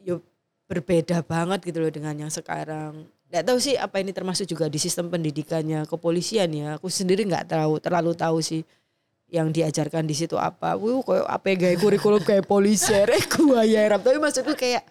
yo 0.03 0.19
berbeda 0.67 1.23
banget 1.23 1.65
gitu 1.65 1.79
loh 1.81 1.91
dengan 1.91 2.13
yang 2.15 2.31
sekarang 2.31 3.07
nggak 3.29 3.43
tahu 3.45 3.57
sih 3.61 3.77
apa 3.77 4.01
ini 4.01 4.09
termasuk 4.09 4.49
juga 4.49 4.65
di 4.65 4.81
sistem 4.81 5.09
pendidikannya 5.09 5.85
kepolisian 5.85 6.49
ya 6.49 6.67
aku 6.77 6.89
sendiri 6.89 7.25
nggak 7.25 7.53
tahu 7.53 7.77
terlalu 7.77 8.13
tahu 8.17 8.41
sih 8.41 8.61
yang 9.29 9.53
diajarkan 9.53 10.09
di 10.09 10.17
situ 10.17 10.33
apa, 10.35 10.73
wuh 10.73 11.05
kayak 11.05 11.25
apa 11.29 11.47
gaya 11.53 11.77
kurikulum 11.77 12.21
kayak 12.25 12.49
polisi, 12.49 12.89
eh 12.89 13.05
gua 13.37 13.61
ya 13.61 13.85
Rap. 13.85 14.01
tapi 14.01 14.17
maksudku 14.17 14.57
kayak 14.57 14.81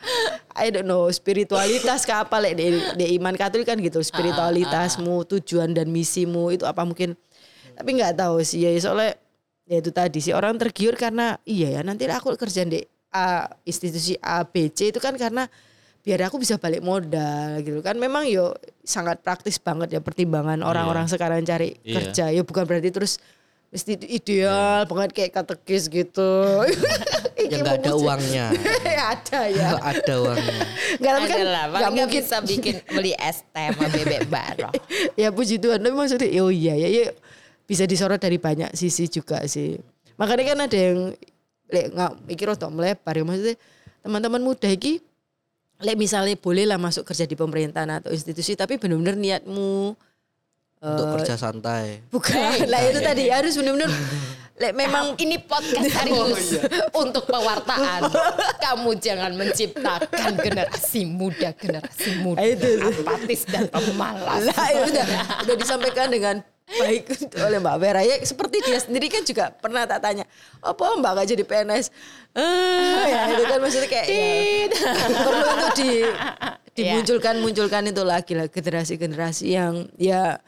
I 0.55 0.71
don't 0.71 0.87
know 0.87 1.11
spiritualitas 1.11 2.07
ke 2.07 2.15
apa 2.15 2.39
lek 2.39 2.55
di, 2.55 2.71
di 2.95 3.07
iman 3.19 3.35
Katolik 3.35 3.67
kan 3.67 3.83
gitu 3.83 3.99
spiritualitasmu 3.99 5.27
tujuan 5.27 5.75
dan 5.75 5.91
misimu 5.91 6.55
itu 6.55 6.63
apa 6.65 6.87
mungkin. 6.87 7.19
Tapi 7.75 7.91
nggak 7.99 8.15
tahu 8.15 8.43
sih 8.43 8.63
ya 8.63 8.71
soalnya 8.79 9.19
ya 9.67 9.83
itu 9.83 9.91
tadi 9.91 10.19
sih 10.23 10.31
orang 10.31 10.55
tergiur 10.55 10.95
karena 10.95 11.39
iya 11.43 11.79
ya 11.79 11.81
nanti 11.83 12.07
aku 12.07 12.35
kerja 12.35 12.63
di 12.63 12.79
A, 13.11 13.47
institusi 13.63 14.15
A 14.23 14.47
B 14.47 14.71
C 14.71 14.95
itu 14.95 14.99
kan 15.03 15.19
karena 15.19 15.51
biar 15.99 16.31
aku 16.31 16.39
bisa 16.41 16.57
balik 16.57 16.81
modal 16.81 17.59
gitu 17.67 17.83
kan. 17.83 17.99
Memang 17.99 18.25
yo 18.31 18.55
sangat 18.87 19.19
praktis 19.21 19.59
banget 19.59 19.93
ya 19.93 20.01
pertimbangan 20.01 20.63
orang-orang 20.63 21.11
sekarang 21.11 21.43
cari 21.43 21.75
Iya. 21.83 21.95
kerja. 22.01 22.25
Ya 22.31 22.43
bukan 22.47 22.65
berarti 22.65 22.95
terus 22.95 23.19
mesti 23.69 24.01
ideal 24.09 24.89
banget 24.89 25.11
kayak 25.13 25.33
katekis 25.37 25.93
gitu. 25.93 26.33
Yang 27.39 27.61
nggak 27.63 27.77
ada 27.85 27.95
uangnya. 27.95 28.47
ada 29.15 29.41
ya. 29.47 29.69
Nggak 29.77 29.85
ada 29.85 30.15
uangnya. 30.25 30.61
nggak 30.99 31.13
tapi 31.13 31.27
kan 31.29 31.39
nggak 31.47 31.93
mungkin. 31.95 32.09
bisa 32.11 32.37
bikin 32.43 32.75
beli 32.91 33.13
es 33.15 33.45
teh 33.53 33.67
sama 33.71 33.87
bebek 33.95 34.27
baroh. 34.27 34.73
ya 35.15 35.29
puji 35.31 35.61
Tuhan. 35.61 35.79
Tapi 35.81 35.95
maksudnya 35.95 36.29
oh 36.43 36.51
iya 36.53 36.75
ya, 36.75 36.89
ya 36.89 37.05
bisa 37.69 37.85
disorot 37.85 38.19
dari 38.19 38.41
banyak 38.41 38.73
sisi 38.75 39.07
juga 39.07 39.45
sih. 39.47 39.77
Makanya 40.19 40.45
kan 40.57 40.59
ada 40.67 40.79
yang 40.79 40.99
lek 41.69 41.87
nggak 41.93 42.13
mikir 42.27 42.47
untuk 42.49 42.73
melebar 42.73 43.15
ya. 43.15 43.25
Maksudnya 43.25 43.57
teman-teman 44.03 44.41
muda 44.43 44.69
iki 44.73 44.99
lek 45.79 45.95
misalnya 45.95 46.35
boleh 46.35 46.67
lah 46.67 46.81
masuk 46.81 47.07
kerja 47.07 47.23
di 47.29 47.39
pemerintahan 47.39 48.03
atau 48.03 48.11
institusi 48.11 48.59
tapi 48.59 48.83
benar-benar 48.83 49.15
niatmu 49.15 49.95
Untuk 50.79 51.07
eh, 51.11 51.13
kerja 51.19 51.35
santai. 51.35 52.07
bukan. 52.11 52.71
Lah 52.71 52.81
itu 52.87 53.01
tadi. 53.03 53.27
harus 53.27 53.59
benar-benar 53.59 53.91
lek 54.59 54.75
memang 54.75 55.15
ini 55.25 55.39
podcast 55.43 55.91
serius 55.91 56.59
untuk 56.95 57.27
pewartaan. 57.27 58.11
Kamu 58.63 58.95
jangan 58.99 59.35
menciptakan 59.35 60.39
generasi 60.39 61.03
muda, 61.07 61.51
generasi 61.55 62.23
muda. 62.23 62.43
Ah, 62.43 62.47
itu. 62.47 62.71
apatis 62.79 63.43
dan 63.51 63.67
pemalas. 63.71 64.47
lah 64.47 64.67
ya 64.71 64.81
udah. 64.87 65.07
Udah 65.47 65.57
disampaikan 65.59 66.11
dengan 66.11 66.43
baik 66.69 67.11
oleh 67.47 67.59
Mbak 67.59 67.77
Vera. 67.81 68.01
Ya 68.05 68.21
seperti 68.23 68.63
dia 68.63 68.79
sendiri 68.79 69.11
kan 69.11 69.23
juga 69.25 69.51
pernah 69.55 69.83
tak 69.89 69.99
tanya 70.05 70.25
apa 70.61 70.85
Mbak 71.01 71.11
gak 71.17 71.29
jadi 71.33 71.45
PNS 71.49 71.87
eh 72.37 73.05
ya 73.09 73.21
itu 73.35 73.45
kan 73.49 73.59
maksudnya 73.59 73.89
kayak 73.89 74.07
ya, 74.07 74.69
perlu 75.27 75.47
untuk 75.49 75.73
di 75.81 75.91
dimunculkan 76.77 77.35
munculkan 77.43 77.83
itu 77.89 78.03
lagi 78.05 78.33
lah 78.37 78.47
generasi 78.47 78.95
generasi 79.01 79.57
yang 79.57 79.89
ya 79.99 80.39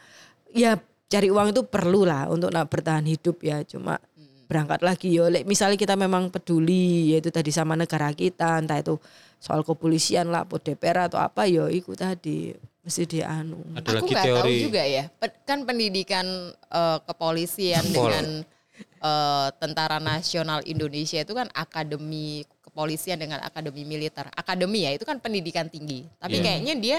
ya 0.51 0.77
cari 1.11 1.27
uang 1.27 1.51
itu 1.51 1.61
perlu 1.67 2.07
lah 2.07 2.31
untuk 2.31 2.51
nak 2.51 2.71
bertahan 2.71 3.03
hidup 3.03 3.43
ya 3.43 3.63
cuma 3.67 3.99
berangkat 4.51 4.83
lagi 4.83 5.07
yo 5.15 5.31
Lek, 5.31 5.47
misalnya 5.47 5.79
kita 5.79 5.95
memang 5.95 6.27
peduli 6.27 7.15
yaitu 7.15 7.31
tadi 7.31 7.55
sama 7.55 7.79
negara 7.79 8.11
kita 8.11 8.59
entah 8.59 8.83
itu 8.83 8.99
soal 9.39 9.63
kepolisian 9.63 10.27
lah 10.27 10.43
atau 10.43 10.59
DPR 10.59 11.07
atau 11.07 11.23
apa 11.23 11.47
yo 11.47 11.71
ikut 11.71 11.95
tadi 11.95 12.51
mesti 12.81 13.03
dianu 13.07 13.61
Ada 13.77 13.89
Aku 14.01 14.05
lagi 14.05 14.11
nggak 14.11 14.25
tahu 14.25 14.37
teori 14.41 14.55
juga 14.59 14.83
ya. 14.83 15.03
Kan 15.45 15.63
pendidikan 15.63 16.25
eh, 16.51 16.99
kepolisian 17.05 17.85
Pol. 17.93 18.09
dengan 18.09 18.25
eh, 19.01 19.47
Tentara 19.55 19.97
Nasional 20.01 20.65
Indonesia 20.65 21.21
itu 21.21 21.33
kan 21.33 21.47
akademi 21.53 22.43
kepolisian 22.65 23.21
dengan 23.21 23.39
akademi 23.45 23.85
militer. 23.85 24.27
Akademi 24.33 24.83
ya 24.83 24.91
itu 24.97 25.05
kan 25.05 25.21
pendidikan 25.21 25.69
tinggi. 25.69 26.09
Tapi 26.17 26.41
Iya. 26.41 26.43
kayaknya 26.43 26.73
dia 26.75 26.97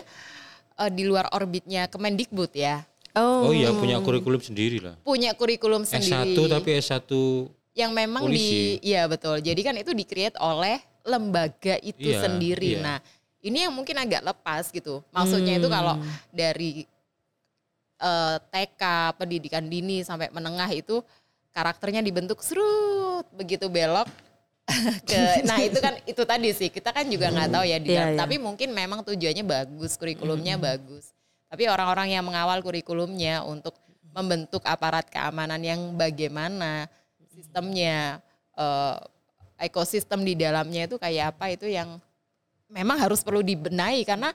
eh, 0.79 0.91
di 0.95 1.03
luar 1.05 1.29
orbitnya 1.35 1.91
Kemendikbud 1.91 2.55
ya. 2.55 2.87
Oh, 3.15 3.49
Oh 3.49 3.53
iya 3.53 3.71
punya 3.71 3.99
kurikulum 3.99 4.39
sendiri 4.39 4.79
lah. 4.79 4.95
Punya 5.01 5.33
kurikulum 5.33 5.83
sendiri. 5.83 6.33
S1 6.33 6.49
tapi 6.49 6.71
S1 6.77 7.11
yang 7.73 7.91
memang 7.91 8.23
polisi. 8.23 8.79
di 8.79 8.93
iya 8.93 9.05
betul. 9.05 9.39
Jadi 9.39 9.61
kan 9.61 9.75
itu 9.75 9.93
di-create 9.93 10.37
oleh 10.37 10.77
lembaga 11.03 11.81
itu 11.81 12.13
Iya, 12.13 12.29
sendiri. 12.29 12.77
iya. 12.77 12.81
Nah, 12.81 12.99
ini 13.41 13.65
yang 13.65 13.73
mungkin 13.73 13.97
agak 13.97 14.23
lepas 14.23 14.69
gitu. 14.69 15.01
Maksudnya 15.09 15.57
itu 15.57 15.67
kalau 15.67 15.97
Hmm. 15.97 16.07
dari 16.31 16.85
eh, 17.99 18.37
TK, 18.45 18.83
pendidikan 19.15 19.63
dini 19.63 20.03
sampai 20.03 20.27
menengah 20.29 20.67
itu 20.69 21.01
karakternya 21.51 22.01
dibentuk 22.01 22.41
serut 22.41 23.23
begitu 23.31 23.69
belok 23.69 24.09
ke 25.07 25.45
nah 25.45 25.61
itu 25.61 25.79
kan 25.79 25.95
itu 26.03 26.23
tadi 26.23 26.51
sih 26.51 26.67
kita 26.67 26.91
kan 26.91 27.05
juga 27.07 27.29
nggak 27.29 27.51
tahu 27.51 27.63
ya 27.63 27.77
di 27.77 27.93
Iya, 27.93 28.05
iya. 28.09 28.19
tapi 28.19 28.41
mungkin 28.41 28.73
memang 28.73 29.05
tujuannya 29.05 29.45
bagus 29.45 29.95
kurikulumnya 29.95 30.57
bagus 30.57 31.13
tapi 31.53 31.69
orang-orang 31.69 32.17
yang 32.17 32.25
mengawal 32.25 32.65
kurikulumnya 32.65 33.45
untuk 33.45 33.77
membentuk 34.17 34.65
aparat 34.65 35.05
keamanan 35.13 35.61
yang 35.61 35.93
bagaimana 35.93 36.89
sistemnya 37.29 38.25
eh, 38.57 38.97
ekosistem 39.61 40.25
di 40.25 40.33
dalamnya 40.33 40.89
itu 40.89 40.97
kayak 40.97 41.37
apa 41.37 41.53
itu 41.53 41.69
yang 41.69 42.01
memang 42.73 42.97
harus 42.97 43.21
perlu 43.21 43.45
dibenahi 43.45 44.01
karena 44.09 44.33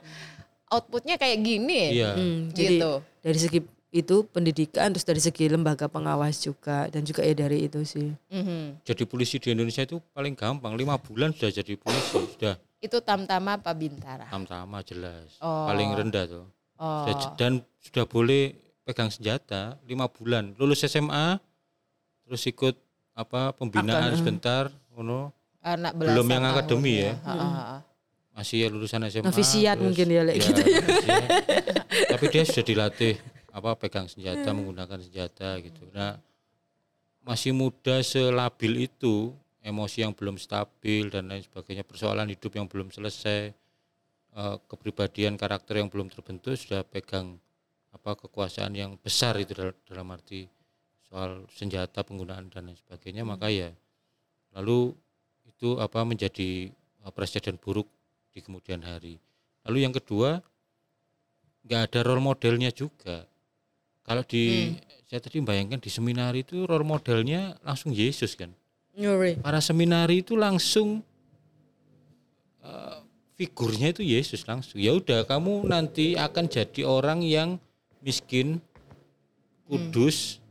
outputnya 0.70 1.18
kayak 1.18 1.42
gini 1.42 1.98
iya. 1.98 2.14
Hmm, 2.14 2.54
jadi 2.54 2.78
gitu 2.78 2.92
dari 3.18 3.38
segi 3.42 3.60
itu 3.88 4.16
pendidikan 4.30 4.94
terus 4.94 5.02
dari 5.02 5.18
segi 5.18 5.50
lembaga 5.50 5.90
pengawas 5.90 6.38
juga 6.38 6.86
dan 6.92 7.02
juga 7.02 7.26
ya 7.26 7.34
dari 7.34 7.66
itu 7.66 7.82
sih 7.82 8.14
Mhm. 8.30 8.84
Jadi 8.86 9.02
polisi 9.08 9.40
di 9.42 9.50
Indonesia 9.50 9.80
itu 9.80 9.98
paling 10.12 10.36
gampang. 10.36 10.76
Lima 10.76 11.00
bulan 11.00 11.32
sudah 11.32 11.48
jadi 11.48 11.72
polisi. 11.80 12.20
Sudah 12.36 12.60
Itu 12.78 13.00
Tamtama 13.00 13.56
apa 13.56 13.72
Bintara? 13.72 14.28
Tamtama 14.28 14.84
jelas. 14.84 15.40
Oh. 15.40 15.66
Paling 15.66 15.88
rendah 15.98 16.24
tuh. 16.28 16.44
Oh. 16.78 17.34
Dan 17.34 17.66
sudah 17.82 18.06
boleh 18.06 18.54
pegang 18.86 19.10
senjata 19.10 19.76
lima 19.84 20.06
bulan. 20.06 20.54
Lulus 20.56 20.86
SMA 20.86 21.36
terus 22.24 22.42
ikut 22.46 22.78
apa 23.18 23.52
pembinaan 23.52 24.14
sebentar, 24.14 24.70
ngono. 24.94 25.34
Anak 25.58 25.98
Belum 25.98 26.22
belasan 26.22 26.30
yang 26.30 26.44
tahun 26.46 26.54
akademi 26.54 26.94
ya. 27.02 27.12
Ha, 27.26 27.32
ha. 27.34 27.76
Masih 28.38 28.56
ya 28.62 28.68
lulusan 28.70 29.02
SMA. 29.10 29.26
Novisiat 29.26 29.76
mungkin 29.82 30.06
ya, 30.06 30.22
like 30.22 30.38
gitu 30.38 30.62
ya. 30.62 30.80
Tapi 32.14 32.24
dia 32.30 32.46
sudah 32.46 32.62
dilatih 32.62 33.18
apa 33.50 33.74
pegang 33.74 34.06
senjata, 34.06 34.54
menggunakan 34.54 35.02
senjata 35.02 35.58
gitu. 35.58 35.82
Nah, 35.90 36.22
masih 37.26 37.50
muda 37.50 37.98
selabil 38.06 38.86
itu, 38.86 39.34
emosi 39.66 40.06
yang 40.06 40.14
belum 40.14 40.38
stabil 40.38 41.10
dan 41.10 41.26
lain 41.26 41.42
sebagainya, 41.42 41.82
persoalan 41.82 42.30
hidup 42.30 42.54
yang 42.54 42.70
belum 42.70 42.94
selesai, 42.94 43.50
eh, 44.38 44.56
kepribadian 44.70 45.34
karakter 45.34 45.82
yang 45.82 45.90
belum 45.90 46.06
terbentuk 46.14 46.54
sudah 46.54 46.86
pegang 46.86 47.42
apa 47.90 48.14
kekuasaan 48.14 48.76
yang 48.78 48.94
besar 49.00 49.34
itu 49.42 49.56
dalam, 49.58 49.74
dalam 49.88 50.06
arti 50.14 50.46
soal 51.08 51.48
senjata 51.50 52.04
penggunaan 52.04 52.52
dan 52.52 52.70
lain 52.70 52.78
sebagainya. 52.78 53.26
Maka 53.26 53.50
ya 53.50 53.74
lalu 54.54 54.94
itu 55.48 55.82
apa 55.82 56.06
menjadi 56.06 56.70
eh, 56.70 57.12
presiden 57.12 57.58
buruk 57.58 57.90
di 58.30 58.38
kemudian 58.38 58.84
hari. 58.86 59.18
Lalu 59.66 59.78
yang 59.82 59.94
kedua 59.94 60.38
nggak 61.66 61.82
ada 61.90 62.00
role 62.06 62.22
modelnya 62.22 62.70
juga. 62.70 63.26
Kalau 64.06 64.24
di 64.24 64.72
saya 65.04 65.20
tadi 65.20 65.40
bayangkan 65.44 65.80
di 65.80 65.90
seminar 65.92 66.32
itu 66.32 66.64
role 66.64 66.86
modelnya 66.86 67.60
langsung 67.60 67.92
Yesus 67.92 68.36
kan? 68.38 68.52
Para 69.40 69.60
seminari 69.60 70.24
itu 70.24 70.36
langsung 70.36 71.04
eh, 72.64 72.98
figurnya 73.38 73.94
itu 73.94 74.02
Yesus 74.02 74.42
langsung. 74.44 74.82
Ya 74.82 74.92
udah 74.92 75.22
kamu 75.22 75.70
nanti 75.70 76.18
akan 76.18 76.50
jadi 76.50 76.82
orang 76.82 77.22
yang 77.22 77.62
miskin, 78.02 78.58
kudus, 79.70 80.42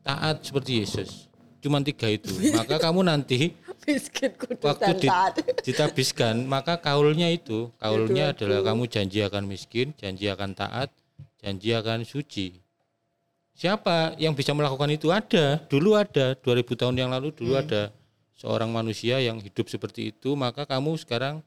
taat 0.00 0.40
seperti 0.40 0.80
Yesus. 0.80 1.28
Cuman 1.60 1.84
tiga 1.84 2.08
itu. 2.08 2.32
Maka 2.58 2.80
kamu 2.80 3.04
nanti 3.04 3.52
Miskin 3.86 4.34
kudus 4.34 4.66
waktu 4.66 4.98
dan 4.98 4.98
taat. 5.06 5.32
ditabiskan, 5.66 6.42
maka 6.42 6.74
kaulnya 6.74 7.30
itu, 7.30 7.70
kaulnya 7.78 8.34
adalah 8.34 8.66
kamu 8.66 8.90
janji 8.90 9.22
akan 9.22 9.46
miskin, 9.46 9.94
janji 9.94 10.26
akan 10.26 10.58
taat, 10.58 10.90
janji 11.38 11.70
akan 11.70 12.02
suci. 12.02 12.58
Siapa 13.54 14.18
yang 14.18 14.34
bisa 14.34 14.50
melakukan 14.58 14.90
itu? 14.90 15.14
Ada, 15.14 15.62
dulu 15.70 15.94
ada, 15.94 16.34
2000 16.34 16.66
tahun 16.82 16.98
yang 16.98 17.14
lalu 17.14 17.30
dulu 17.30 17.54
ada 17.54 17.94
seorang 18.34 18.74
manusia 18.74 19.22
yang 19.22 19.38
hidup 19.38 19.70
seperti 19.70 20.10
itu, 20.10 20.34
maka 20.34 20.66
kamu 20.66 20.98
sekarang 20.98 21.46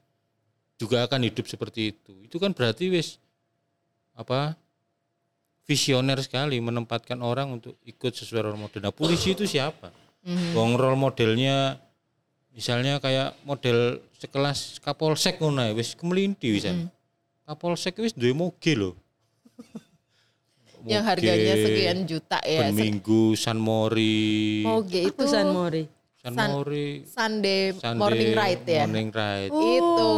juga 0.80 1.04
akan 1.04 1.28
hidup 1.28 1.46
seperti 1.46 1.92
itu. 1.92 2.16
Itu 2.24 2.40
kan 2.40 2.56
berarti 2.56 2.88
wis 2.88 3.20
apa? 4.16 4.56
visioner 5.70 6.18
sekali 6.26 6.58
menempatkan 6.58 7.22
orang 7.22 7.62
untuk 7.62 7.78
ikut 7.86 8.10
sesuai 8.10 8.42
role 8.42 8.58
model. 8.58 8.90
Nah, 8.90 8.90
polisi 8.90 9.38
itu 9.38 9.46
siapa? 9.46 9.94
Wong 10.58 10.74
role 10.82 10.98
modelnya 10.98 11.78
misalnya 12.58 12.98
kayak 12.98 13.38
model 13.46 14.02
sekelas 14.18 14.82
Kapolsek 14.82 15.38
ngono 15.38 15.70
ae, 15.70 15.78
wis 15.78 15.94
kemelinti 15.94 16.50
wisan. 16.50 16.90
Kapolsek 17.46 18.02
wis 18.02 18.18
duwe 18.18 18.34
moge 18.34 18.74
lho. 18.74 18.98
Yang 20.90 21.04
harganya 21.06 21.54
sekian 21.54 22.00
juta 22.10 22.40
ya. 22.42 22.66
Per 22.66 22.74
minggu 22.74 23.38
San 23.38 23.62
Mori. 23.62 24.66
Moge 24.66 25.06
itu 25.06 25.24
San 25.30 25.54
Mori. 25.54 25.86
San 26.20 26.36
San- 26.36 26.52
Mori. 26.52 27.08
Sunday, 27.08 27.72
Sunday 27.72 27.96
morning 27.96 28.32
ride 28.36 28.68
ya. 28.68 28.84
Morning 28.84 29.08
ride. 29.08 29.52
Itu 29.56 30.10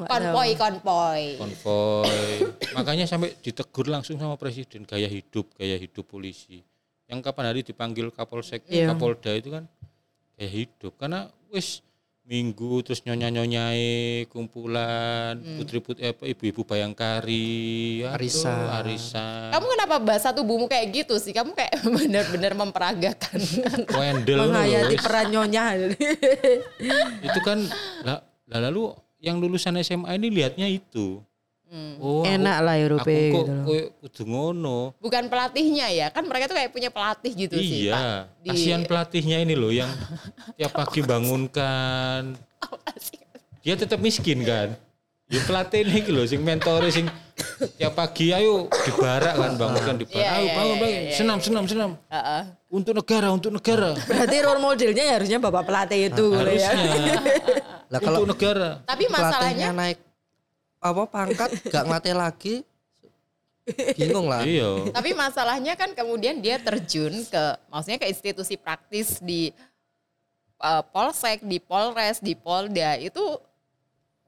nggak 0.00 0.08
konvoy 0.08 0.50
konvoy. 0.56 1.22
konvoy. 1.36 2.16
Makanya 2.80 3.04
sampai 3.04 3.36
ditegur 3.44 3.92
langsung 3.92 4.16
sama 4.16 4.40
presiden 4.40 4.88
gaya 4.88 5.04
hidup, 5.04 5.52
gaya 5.60 5.76
hidup 5.76 6.08
polisi. 6.08 6.64
Yang 7.04 7.20
kapan 7.28 7.44
hari 7.52 7.60
dipanggil 7.60 8.08
Kapolsek, 8.08 8.64
Iya. 8.72 8.96
Kapolda 8.96 9.36
itu 9.36 9.52
kan 9.52 9.68
gaya 10.40 10.48
hidup. 10.48 10.96
Karena 10.96 11.28
wis 11.52 11.84
minggu 12.24 12.80
terus 12.80 13.04
nyonya-nyonyai 13.04 14.24
kumpulan 14.32 15.36
putri 15.60 15.76
putri 15.84 16.08
apa 16.08 16.24
ibu-ibu 16.24 16.64
bayangkari 16.64 18.00
aduh, 18.00 18.16
Arisan. 18.16 18.64
arisan 18.80 19.52
Kamu 19.52 19.66
kenapa 19.76 19.96
bahasa 20.00 20.32
tubuhmu 20.32 20.64
kayak 20.64 21.04
gitu 21.04 21.20
sih? 21.20 21.36
Kamu 21.36 21.52
kayak 21.52 21.84
benar-benar 22.00 22.56
memperagakan. 22.56 23.38
wendel 23.92 24.40
Menghayati 24.40 24.96
peran 24.96 25.26
nyonya. 25.36 25.64
itu 27.20 27.40
kan 27.44 27.60
lah, 28.08 28.24
lah 28.48 28.60
lalu 28.72 28.96
yang 29.20 29.36
lulusan 29.36 29.76
SMA 29.84 30.16
ini 30.16 30.28
lihatnya 30.32 30.64
itu 30.68 31.20
oh 31.96 32.22
aku- 32.22 32.30
Enak 32.30 32.56
lah 32.60 32.74
aku 32.74 32.84
Eropa 32.84 33.04
kok 33.04 33.14
gitu 33.14 33.40
loh. 33.44 33.64
kudu 34.00 34.22
ngono. 34.24 34.78
Bukan 34.98 35.24
pelatihnya 35.26 35.86
ya, 35.88 36.06
kan 36.08 36.22
mereka 36.22 36.46
tuh 36.46 36.56
kayak 36.56 36.70
punya 36.70 36.88
pelatih 36.88 37.32
gitu 37.32 37.54
sih. 37.54 37.88
Pak. 37.88 37.98
iya 37.98 38.04
Di- 38.38 38.48
kasihan 38.48 38.82
pelatihnya 38.82 39.38
ini 39.40 39.54
loh 39.54 39.70
yang 39.70 39.90
tiap 40.56 40.72
pagi 40.72 41.00
bangunkan. 41.00 42.38
Dia 43.60 43.74
tetap 43.74 43.98
miskin 43.98 44.40
kan? 44.40 44.76
Ya 45.24 45.40
pelatih 45.40 45.82
ini 45.82 46.04
loh 46.06 46.22
sing 46.22 46.44
mentore 46.44 46.88
sing 46.88 47.08
tiap 47.74 47.96
pagi 47.96 48.28
ayo 48.30 48.68
di 48.68 48.92
barak 48.92 49.34
kan 49.34 49.52
bangunkan 49.56 49.94
di 49.96 50.04
barak. 50.04 50.20
Iya, 50.20 50.28
ayo 50.30 50.44
iya, 50.44 50.52
bangun 50.52 50.68
iya, 50.70 50.82
bangun. 50.84 51.00
iya, 51.00 51.16
senam 51.16 51.38
senam 51.40 51.64
senam. 51.64 51.90
Heeh. 52.06 52.42
untuk 52.68 52.92
negara 52.92 53.28
untuk 53.30 53.50
negara. 53.50 53.94
Berarti 53.96 54.36
role 54.40 54.60
modelnya 54.60 55.00
ya 55.00 55.14
harusnya 55.14 55.38
bapak 55.38 55.62
pelatih 55.64 56.00
itu 56.04 56.12
gitu 56.12 56.22
ya. 56.28 56.38
harusnya. 56.68 57.16
Lah 57.88 58.00
kalau 58.02 58.20
untuk 58.22 58.36
negara. 58.36 58.82
Tapi 58.84 59.04
masalahnya 59.06 59.68
naik 59.72 59.98
apa 60.84 61.02
pangkat 61.08 61.48
gak 61.64 61.82
ngelatih 61.82 62.12
lagi 62.14 62.54
bingung 63.96 64.28
lah. 64.28 64.44
iya 64.44 64.92
Tapi 64.92 65.16
masalahnya 65.16 65.72
kan 65.72 65.96
kemudian 65.96 66.36
dia 66.36 66.60
terjun 66.60 67.24
ke 67.24 67.42
maksudnya 67.72 67.96
ke 67.96 68.12
institusi 68.12 68.60
praktis 68.60 69.16
di 69.18 69.48
uh, 70.60 70.84
Polsek, 70.84 71.40
di 71.40 71.56
Polres, 71.56 72.20
di 72.20 72.36
Polda 72.36 73.00
itu 73.00 73.40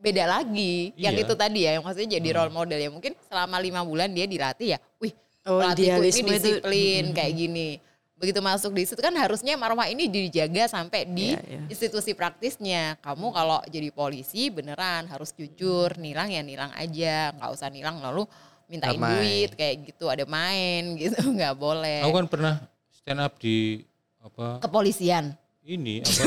beda 0.00 0.40
lagi. 0.40 0.96
Yang 0.96 1.14
Iya. 1.14 1.24
itu 1.28 1.34
tadi 1.36 1.60
ya, 1.60 1.70
yang 1.76 1.84
maksudnya 1.84 2.16
jadi 2.16 2.28
role 2.32 2.48
model 2.50 2.80
ya. 2.80 2.88
Mungkin 2.88 3.12
selama 3.28 3.60
lima 3.60 3.84
bulan 3.84 4.08
dia 4.08 4.24
dilatih 4.24 4.68
ya. 4.72 4.78
Wih, 4.96 5.12
Oh, 5.44 5.60
pelatihku 5.60 5.78
ini 5.78 5.92
idealisme 6.10 6.26
itu- 6.26 6.36
disiplin 6.58 7.04
kayak 7.12 7.34
gini. 7.36 7.68
Begitu 8.16 8.40
masuk 8.40 8.72
di 8.72 8.82
situ 8.82 8.96
kan 8.96 9.12
harusnya 9.12 9.54
marwah 9.54 9.84
ini 9.84 10.08
dijaga 10.08 10.64
sampai 10.66 11.04
di 11.04 11.30
Iya, 11.30 11.40
iya. 11.44 11.60
institusi 11.68 12.10
praktisnya. 12.10 12.96
Kamu 12.98 13.28
kalau 13.28 13.60
jadi 13.66 13.88
polisi 13.90 14.48
beneran 14.48 15.04
harus 15.06 15.30
jujur, 15.30 15.92
nilang 15.96 16.28
ya 16.28 16.40
nilang 16.40 16.72
aja, 16.72 17.30
nggak 17.30 17.50
usah 17.52 17.68
nilang 17.68 18.00
lalu 18.00 18.24
mintain 18.66 18.96
Nggak 18.96 19.04
main. 19.04 19.20
duit 19.20 19.50
kayak 19.52 19.76
gitu, 19.84 20.04
ada 20.06 20.24
main 20.24 20.82
gitu, 20.98 21.20
nggak 21.22 21.54
boleh. 21.54 22.00
aku 22.02 22.14
kan 22.14 22.26
pernah 22.26 22.54
stand 22.90 23.20
up 23.20 23.36
di 23.36 23.84
apa 24.18 24.58
Kepolisian. 24.58 25.36
ini 25.62 26.00
apa 26.00 26.24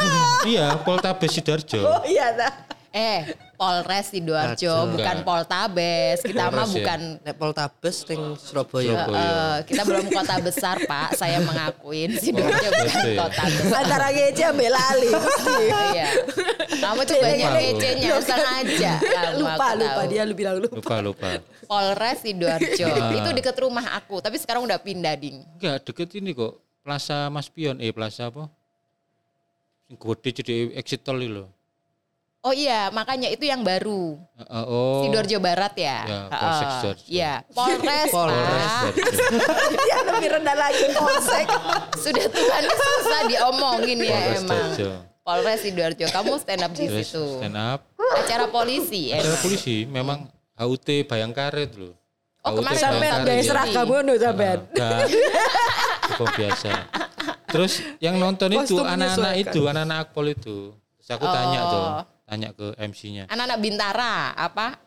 iya 0.46 0.78
Poltabes 0.78 1.28
Sidoarjo 1.30 1.82
Oh 1.82 2.00
iya 2.04 2.30
dah. 2.32 2.52
Eh, 2.88 3.26
Polres 3.64 4.06
Sidoarjo, 4.06 4.60
Kacau. 4.76 4.92
bukan 4.92 5.16
Enggak. 5.16 5.24
Poltabes. 5.24 6.18
Kita 6.20 6.42
mah 6.42 6.50
Polres 6.52 6.68
ya? 6.68 6.74
bukan 6.76 7.00
Nek 7.18 7.34
Poltabes 7.34 7.96
ning 8.04 8.22
Surabaya. 8.36 8.92
Surabaya. 8.92 9.24
eh, 9.24 9.56
kita 9.64 9.82
belum 9.82 10.04
kota 10.10 10.34
besar, 10.38 10.76
Pak. 10.84 11.08
Saya 11.16 11.38
mengakuin 11.40 12.10
Sidoarjo 12.14 12.68
bukan 12.68 12.84
Gitu 12.84 13.08
ya? 13.10 13.18
kota 13.18 13.42
besar. 13.46 13.78
Antara 13.80 14.06
ngece 14.10 14.42
ambil 14.44 14.70
lali. 14.70 15.10
Iya. 15.64 16.08
Kamu 16.74 17.00
tuh 17.02 17.16
banyak 17.16 17.40
Lupa, 17.46 17.60
ngecenya, 17.62 18.08
sengaja. 18.20 18.92
Kamu, 19.00 19.38
lupa 19.40 19.66
lupa 19.72 20.02
dia 20.04 20.22
lu 20.22 20.34
bilang 20.34 20.56
lupa. 20.58 20.76
lupa 20.76 20.96
lupa 21.00 21.28
Polres 21.64 22.18
Sidoarjo. 22.20 22.84
Ah. 22.86 23.12
Itu 23.14 23.28
deket 23.32 23.56
rumah 23.56 23.96
aku, 23.96 24.20
tapi 24.20 24.36
sekarang 24.36 24.62
udah 24.62 24.76
pindah, 24.76 25.16
Ding. 25.16 25.40
enggak 25.56 25.80
deket 25.82 26.12
ini 26.14 26.30
kok 26.30 26.52
Plaza 26.82 27.32
Mas 27.32 27.48
Pion 27.48 27.80
eh 27.80 27.88
Plaza 27.88 28.28
apa 28.28 28.44
sing 29.84 29.96
gede 29.96 30.30
jadi 30.34 30.54
exit 30.74 31.00
tol 31.00 31.16
itu 31.16 31.30
loh 31.30 31.48
Oh 32.44 32.52
iya, 32.52 32.92
makanya 32.92 33.32
itu 33.32 33.48
yang 33.48 33.64
baru. 33.64 34.20
Eh, 34.36 34.44
eh, 34.44 34.64
oh 34.66 35.00
Sidoarjo 35.00 35.40
Barat 35.40 35.72
ya. 35.74 35.98
Ya, 36.04 36.20
Heeh. 36.28 36.28
Polsek 36.36 36.68
Sidoarjo. 36.68 37.04
Iya, 37.08 37.32
Polres, 37.48 38.10
Polres. 38.12 38.72
Dia 39.80 39.98
lebih 40.04 40.28
rendah 40.30 40.52
lagi 40.54 40.84
polsek. 40.92 41.46
Sudah 41.96 42.26
Tuhan 42.28 42.62
susah 42.68 43.20
diomongin 43.24 43.96
ya 43.98 44.12
Polres 44.12 44.36
emang. 44.36 44.60
Sidoarjo. 44.70 44.88
Polres 45.24 45.58
Sidoarjo, 45.58 46.06
kamu 46.06 46.30
stand 46.36 46.62
up 46.62 46.72
di 46.72 46.84
situ. 46.92 47.24
stand 47.40 47.56
up 47.56 47.80
Acara 47.96 48.44
polisi 48.46 49.08
emang. 49.08 49.40
polisi 49.40 49.76
memang 49.88 50.18
HUT 50.54 50.84
Bayangkaret 51.08 51.72
loh 51.74 51.96
Oh, 52.44 52.52
kemarin 52.52 52.76
Sampai 52.76 53.08
ya. 53.08 53.40
seragam 53.40 53.88
ngono 53.88 54.12
sampean. 54.14 54.68
Enggak. 54.68 55.08
Cukup 56.12 56.28
biasa. 56.36 56.70
Terus 57.48 57.72
yang 57.96 58.20
nonton 58.20 58.52
itu 58.52 58.76
anak-anak 58.76 59.32
itu, 59.40 59.64
anak-anak 59.64 59.96
akpol 60.04 60.28
itu. 60.28 60.76
Terus 61.00 61.08
aku 61.10 61.24
tanya 61.24 61.58
Oh. 61.58 61.70
tuh, 61.72 61.84
tanya 62.24 62.50
ke 62.52 62.72
MC-nya. 62.74 63.24
Anak-anak 63.28 63.58
Bintara, 63.60 64.32
apa? 64.34 64.80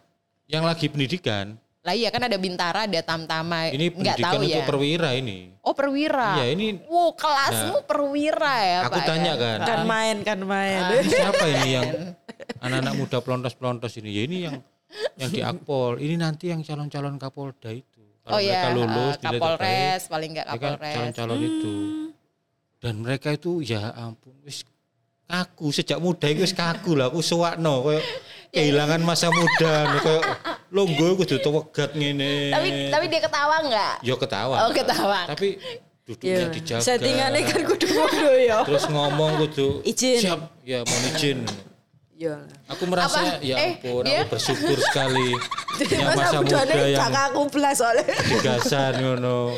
Yang 0.48 0.64
lagi 0.64 0.86
pendidikan, 0.88 1.46
Lah 1.82 1.96
iya 1.96 2.12
kan 2.12 2.20
ada 2.20 2.36
Bintara, 2.36 2.84
ada 2.84 3.00
Tamtama. 3.00 3.72
ini 3.72 3.88
Nggak 3.88 4.20
pendidikan 4.20 4.28
tahu 4.28 4.44
untuk 4.44 4.60
ya. 4.60 4.68
perwira 4.68 5.10
ini. 5.16 5.38
Oh 5.64 5.72
perwira. 5.72 6.30
Iya, 6.36 6.46
ini 6.52 6.68
Wow, 6.84 7.16
kelasmu 7.16 7.76
perwira 7.88 8.54
ya 8.60 8.78
aku 8.84 9.00
Pak 9.00 9.06
tanya 9.08 9.34
ya? 9.34 9.40
kan. 9.40 9.58
Kan 9.64 9.80
main 9.88 10.18
kan 10.20 10.40
main. 10.44 10.82
Ini 11.00 11.08
siapa 11.08 11.46
ini 11.48 11.68
yang 11.72 11.88
anak-anak 12.60 12.94
muda 12.94 13.18
pelontos-pelontos 13.24 13.96
ini 13.98 14.10
ya 14.12 14.22
ini 14.28 14.38
yang 14.52 14.56
yang 15.16 15.30
di 15.32 15.40
Akpol 15.40 16.00
ini 16.00 16.16
nanti 16.16 16.52
yang 16.52 16.60
calon-calon 16.60 17.16
Kapolda 17.16 17.72
itu 17.72 18.04
oh 18.24 18.36
kalau 18.36 18.40
mereka 18.40 18.68
ya, 18.68 18.76
lulus 18.76 19.16
terbaik, 19.18 19.40
Kapolres 19.40 20.02
paling 20.08 20.30
nggak 20.32 20.48
mereka 20.48 20.68
Kapolres. 20.68 20.94
calon-calon 20.96 21.40
itu 21.40 21.74
dan 22.78 22.94
mereka 23.00 23.30
itu 23.32 23.52
ya 23.62 23.92
ampun 23.96 24.36
wis 24.44 24.64
kaku 25.28 25.68
sejak 25.70 26.00
muda 26.00 26.26
itu 26.26 26.48
kaku 26.50 26.96
lah 26.96 27.08
aku 27.08 27.20
suwakno 27.20 27.84
koyo 27.84 28.00
kehilangan 28.56 29.02
masa 29.02 29.28
muda 29.28 29.72
nih 29.86 30.00
koyo 30.00 30.22
longgo 30.70 31.08
kudu 31.18 31.36
wegat 31.44 31.92
ngene 31.94 32.50
Tapi 32.50 32.70
tapi 32.88 33.06
dia 33.08 33.22
ketawa 33.22 33.56
nggak? 33.62 33.96
yo 34.02 34.16
ketawa 34.16 34.56
Oh 34.64 34.72
ketawa. 34.72 35.20
tapi 35.28 35.60
duduknya 36.04 36.48
dijaga 36.48 36.80
Iya. 36.80 36.88
Settingannya 36.88 37.42
kan 37.44 37.62
kudu 37.66 37.88
ngono 37.90 38.32
ya. 38.34 38.58
terus 38.64 38.86
ngomong 38.88 39.32
kudu 39.44 39.84
Izin. 39.84 40.20
siap 40.24 40.40
ya 40.64 40.80
mohon 40.82 41.04
izin 41.12 41.40
Ya. 42.18 42.34
aku 42.66 42.90
merasa 42.90 43.22
Apa? 43.22 43.46
ya 43.46 43.56
Eh, 43.56 43.72
ampun 43.78 44.02
dia- 44.02 44.26
aku 44.26 44.34
bersyukur 44.34 44.80
sekali 44.82 45.28
punya 45.78 46.08
masa 46.10 46.38
muda 46.42 46.64
yang 46.82 47.14
aku 47.14 47.42
belas 47.52 47.76
soalnya. 47.78 48.10
digasan 48.26 48.94
ngono 48.98 49.54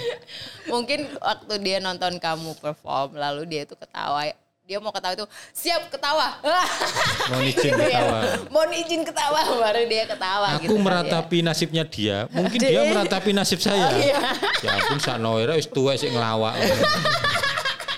Mungkin 0.67 1.17
waktu 1.17 1.53
dia 1.61 1.77
nonton 1.77 2.17
kamu 2.17 2.53
perform 2.55 3.15
lalu 3.15 3.47
dia 3.47 3.61
itu 3.63 3.73
ketawa. 3.73 4.27
Dia 4.69 4.77
mau 4.77 4.93
ketawa 4.93 5.17
itu 5.17 5.25
siap 5.49 5.89
ketawa. 5.89 6.37
mohon 7.33 7.41
izin 7.41 7.73
Gitu 7.73 7.81
ya. 7.81 7.89
ketawa. 7.89 8.19
Mohon 8.53 8.71
izin 8.77 9.01
ketawa 9.01 9.39
baru 9.57 9.81
dia 9.83 10.03
ketawa 10.05 10.47
aku 10.53 10.61
gitu 10.61 10.71
kan 10.71 10.83
meratapi 10.85 11.37
nasibnya 11.41 11.83
dia. 11.83 12.17
Mungkin 12.29 12.59
dia 12.61 12.81
meratapi 12.85 13.33
nasib 13.33 13.57
saya. 13.57 13.89
Iya. 13.97 14.21
ya 14.61 14.69
ampun 14.77 15.01
sakno 15.01 15.41
era 15.41 15.57
wis 15.57 15.65
tuwek 15.65 15.97
sik 15.97 16.13
ngelawak 16.13 16.53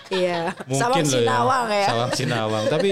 Iya. 0.08 0.56
mungkin 0.64 0.80
Sawang 0.80 1.04
loh 1.04 1.12
Sinawang 1.20 1.66
ya. 1.70 1.88
sawang 1.88 2.12
sinawang. 2.14 2.64
Tapi 2.68 2.90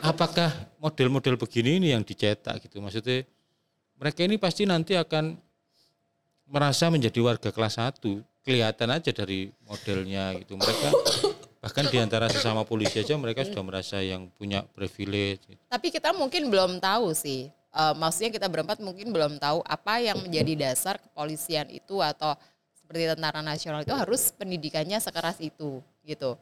apakah 0.00 0.48
model-model 0.76 1.36
begini 1.36 1.76
ini 1.76 1.88
yang 1.92 2.00
dicetak 2.00 2.56
gitu? 2.60 2.80
Maksudnya 2.80 3.28
mereka 3.96 4.20
ini 4.20 4.36
pasti 4.36 4.64
nanti 4.64 4.96
akan 4.96 5.36
merasa 6.44 6.88
menjadi 6.88 7.20
warga 7.20 7.48
kelas 7.48 7.76
1 7.76 8.00
kelihatan 8.44 8.88
aja 8.92 9.12
dari 9.12 9.48
modelnya 9.64 10.36
gitu. 10.36 10.56
Mereka 10.56 10.88
bahkan 11.64 11.88
di 11.88 11.96
antara 11.96 12.28
sesama 12.28 12.60
polisi 12.60 13.00
aja 13.00 13.16
mereka 13.16 13.40
sudah 13.40 13.64
merasa 13.64 13.96
yang 14.04 14.28
punya 14.36 14.60
privilege 14.76 15.48
gitu. 15.48 15.62
Tapi 15.64 15.88
kita 15.88 16.12
mungkin 16.12 16.52
belum 16.52 16.76
tahu 16.76 17.16
sih. 17.16 17.48
Eh, 17.48 17.94
maksudnya 17.96 18.28
kita 18.36 18.52
berempat 18.52 18.84
mungkin 18.84 19.08
belum 19.08 19.40
tahu 19.40 19.64
apa 19.64 19.96
yang 20.04 20.20
menjadi 20.20 20.68
dasar 20.68 21.00
kepolisian 21.00 21.72
itu 21.72 22.04
atau 22.04 22.36
seperti 22.76 23.16
tentara 23.16 23.40
nasional 23.40 23.80
itu 23.80 23.96
harus 23.96 24.28
pendidikannya 24.36 25.00
sekeras 25.00 25.40
itu 25.40 25.80
gitu. 26.04 26.36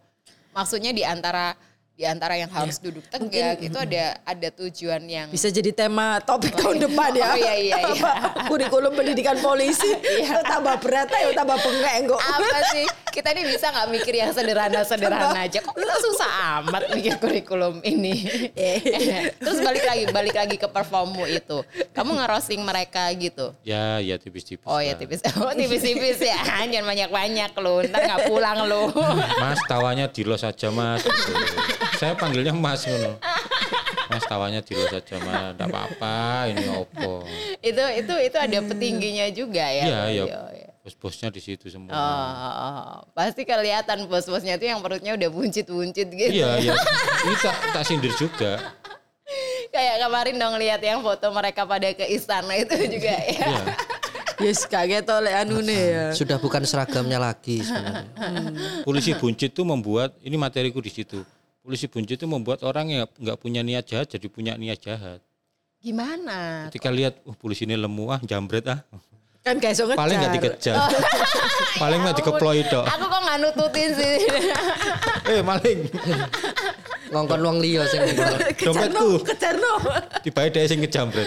Maksudnya 0.50 0.90
di 0.90 1.06
antara 1.06 1.54
di 1.92 2.02
antara 2.08 2.34
yang 2.34 2.50
harus 2.50 2.82
duduk 2.82 3.04
tegak 3.06 3.62
itu 3.62 3.78
ada 3.78 4.18
ada 4.26 4.48
tujuan 4.58 5.06
yang 5.06 5.28
Bisa 5.30 5.52
jadi 5.54 5.70
tema 5.70 6.18
topik 6.18 6.56
tahun 6.58 6.82
depan 6.88 7.14
ya. 7.14 7.30
Oh, 7.30 7.38
iya, 7.38 7.54
iya, 7.62 7.78
iya. 7.94 8.12
Kurikulum 8.50 8.96
pendidikan 8.96 9.38
polisi 9.38 9.86
tambah 10.50 10.82
berat 10.82 11.08
ya 11.14 11.30
tambah 11.30 11.56
bengek 11.62 12.10
kok. 12.10 12.20
apa 12.20 12.58
sih 12.74 12.86
kita 13.12 13.28
ini 13.36 13.42
bisa 13.44 13.68
nggak 13.68 13.88
mikir 13.92 14.14
yang 14.16 14.32
sederhana-sederhana 14.32 15.36
aja 15.44 15.58
kok 15.60 15.76
kita 15.76 15.96
susah 16.00 16.30
amat 16.64 16.82
mikir 16.96 17.20
kurikulum 17.20 17.84
ini 17.84 18.24
terus 19.36 19.60
balik 19.60 19.84
lagi 19.84 20.04
balik 20.08 20.34
lagi 20.34 20.56
ke 20.56 20.66
performmu 20.66 21.28
itu 21.28 21.60
kamu 21.92 22.24
ngerosting 22.24 22.64
mereka 22.64 23.12
gitu 23.12 23.52
ya 23.62 24.00
ya 24.00 24.16
tipis-tipis 24.16 24.64
oh 24.64 24.80
ya 24.80 24.96
tipis 24.96 25.20
oh 25.36 25.52
tipis-tipis 25.52 26.18
ya 26.24 26.40
jangan 26.72 26.88
banyak-banyak 26.88 27.50
lu 27.60 27.84
ntar 27.84 28.00
nggak 28.08 28.22
pulang 28.32 28.64
lu 28.64 28.88
Mas 29.42 29.60
tawanya 29.68 30.06
dilos 30.08 30.40
saja 30.40 30.70
mas. 30.70 31.02
Gitu. 31.02 31.32
Saya 31.98 32.14
panggilnya 32.14 32.54
Mas 32.54 32.86
ngono. 32.86 33.18
Mas 34.10 34.24
tawanya 34.28 34.60
dilos 34.62 34.88
saja 34.88 35.16
mas. 35.20 35.52
Tidak 35.54 35.68
apa-apa 35.68 36.48
ini 36.50 36.64
opo. 36.72 37.26
itu 37.62 37.84
itu 37.98 38.14
itu 38.30 38.36
ada 38.38 38.58
petingginya 38.62 39.26
juga 39.30 39.66
ya 39.66 39.84
Iya 39.86 40.00
iya. 40.10 40.24
Bos-bosnya 40.82 41.30
di 41.30 41.38
situ 41.38 41.70
semua. 41.70 41.94
Oh, 41.94 42.02
oh, 42.02 42.54
oh. 42.58 42.98
pasti 43.14 43.46
kelihatan 43.46 44.10
bos-bosnya 44.10 44.58
tuh 44.58 44.66
yang 44.66 44.82
perutnya 44.82 45.14
udah 45.14 45.30
buncit-buncit 45.30 46.10
gitu. 46.10 46.34
Iya 46.34 46.58
iya. 46.58 46.74
Ini 47.22 47.34
tak 47.38 47.56
tak 47.70 47.82
sindir 47.86 48.10
juga. 48.18 48.74
Kayak 49.70 49.96
kemarin 50.02 50.34
dong 50.42 50.58
lihat 50.58 50.82
yang 50.82 50.98
foto 51.00 51.30
mereka 51.30 51.62
pada 51.62 51.86
ke 51.94 52.02
istana 52.10 52.58
itu 52.58 52.74
juga 52.98 53.14
ya. 53.14 53.30
Iya. 53.30 53.62
Yes 54.42 54.66
kaget 54.66 55.06
oleh 55.06 55.32
anu 55.38 55.62
nih 55.62 55.82
ya. 55.94 56.06
Sudah 56.18 56.42
bukan 56.42 56.66
seragamnya 56.66 57.22
lagi 57.22 57.62
sebenarnya. 57.62 58.10
Polisi 58.82 59.14
buncit 59.14 59.54
itu 59.54 59.62
membuat 59.62 60.18
ini 60.26 60.34
materiku 60.34 60.82
di 60.82 60.90
situ. 60.90 61.22
Polisi 61.62 61.86
buncit 61.86 62.18
itu 62.18 62.26
membuat 62.26 62.66
orang 62.66 62.90
yang 62.90 63.06
nggak 63.06 63.38
punya 63.38 63.62
niat 63.62 63.86
jahat 63.86 64.10
jadi 64.10 64.26
punya 64.26 64.58
niat 64.58 64.82
jahat. 64.82 65.22
Gimana? 65.78 66.66
Ketika 66.70 66.90
lihat, 66.90 67.22
uh 67.22 67.34
polisi 67.34 67.66
ini 67.66 67.78
lemu 67.78 68.10
ah, 68.10 68.18
jambret 68.22 68.66
ah. 68.66 68.82
Kan 69.42 69.58
gak 69.58 69.74
iso 69.74 69.90
ngejar. 69.90 69.98
Paling 69.98 70.16
nggak 70.22 70.32
dikejar. 70.38 70.74
Paling 71.82 71.98
nggak 72.06 72.16
dikeploi 72.22 72.62
dok. 72.70 72.86
Aku 72.86 73.04
kok 73.10 73.20
nggak 73.26 73.38
nututin 73.42 73.90
sih. 73.90 74.14
Eh 75.26 75.42
maling. 75.42 75.78
Ngongkon 77.10 77.40
wong 77.42 77.58
liya 77.58 77.82
sing 77.90 78.06
ngono. 78.06 78.38
Dompetku. 78.54 79.10
Kejar 79.26 79.58
no. 79.58 79.82
Tiba 80.22 80.46
dia 80.46 80.62
sing 80.70 80.78
ngejambret. 80.78 81.26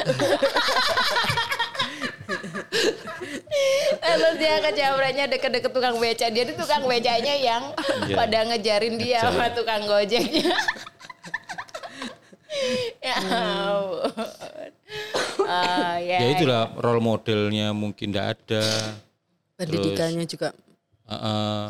Terus 4.00 4.36
dia 4.40 4.56
kejamretnya 4.64 5.26
deket-deket 5.28 5.72
tukang 5.76 6.00
beca. 6.00 6.28
Dia 6.32 6.44
tuh 6.48 6.56
tukang 6.56 6.88
becanya 6.88 7.36
yang 7.36 7.64
Iya. 8.08 8.16
pada 8.16 8.40
ngejarin 8.48 8.96
dia 8.96 9.20
sama 9.28 9.52
tukang 9.52 9.84
gojeknya. 9.84 10.56
Ya 13.00 13.16
ampun. 13.16 14.72
Ah, 15.42 15.98
ya. 15.98 16.18
Ya 16.20 16.28
itulah 16.32 16.74
role 16.76 17.00
modelnya 17.00 17.70
mungkin 17.72 18.10
tidak 18.10 18.38
ada. 18.38 18.64
Pendidikannya 19.56 20.26
juga 20.26 20.52
Eh, 21.06 21.14
eh, 21.14 21.66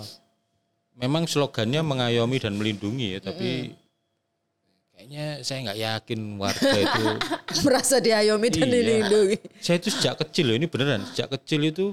memang 0.95 1.27
slogannya 1.27 1.81
mengayomi 1.81 2.39
dan 2.39 2.55
melindungi 2.55 3.13
ya, 3.13 3.19
tapi 3.19 3.75
kayaknya 4.89 5.43
saya 5.43 5.59
nggak 5.61 5.79
yakin 5.81 6.19
warga 6.39 6.71
itu. 6.71 7.03
merasa 7.67 7.99
diayomi 7.99 8.47
dan 8.47 8.63
Iya. 8.63 8.71
dilindungi. 8.73 9.37
saya 9.59 9.75
itu 9.75 9.91
sejak 9.91 10.23
kecil 10.23 10.47
loh 10.47 10.55
ini 10.55 10.65
beneran 10.65 11.03
sejak 11.11 11.35
kecil 11.35 11.61
itu 11.61 11.85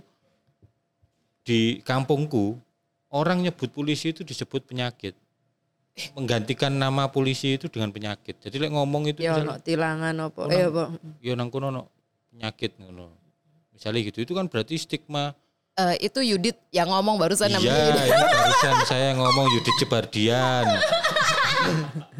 di 1.43 1.82
kampungku 1.82 2.55
orang 3.11 3.43
nyebut 3.43 3.68
polisi 3.68 4.14
itu 4.14 4.22
disebut 4.22 4.62
penyakit 4.62 5.18
menggantikan 6.16 6.72
nama 6.72 7.12
polisi 7.12 7.61
itu 7.61 7.68
dengan 7.68 7.93
penyakit. 7.93 8.40
Jadi 8.40 8.57
lek 8.57 8.72
ngomong 8.72 9.12
itu 9.12 9.20
Ya 9.20 9.36
ono 9.36 9.61
tilangan 9.61 10.14
apa. 10.16 10.40
Eh 10.49 10.64
apa? 10.68 10.84
ya 11.20 11.32
nang 11.36 11.53
kono 11.53 11.68
ono 11.68 11.82
penyakit 12.32 12.80
ngono. 12.80 13.12
Misalnya 13.76 14.01
gitu. 14.09 14.24
Itu 14.24 14.32
kan 14.32 14.49
berarti 14.49 14.80
stigma. 14.80 15.36
Eh, 15.72 16.05
itu 16.05 16.20
Yudit 16.20 16.61
yang 16.68 16.93
ngomong 16.93 17.16
barusan 17.16 17.49
namanya 17.49 17.72
iya 17.72 17.84
Yudit. 17.88 18.05
ini 18.12 18.24
barusan 18.36 18.76
saya 18.84 19.09
ngomong 19.16 19.47
Yudit 19.53 19.74
Jebardian. 19.80 20.66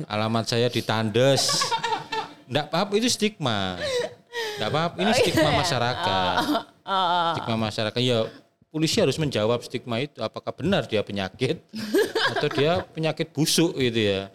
Alamat 0.09 0.49
saya 0.49 0.73
di 0.73 0.81
Tandes 0.81 1.61
enggak 2.49 2.69
apa-apa 2.69 2.93
itu 3.01 3.09
stigma. 3.09 3.81
Enggak 4.57 4.69
apa-apa 4.69 4.97
ini 5.01 5.13
stigma 5.17 5.51
masyarakat. 5.57 6.37
Stigma 7.37 7.57
masyarakat. 7.57 8.01
Ya 8.05 8.19
polisi 8.73 8.99
harus 8.99 9.21
menjawab 9.21 9.61
stigma 9.61 10.01
itu 10.01 10.17
apakah 10.19 10.51
benar 10.57 10.89
dia 10.89 11.05
penyakit 11.05 11.61
atau 12.33 12.49
dia 12.49 12.81
penyakit 12.91 13.29
busuk 13.31 13.77
gitu 13.77 14.01
ya 14.01 14.33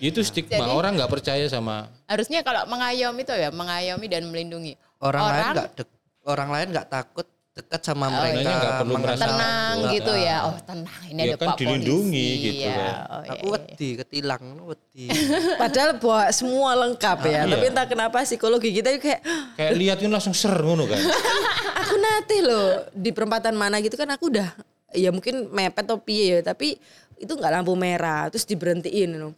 itu 0.00 0.24
stigma 0.24 0.72
orang 0.72 0.96
nggak 0.96 1.12
percaya 1.12 1.44
sama 1.44 1.92
Harusnya 2.08 2.40
kalau 2.40 2.64
mengayomi 2.64 3.22
itu 3.22 3.30
ya 3.36 3.52
mengayomi 3.52 4.06
dan 4.08 4.24
melindungi. 4.26 4.74
Orang, 4.98 5.20
lain 5.22 5.36
Orang- 5.36 5.54
nggak 5.54 5.68
dek- 5.78 5.98
orang 6.26 6.48
lain 6.48 6.66
nggak 6.72 6.88
takut 6.90 7.26
dekat 7.50 7.80
sama 7.82 8.06
Oh, 8.06 8.12
mereka. 8.14 8.40
iya. 8.40 8.54
nggak 8.54 8.74
perlu 8.78 8.94
merasa 8.96 9.24
tenang 9.26 9.74
takut. 9.76 9.92
gitu 9.92 10.12
ya. 10.14 10.36
Oh 10.44 10.56
tenang 10.60 11.02
ini 11.04 11.18
Ya 11.18 11.24
ada 11.24 11.36
kan 11.36 11.46
Pak 11.46 11.56
dilindungi 11.58 12.24
polisi. 12.24 12.44
gitu 12.46 12.62
ya. 12.62 12.72
kan. 12.72 12.94
Oh, 13.10 13.20
iya, 13.20 13.30
Aku 13.32 13.44
iya. 13.44 13.52
wedi 13.52 13.88
ketilang, 13.98 14.42
wedi. 14.64 15.04
Padahal 15.62 15.90
bawa 15.96 16.22
semua 16.30 16.70
lengkap 16.78 17.18
ya. 17.24 17.38
Ah, 17.38 17.46
Tapi 17.48 17.60
iya. 17.60 17.70
entah 17.70 17.86
kenapa 17.86 18.16
psikologi 18.22 18.70
kita 18.72 18.88
kayak 18.96 19.20
kayak 19.54 19.72
lihat 19.74 19.98
kan 19.98 20.10
langsung 20.10 20.32
ser 20.32 20.54
ngono 20.56 20.86
kan 20.86 21.00
aku 21.80 21.94
nanti 21.96 22.36
loh 22.40 22.86
di 22.92 23.10
perempatan 23.10 23.52
mana 23.52 23.78
gitu 23.78 23.94
kan 23.94 24.08
aku 24.08 24.30
udah 24.30 24.48
ya 24.90 25.10
mungkin 25.10 25.50
mepet 25.50 25.84
atau 25.84 25.98
piye 25.98 26.38
ya 26.38 26.40
tapi 26.44 26.78
itu 27.16 27.30
nggak 27.30 27.52
lampu 27.52 27.74
merah 27.74 28.26
terus 28.28 28.42
diberhentiin 28.44 29.10
loh. 29.16 29.34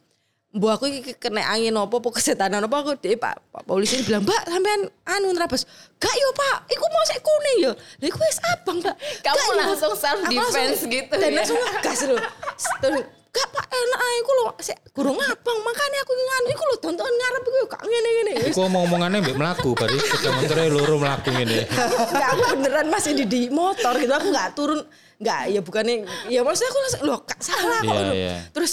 Bu 0.53 0.68
aku 0.68 0.84
iki 0.84 1.16
kena 1.16 1.40
angin 1.48 1.72
apa 1.72 1.96
apa 1.96 2.09
kesetanan 2.12 2.61
apa 2.61 2.76
aku 2.78 2.92
deh 3.00 3.16
Pak, 3.16 3.40
Pak 3.48 3.62
polisi 3.64 4.05
bilang, 4.05 4.20
"Mbak, 4.20 4.42
sampean 4.44 4.80
anu 5.09 5.32
nerabas." 5.32 5.64
"Gak 5.96 6.12
yo, 6.12 6.28
Pak. 6.30 6.68
Iku 6.68 6.84
mau 6.84 7.05
sek 7.09 7.24
kuning 7.24 7.59
yo." 7.59 7.72
Lah 7.72 8.07
iku 8.07 8.20
wis 8.20 8.36
abang, 8.46 8.76
Mbak. 8.78 8.94
Kamu 9.22 9.32
"Gak, 9.32 9.46
yo." 9.48 9.55
langsung 9.57 9.94
self 9.96 10.20
defense 10.28 10.53
langsung- 10.53 10.92
gitu 10.92 11.14
Dan 11.16 11.30
ya. 11.32 11.36
langsung 11.40 11.57
ngegas 11.57 12.00
loh. 12.05 12.20
Terus, 12.78 13.00
Gak 13.32 13.48
pak 13.48 13.64
enak 13.64 13.96
ae 13.98 14.14
iku 14.20 14.32
lho 14.36 14.44
sik 14.61 14.76
kurang 14.92 15.16
abang 15.16 15.59
makanya 15.64 16.05
aku 16.05 16.12
nganu 16.12 16.48
iku 16.53 16.64
lho 16.68 16.76
tonton 16.78 17.09
ngarep 17.09 17.42
iku 17.42 17.59
gak 17.64 17.82
ngene-ngene. 17.82 18.32
Iku 18.53 18.61
mau 18.68 18.84
omongannya 18.84 19.18
mbak 19.24 19.36
melaku, 19.40 19.72
bari 19.72 19.96
motornya 19.96 20.68
loro 20.68 21.00
melaku 21.00 21.32
ini. 21.32 21.64
Enggak 21.64 22.28
aku 22.28 22.42
beneran 22.53 22.86
masih 22.92 23.16
di, 23.16 23.24
di 23.24 23.40
motor 23.48 23.96
gitu 23.96 24.12
aku 24.12 24.28
nggak 24.28 24.53
turun 24.53 24.84
nggak 25.16 25.40
ya 25.48 25.61
bukannya 25.62 25.94
ya 26.28 26.42
maksudnya 26.42 26.68
aku 26.68 26.80
langsung 26.82 27.03
loh 27.07 27.18
kak 27.22 27.40
salah 27.40 27.78
kok 27.78 27.88
Iya, 27.88 28.03
loh. 28.03 28.12
iya. 28.12 28.36
terus 28.50 28.72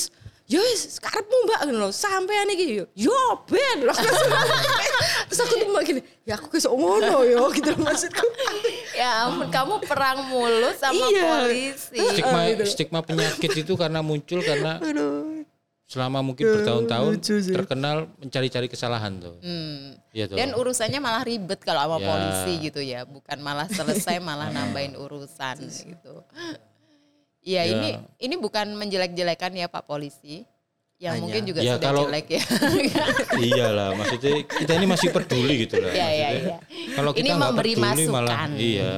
yo 0.49 0.57
wis 0.65 0.97
karepmu 0.97 1.45
mbak 1.45 1.59
ngono 1.69 1.77
lho 1.77 1.89
sampean 1.93 2.49
iki 2.49 2.81
yo 2.81 2.85
yo 2.97 3.13
ben 3.45 3.85
Lah, 3.85 3.93
terus 5.29 5.39
aku 5.39 5.53
tuh 5.55 5.67
mbak 5.69 5.83
gini 5.85 6.01
ya 6.25 6.35
aku 6.35 6.49
kesok 6.49 6.73
ngono 6.73 7.21
yo 7.23 7.45
gitu 7.55 7.69
loh 7.77 7.85
maksudku 7.85 8.25
Ya 8.97 9.29
ampun, 9.29 9.47
kamu 9.47 9.79
perang 9.87 10.27
mulu 10.27 10.75
sama 10.75 11.07
Iya. 11.07 11.23
polisi. 11.23 11.95
Stigma 12.11 12.39
gitu. 12.51 12.63
stigma 12.67 12.99
penyakit 12.99 13.51
itu 13.55 13.73
karena 13.73 14.03
muncul 14.03 14.43
karena 14.43 14.75
aduh 14.75 15.39
selama 15.89 16.21
mungkin 16.21 16.45
bertahun-tahun 16.45 17.17
terkenal 17.49 18.05
mencari-cari 18.19 18.69
kesalahan 18.69 19.09
tuh. 19.17 19.41
Hmm. 19.41 19.97
Iya 20.13 20.29
tuh. 20.29 20.37
Dan 20.37 20.53
urusannya 20.53 21.01
malah 21.01 21.25
ribet 21.25 21.57
kalau 21.61 21.81
sama 21.81 21.97
Ya. 21.97 22.05
polisi 22.05 22.53
gitu 22.61 22.77
ya, 22.77 22.99
bukan 23.09 23.37
malah 23.41 23.65
selesai 23.65 24.21
malah 24.21 24.53
nambahin 24.53 24.93
urusan 24.93 25.57
gitu. 25.65 26.21
Iya, 27.49 27.61
Ya. 27.61 27.73
ini 27.73 27.89
ini 28.21 28.35
bukan 28.37 28.77
menjelek-jelekan 28.77 29.51
ya 29.51 29.65
Pak 29.65 29.83
polisi. 29.83 30.45
Yang 30.99 31.13
Hanya- 31.15 31.23
mungkin 31.23 31.41
juga 31.43 31.59
Ya, 31.59 31.73
sudah 31.73 31.87
kalau- 31.89 32.05
jelek 32.05 32.27
ya. 32.29 32.41
Iyalah, 33.49 33.89
maksudnya 33.95 34.31
kita 34.43 34.71
ini 34.75 34.85
masih 34.85 35.09
peduli 35.09 35.53
gitu 35.63 35.79
lah. 35.79 35.89
Iya, 35.89 36.07
iya, 36.11 36.27
iya. 36.35 36.55
Kalau 36.93 37.09
kita 37.09 37.23
Ini 37.23 37.29
nggak 37.31 37.49
memberi 37.49 37.73
peduli 37.73 38.05
malah 38.05 38.29
masukan. 38.29 38.49
iya. 38.53 38.93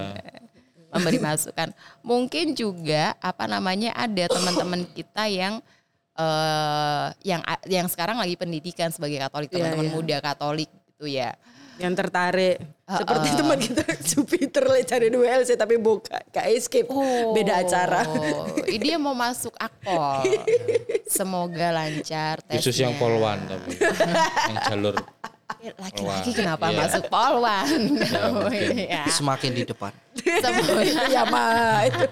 memberi 0.91 1.19
masukan. 1.21 1.69
Mungkin 2.03 2.51
juga 2.51 3.15
apa 3.15 3.47
namanya 3.47 3.95
ada 3.95 4.27
teman-teman 4.27 4.83
kita 4.89 5.23
yang 5.25 5.63
eh 6.11 7.07
yang 7.23 7.39
yang 7.65 7.87
sekarang 7.87 8.19
lagi 8.19 8.35
pendidikan 8.35 8.91
sebagai 8.91 9.15
Katolik, 9.17 9.47
Iya, 9.47 9.55
teman-teman 9.55 9.87
iya. 9.87 9.93
muda 9.93 10.17
Katolik 10.19 10.67
gitu 10.89 11.05
ya. 11.07 11.31
yang 11.79 11.95
tertarik 11.95 12.59
Uh, 12.91 12.99
seperti 12.99 13.27
uh. 13.29 13.35
teman 13.39 13.57
kita 13.57 13.83
Jupiter 14.11 14.63
le 14.67 14.83
cari 14.83 15.07
dua 15.07 15.39
LC 15.39 15.55
tapi 15.55 15.79
buka 15.79 16.19
gak 16.27 16.43
escape 16.51 16.91
beda 17.31 17.63
acara 17.63 18.03
Oh, 18.03 18.51
dia 18.67 18.99
mau 18.99 19.15
masuk 19.15 19.55
akpol. 19.55 20.27
Semoga 21.07 21.71
lancar 21.71 22.43
tesnya. 22.43 22.59
Khusus 22.59 22.75
yang 22.77 22.91
polwan 22.95 23.39
tapi 23.45 23.79
yang 24.47 24.59
jalur 24.67 24.95
Eh, 25.61 25.69
Laki-laki 25.77 26.31
kenapa 26.33 26.67
Iya. 26.67 26.79
masuk 26.81 27.03
polwan? 27.05 27.67
ya. 28.81 29.03
Semakin 29.13 29.51
di 29.53 29.63
depan. 29.63 29.93
Semoga- 30.17 30.83
ya 31.05 31.23
mah 31.23 31.85
itu 31.85 32.05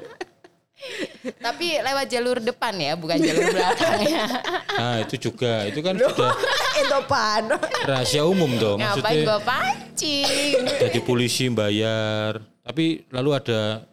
Tapi 1.39 1.67
lewat 1.77 2.05
jalur 2.07 2.37
depan 2.39 2.73
ya, 2.73 2.95
bukan 2.95 3.17
jalur 3.17 3.51
belakang 3.51 3.99
ya. 4.03 4.25
Nah, 4.71 4.95
itu 5.03 5.15
juga 5.19 5.67
itu 5.67 5.79
kan 5.79 5.93
sudah 5.93 6.31
itu 6.75 6.97
pan 7.05 7.43
rahasia 7.83 8.23
umum 8.23 8.51
dong. 8.55 8.79
Ngapain 8.79 8.95
Maksudnya 8.97 9.27
gua 9.27 9.39
pancing? 9.41 10.55
jadi 10.79 10.99
polisi 11.01 11.45
bayar. 11.49 12.39
Tapi 12.63 13.03
lalu 13.09 13.29
ada 13.33 13.83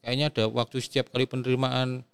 kayaknya 0.00 0.26
ada 0.28 0.44
waktu 0.46 0.76
setiap 0.78 1.08
kali 1.08 1.24
penerimaan 1.24 2.04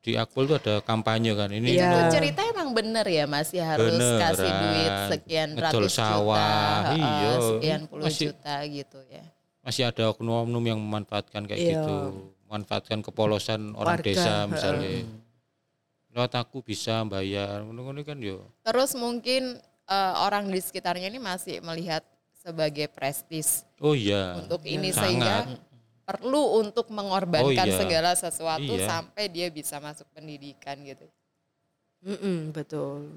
di 0.00 0.16
Akpol 0.16 0.44
itu 0.44 0.56
ada 0.56 0.80
kampanye 0.80 1.32
kan. 1.32 1.48
Ini 1.48 1.68
Iya. 1.70 1.88
Itu 1.88 2.00
cerita 2.14 2.40
emang 2.42 2.72
bener 2.72 3.04
ya 3.04 3.24
masih 3.24 3.60
harus 3.60 3.92
Beneran. 3.92 4.20
kasih 4.22 4.50
duit 4.50 4.92
sekian 5.10 5.50
ratus 5.54 5.92
sawah, 5.92 6.40
juta, 6.88 6.92
iya. 6.92 7.06
heeh, 7.06 7.36
sekian 7.40 7.80
puluh 7.84 8.04
Masih- 8.08 8.28
juta 8.32 8.54
gitu 8.66 8.98
ya. 9.08 9.24
masih 9.60 9.82
ada 9.84 10.08
oknum-oknum 10.08 10.64
yang 10.64 10.80
memanfaatkan 10.80 11.44
kayak 11.44 11.60
Iya. 11.60 11.72
gitu. 11.76 11.96
Memanfaatkan 12.50 12.98
kepolosan 12.98 13.78
orang 13.78 14.02
Warga, 14.02 14.10
desa 14.10 14.34
misalnya. 14.50 15.06
Lewat 16.10 16.34
aku 16.34 16.66
bisa 16.66 17.06
bayar. 17.06 17.62
Ngono-ngono 17.62 18.02
kan 18.02 18.18
yo. 18.18 18.42
Terus 18.66 18.98
mungkin 18.98 19.54
eh, 19.86 20.14
orang 20.18 20.50
di 20.50 20.58
sekitarnya 20.58 21.06
ini 21.06 21.22
masih 21.22 21.62
melihat 21.62 22.02
sebagai 22.34 22.90
prestis 22.90 23.62
Oh 23.78 23.94
iya. 23.94 24.34
untuk 24.34 24.66
ini 24.66 24.90
Sangat. 24.90 24.98
sehingga 24.98 25.34
perlu 26.02 26.58
untuk 26.58 26.90
mengorbankan 26.90 27.70
Oh, 27.70 27.70
iya. 27.70 27.78
segala 27.78 28.10
sesuatu 28.18 28.74
Iya. 28.74 28.86
sampai 28.90 29.30
dia 29.30 29.46
bisa 29.46 29.78
masuk 29.78 30.10
pendidikan 30.10 30.74
gitu. 30.82 31.06
Mm-mm, 32.02 32.50
betul 32.50 33.14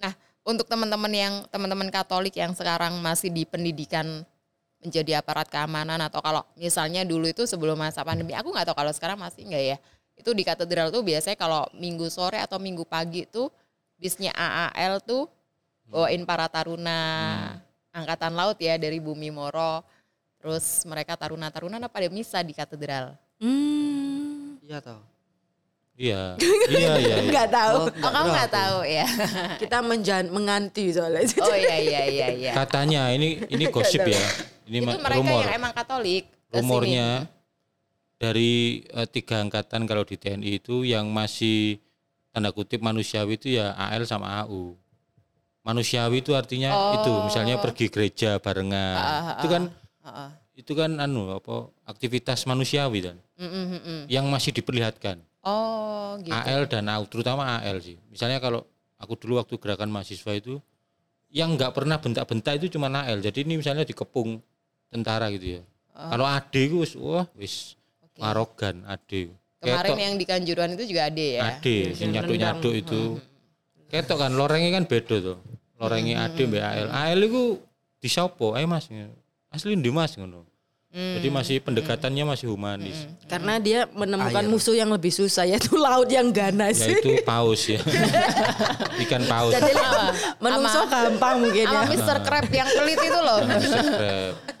Nah, 0.00 0.14
untuk 0.40 0.64
teman-teman 0.64 1.12
yang 1.12 1.34
teman-teman 1.52 1.92
Katolik 1.92 2.32
yang 2.32 2.56
sekarang 2.56 2.96
masih 3.04 3.28
di 3.28 3.44
pendidikan 3.44 4.24
menjadi 4.84 5.24
aparat 5.24 5.48
keamanan 5.48 5.96
atau 6.04 6.20
kalau 6.20 6.44
misalnya 6.60 7.02
dulu 7.08 7.24
itu 7.24 7.48
sebelum 7.48 7.74
masa 7.80 8.04
pandemi, 8.04 8.36
aku 8.36 8.52
nggak 8.52 8.68
tahu 8.68 8.76
kalau 8.76 8.92
sekarang 8.92 9.16
masih 9.16 9.48
enggak 9.48 9.64
ya. 9.64 9.76
Itu 10.14 10.36
di 10.36 10.44
katedral 10.44 10.92
tuh 10.92 11.00
biasanya 11.00 11.34
kalau 11.40 11.64
minggu 11.74 12.06
sore 12.12 12.38
atau 12.38 12.60
minggu 12.60 12.84
pagi 12.84 13.24
tuh 13.24 13.48
bisnya 13.96 14.30
AAL 14.36 15.00
tuh 15.02 15.26
bawain 15.88 16.22
para 16.28 16.46
taruna 16.52 17.00
angkatan 17.90 18.36
laut 18.36 18.60
ya 18.60 18.76
dari 18.76 19.00
Bumi 19.00 19.32
Moro. 19.32 19.80
Terus 20.38 20.84
mereka 20.84 21.16
taruna-taruna 21.16 21.80
nah 21.80 21.88
pada 21.88 22.06
misa 22.12 22.44
di 22.44 22.52
katedral. 22.52 23.16
hmm. 23.40 24.60
Iya 24.64 24.80
toh. 24.84 25.00
Iya. 25.94 26.34
iya 26.74 26.92
iya. 26.98 27.16
iya. 27.22 27.30
nggak 27.30 27.48
tahu 27.54 27.76
Oh, 27.86 27.86
Oh, 28.02 28.10
kamu 28.10 28.26
nggak 28.34 28.50
tahu 28.50 28.78
ya? 28.82 29.06
kita 29.62 29.78
menjan 29.78 30.24
menganti 30.34 30.90
soalnya 30.90 31.22
Oh 31.38 31.54
iya 31.54 31.76
iya 31.78 32.02
iya 32.10 32.28
iya. 32.34 32.52
Katanya 32.52 33.14
ini 33.14 33.40
ini 33.46 33.64
gosip 33.70 34.02
ya. 34.04 34.20
Ini 34.64 34.78
Itu 34.80 34.98
mereka 35.00 35.20
rumor. 35.20 35.42
yang 35.44 35.54
emang 35.60 35.72
Katolik. 35.76 36.24
Rumornya 36.54 37.28
dari 38.16 38.84
eh, 38.86 39.08
tiga 39.10 39.42
angkatan 39.42 39.84
kalau 39.84 40.06
di 40.06 40.16
TNI 40.16 40.62
itu 40.62 40.86
yang 40.86 41.10
masih 41.10 41.82
tanda 42.32 42.50
kutip 42.54 42.80
manusiawi 42.80 43.36
itu 43.36 43.58
ya 43.58 43.74
AL 43.76 44.08
sama 44.08 44.42
AU. 44.44 44.74
Manusiawi 45.64 46.20
itu 46.20 46.36
artinya 46.36 47.00
itu 47.00 47.10
misalnya 47.24 47.56
pergi 47.60 47.88
gereja 47.88 48.36
barengan. 48.40 48.96
Oh. 48.96 49.00
Ah, 49.00 49.16
ah, 49.16 49.34
itu 49.40 49.48
kan 49.48 49.62
Heeh. 50.04 50.30
itu 50.60 50.72
kan 50.76 50.90
anu 51.00 51.34
apa 51.34 51.72
aktivitas 51.88 52.44
manusiawi 52.44 53.00
kan 53.10 53.16
mm, 53.40 53.48
mm, 53.48 53.66
mm. 53.80 54.02
yang 54.12 54.28
masih 54.28 54.52
diperlihatkan. 54.52 55.20
Oh 55.44 56.16
gitu. 56.20 56.32
AL 56.32 56.68
dan 56.68 56.88
AU 56.88 57.04
terutama 57.08 57.60
AL 57.60 57.80
sih. 57.80 57.96
Misalnya 58.12 58.38
kalau 58.40 58.64
aku 59.00 59.16
dulu 59.16 59.40
waktu 59.40 59.56
gerakan 59.56 59.92
mahasiswa 59.92 60.32
itu 60.36 60.60
yang 61.34 61.58
nggak 61.58 61.74
pernah 61.74 61.98
bentak-bentak 61.98 62.60
itu 62.62 62.78
cuma 62.78 62.92
AL. 62.92 63.18
Jadi 63.24 63.42
ini 63.48 63.58
misalnya 63.58 63.82
dikepung 63.82 64.38
tentara 64.94 65.26
gitu 65.34 65.58
ya. 65.58 65.60
Oh. 65.98 66.14
Kalau 66.14 66.24
AD 66.30 66.54
itu 66.54 66.76
wis 66.86 66.94
wah 66.94 67.26
wis 67.34 67.74
arogan 68.22 68.86
AD. 68.86 69.34
Kemarin 69.58 69.98
yang 69.98 70.14
di 70.14 70.24
Kanjuruhan 70.28 70.78
itu 70.78 70.86
juga 70.86 71.10
ada 71.10 71.18
ya. 71.18 71.40
AD 71.58 71.66
sing 71.98 72.14
nyaduk-nyaduk 72.14 72.74
itu. 72.78 73.18
Ketok 73.90 74.22
kan 74.22 74.32
lorengnya 74.38 74.78
kan 74.78 74.86
beda 74.86 75.16
tuh. 75.18 75.38
Lorengnya 75.82 76.30
AD 76.30 76.38
mbak 76.46 76.62
AL. 76.62 76.86
AL 76.94 77.20
itu 77.26 77.58
disopo? 77.98 78.54
Ayo 78.54 78.70
Mas. 78.70 78.86
Asli 79.50 79.74
ndi 79.74 79.90
Mas 79.90 80.14
ngono. 80.14 80.46
Jadi 80.94 81.26
masih 81.26 81.56
pendekatannya 81.58 82.22
masih 82.24 82.46
humanis. 82.46 82.94
karena 83.26 83.58
dia 83.58 83.90
menemukan 83.90 84.46
Air. 84.46 84.46
musuh 84.46 84.78
yang 84.78 84.86
lebih 84.88 85.10
susah 85.10 85.42
yaitu 85.42 85.74
laut 85.74 86.06
yang 86.06 86.30
ganas 86.30 86.78
Yaitu 86.78 87.18
paus 87.26 87.66
ya. 87.66 87.82
Ikan 89.02 89.26
paus. 89.26 89.50
jadi 89.50 89.74
menungso 90.38 90.86
gampang 90.86 91.42
mungkin 91.42 91.66
ya 91.66 91.82
Sama 91.82 91.90
Mr. 91.90 92.18
Crab 92.22 92.46
yang 92.48 92.68
pelit 92.70 93.00
itu 93.00 93.18
loh. 93.18 93.38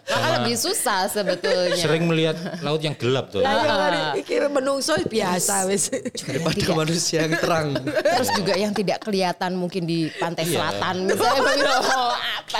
Maka 0.04 0.28
lebih 0.36 0.56
susah 0.58 1.06
sebetulnya. 1.06 1.78
Sering 1.78 2.04
melihat 2.04 2.36
laut 2.60 2.82
yang 2.82 2.92
gelap 2.92 3.30
tuh. 3.30 3.40
Hari 3.40 4.20
iki 4.20 4.36
menungso 4.44 4.98
biasa 5.06 5.64
wis 5.64 5.88
Daripada 6.18 6.66
manusia 6.74 7.24
yang 7.24 7.38
terang. 7.38 7.78
Terus 7.86 8.28
juga 8.34 8.52
yang 8.54 8.72
tidak 8.72 9.00
kelihatan 9.00 9.54
mungkin 9.54 9.86
di 9.86 10.10
pantai 10.18 10.44
Iya. 10.44 10.60
selatan 10.60 11.08
misalnya 11.08 11.40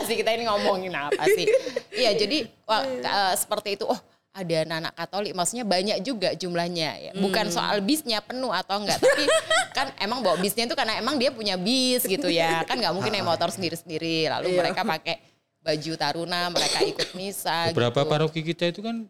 sih 0.04 0.16
kita 0.16 0.30
ini 0.36 0.44
ngomongin 0.46 0.92
apa 0.94 1.24
sih? 1.26 1.48
Iya 1.94 2.10
jadi 2.18 2.50
wah, 2.66 2.82
eh, 2.82 3.34
seperti 3.38 3.78
itu. 3.78 3.86
Oh 3.86 4.00
ada 4.34 4.66
anak-anak 4.66 4.92
Katolik, 4.98 5.32
maksudnya 5.32 5.62
banyak 5.62 5.98
juga 6.02 6.34
jumlahnya. 6.34 6.90
Ya. 6.98 7.12
Bukan 7.14 7.54
soal 7.54 7.78
bisnya 7.78 8.18
penuh 8.18 8.50
atau 8.50 8.82
enggak, 8.82 8.98
tapi 8.98 9.24
kan 9.78 9.94
emang 10.02 10.26
bawa 10.26 10.34
bisnya 10.42 10.66
itu 10.66 10.74
karena 10.74 10.98
emang 10.98 11.14
dia 11.14 11.30
punya 11.30 11.54
bis 11.54 12.02
gitu 12.02 12.26
ya. 12.26 12.66
Kan 12.66 12.82
nggak 12.82 12.90
mungkin 12.90 13.14
naik 13.14 13.22
motor 13.22 13.54
sendiri-sendiri. 13.54 14.26
Lalu 14.26 14.58
mereka 14.58 14.82
pakai 14.82 15.22
baju 15.62 15.92
taruna, 15.94 16.50
mereka 16.50 16.82
ikut 16.82 17.14
misa. 17.14 17.66
Beberapa 17.70 18.02
gitu. 18.02 18.10
paroki 18.10 18.40
kita 18.42 18.74
itu 18.74 18.82
kan 18.82 19.06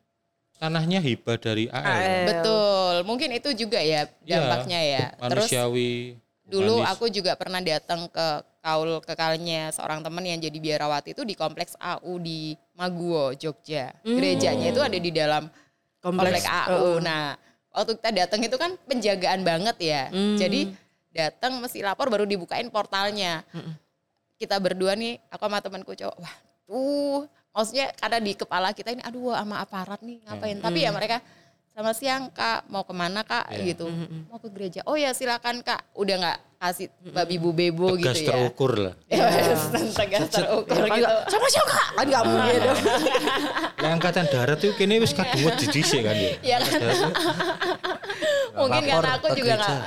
tanahnya 0.60 1.00
hibah 1.00 1.40
dari 1.40 1.72
AL. 1.72 2.28
Betul, 2.28 2.94
mungkin 3.08 3.32
itu 3.32 3.48
juga 3.56 3.80
ya 3.80 4.04
Iya, 4.28 4.44
dampaknya 4.44 4.80
ya. 4.84 5.04
Terus 5.16 5.48
Manusiawi. 5.48 6.20
Dulu 6.44 6.84
humanis. 6.84 6.92
aku 6.92 7.04
juga 7.08 7.32
pernah 7.40 7.64
datang 7.64 8.12
ke 8.12 8.26
kaul 8.64 9.04
kekalnya 9.04 9.68
seorang 9.76 10.00
teman 10.00 10.24
yang 10.24 10.40
jadi 10.40 10.56
biarawati 10.56 11.12
itu 11.12 11.20
di 11.28 11.36
kompleks 11.36 11.76
AU 11.76 12.16
di 12.16 12.56
Maguwo, 12.72 13.36
Jogja. 13.36 13.92
Gerejanya 14.00 14.72
itu 14.72 14.80
ada 14.80 14.96
di 14.96 15.12
dalam 15.12 15.52
kompleks, 16.00 16.48
Kompleks, 16.48 16.72
AU. 16.72 17.04
Nah, 17.04 17.36
waktu 17.76 17.92
kita 18.00 18.10
datang 18.24 18.40
itu 18.40 18.56
kan 18.56 18.72
penjagaan 18.88 19.44
banget 19.44 19.76
ya. 19.84 20.02
Jadi 20.40 20.72
datang 21.12 21.60
mesti 21.60 21.84
lapor 21.84 22.08
baru 22.08 22.24
dibukain 22.24 22.72
portalnya. 22.72 23.44
Kita 24.40 24.56
berdua 24.56 24.96
nih, 24.96 25.20
aku 25.28 25.44
sama 25.44 25.60
temanku 25.60 25.92
cowok, 25.92 26.16
wah 26.18 26.36
tuh 26.64 27.28
maksudnya 27.54 27.92
karena 27.94 28.18
di 28.18 28.32
kepala 28.34 28.74
kita 28.74 28.90
ini 28.90 29.04
aduh 29.04 29.36
sama 29.36 29.60
aparat 29.60 30.00
nih 30.00 30.24
ngapain. 30.24 30.58
Tapi 30.64 30.78
ya 30.82 30.90
mereka 30.90 31.20
sama 31.74 31.90
siang 31.90 32.30
kak. 32.30 32.70
Mau 32.70 32.86
ke 32.86 32.94
mana 32.94 33.26
kak? 33.26 33.50
Iya. 33.50 33.74
gitu. 33.74 33.90
Mau 34.30 34.38
ke 34.38 34.48
gereja. 34.54 34.80
Oh 34.86 34.94
ya 34.94 35.10
silakan 35.10 35.58
kak. 35.66 35.82
Udah 35.98 36.16
nggak 36.22 36.38
kasih 36.64 36.88
babi 37.12 37.36
bu 37.36 37.52
bebo 37.52 37.92
tegas 37.98 38.22
gitu 38.22 38.30
ya? 38.30 38.38
Terukur 38.40 38.72
lah. 38.78 38.94
ya 39.10 39.26
tegas 39.92 40.30
terukur 40.32 40.78
Kan 40.86 40.96
gitu. 40.96 41.04
Nggak, 41.04 41.28
sama 41.28 41.46
siapa 41.50 41.72
kak? 41.74 41.88
Kan 41.98 42.06
nggak 42.06 42.22
mungkin 42.24 42.58
dong. 42.62 42.80
Lah 43.82 43.90
angkatan 43.90 44.24
darat 44.30 44.56
tuh 44.62 44.72
kini 44.78 45.02
wis 45.02 45.12
kadungut 45.12 45.58
di 45.60 45.66
dhisik 45.68 46.06
kan 46.06 46.16
ya. 46.16 46.32
ya 46.40 46.56
kan? 46.62 46.80
Mungkin 48.64 48.82
karena 48.86 49.12
aku 49.18 49.28
juga 49.34 49.52
nggak 49.58 49.78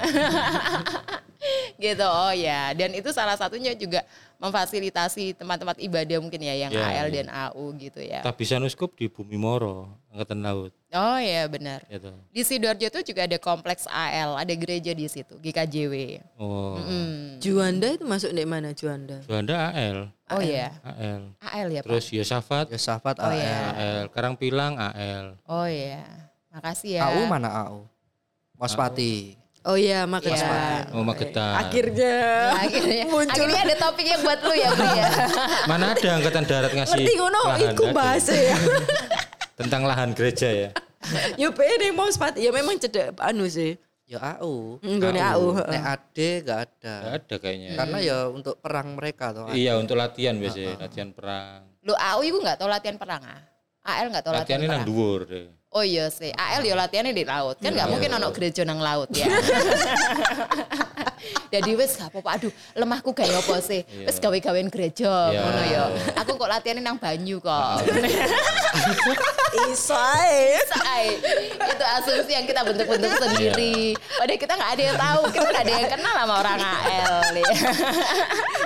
gitu. 1.79 2.05
Oh 2.05 2.33
ya, 2.35 2.75
dan 2.75 2.91
itu 2.93 3.09
salah 3.15 3.39
satunya 3.39 3.71
juga 3.73 4.03
memfasilitasi 4.37 5.33
tempat-tempat 5.33 5.77
ibadah 5.79 6.17
mungkin 6.17 6.37
ya 6.39 6.53
yang 6.55 6.69
Ya, 6.69 6.83
AL 6.83 7.09
ya. 7.09 7.15
dan 7.15 7.27
AU 7.27 7.63
gitu 7.75 7.99
ya. 7.99 8.21
Tabisanuskop 8.21 8.93
di 8.93 9.05
Bumi 9.07 9.33
Moro, 9.35 9.89
Angkatan 10.09 10.39
Laut. 10.39 10.71
Oh 10.89 11.17
ya 11.17 11.45
benar. 11.45 11.81
Gitu. 11.85 12.09
Di 12.29 12.41
Sidoarjo 12.41 12.87
itu 12.87 13.01
juga 13.03 13.23
ada 13.23 13.35
kompleks 13.35 13.85
AL, 13.85 14.37
ada 14.37 14.53
gereja 14.53 14.91
di 14.91 15.05
situ, 15.05 15.35
GKJW. 15.35 16.21
Oh, 16.35 16.77
Hmm. 16.77 17.37
Juanda 17.37 17.91
itu 17.91 18.03
masuk 18.03 18.29
di 18.29 18.43
mana 18.43 18.71
Juanda? 18.71 19.21
Juanda 19.23 19.69
AL, 19.69 20.09
Oh 20.27 20.39
ya, 20.39 20.73
AL. 20.81 21.33
AL 21.39 21.67
ya 21.69 21.81
Pak. 21.81 21.87
Terus 21.87 22.05
Yosafat 22.11 22.65
Yosafat 22.69 23.15
Oh 23.17 23.27
AL. 23.27 23.35
ya. 23.35 23.57
AL, 23.69 24.03
Karangpilang 24.09 24.73
AL. 24.75 25.37
Oh 25.45 25.65
ya, 25.65 26.01
makasih 26.49 26.97
ya. 26.97 27.09
AU 27.09 27.25
mana 27.25 27.49
AU? 27.63 27.85
Waspati. 28.55 29.36
Oh 29.67 29.75
iya, 29.75 30.07
Magetan. 30.07 30.87
Iya. 30.87 30.95
Oh, 30.95 31.03
Magetan. 31.03 31.53
Akhirnya 31.59 32.15
Ya, 32.47 32.55
akhirnya, 32.57 33.03
muncul. 33.11 33.27
akhirnya 33.27 33.61
ada 33.61 33.75
topik 33.77 34.05
yang 34.05 34.21
buat 34.23 34.39
lu 34.39 34.53
ya, 34.53 34.69
Bri 34.71 34.89
ya. 34.95 35.07
Mana 35.69 35.91
ada 35.91 36.09
angkatan 36.13 36.43
darat 36.43 36.71
ngasih 36.71 36.95
Ngerti 36.95 37.13
ngono 37.13 37.41
iku 37.59 37.83
ada. 37.85 37.93
bahasa 37.93 38.31
ya. 38.31 38.55
tentang 39.59 39.83
lahan 39.83 40.09
gereja 40.11 40.47
ya. 40.47 40.69
Yo 41.35 41.51
pede 41.51 41.91
mau 41.91 42.07
sepati. 42.07 42.39
Ya 42.39 42.49
memang 42.49 42.79
cedek 42.79 43.19
anu 43.19 43.43
sih. 43.45 43.75
Ya 44.07 44.39
AU. 44.39 44.79
Enggak 44.79 45.19
AU. 45.35 45.59
Nek 45.59 45.83
AD 45.83 46.17
gak 46.41 46.59
ada. 46.63 46.93
Nggak 46.97 47.15
ada 47.19 47.35
kayaknya. 47.37 47.69
Karena 47.75 47.97
ya 47.99 48.17
untuk 48.29 48.55
perang 48.57 48.95
mereka 48.95 49.35
toh. 49.35 49.51
Iya 49.51 49.75
untuk 49.75 49.99
latihan 49.99 50.39
biasanya, 50.39 50.79
latihan 50.79 51.11
perang. 51.11 51.67
Lu 51.83 51.91
AU 51.91 52.19
itu 52.23 52.37
nggak 52.39 52.55
tahu 52.55 52.71
latihan 52.71 52.95
perang 52.95 53.19
ah? 53.21 53.43
AL 53.83 54.07
nggak 54.09 54.23
tahu 54.23 54.33
latihan, 54.33 54.43
Latihan 54.47 54.59
ini 54.59 54.67
nang 54.69 54.75
perang. 54.77 54.87
dhuwur 54.87 55.21
deh. 55.23 55.47
Oh 55.77 55.85
iya 55.85 56.09
sih, 56.09 56.33
AL 56.33 56.65
ya 56.65 56.73
latihannya 56.73 57.13
di 57.13 57.21
laut. 57.21 57.61
Kan 57.61 57.69
nggak 57.69 57.85
mungkin 57.85 58.09
ono 58.09 58.33
gereja 58.33 58.65
nang 58.65 58.81
laut 58.81 59.13
ya. 59.13 59.29
Jadi 61.53 61.77
wes 61.77 61.95
gak 61.95 62.09
apa-apa. 62.09 62.29
Aduh, 62.33 62.51
lemahku 62.73 63.13
gak 63.13 63.29
apa 63.29 63.61
sih. 63.61 63.85
Wes 64.03 64.17
gawe-gawean 64.17 64.67
gereja 64.67 65.29
Iya. 65.29 65.37
ngono 65.37 65.63
ya. 65.69 65.83
Aku 66.17 66.33
kok 66.33 66.49
latihannya 66.49 66.81
nang 66.81 66.97
banyu 66.97 67.37
kok. 67.37 67.85
Isai. 69.69 70.57
Say, 70.65 71.05
itu 71.53 71.85
asumsi 72.01 72.31
yang 72.33 72.45
kita 72.49 72.65
bentuk-bentuk 72.65 73.13
sendiri. 73.21 73.93
Padahal 74.17 74.39
kita 74.39 74.53
nggak 74.57 74.71
ada 74.73 74.83
yang 74.83 74.97
tahu, 74.97 75.21
kita 75.29 75.45
nggak 75.45 75.63
ada 75.63 75.73
yang 75.73 75.89
kenal 75.89 76.13
sama 76.17 76.33
orang 76.41 76.57
AL. 76.57 77.33
ya. 77.33 77.49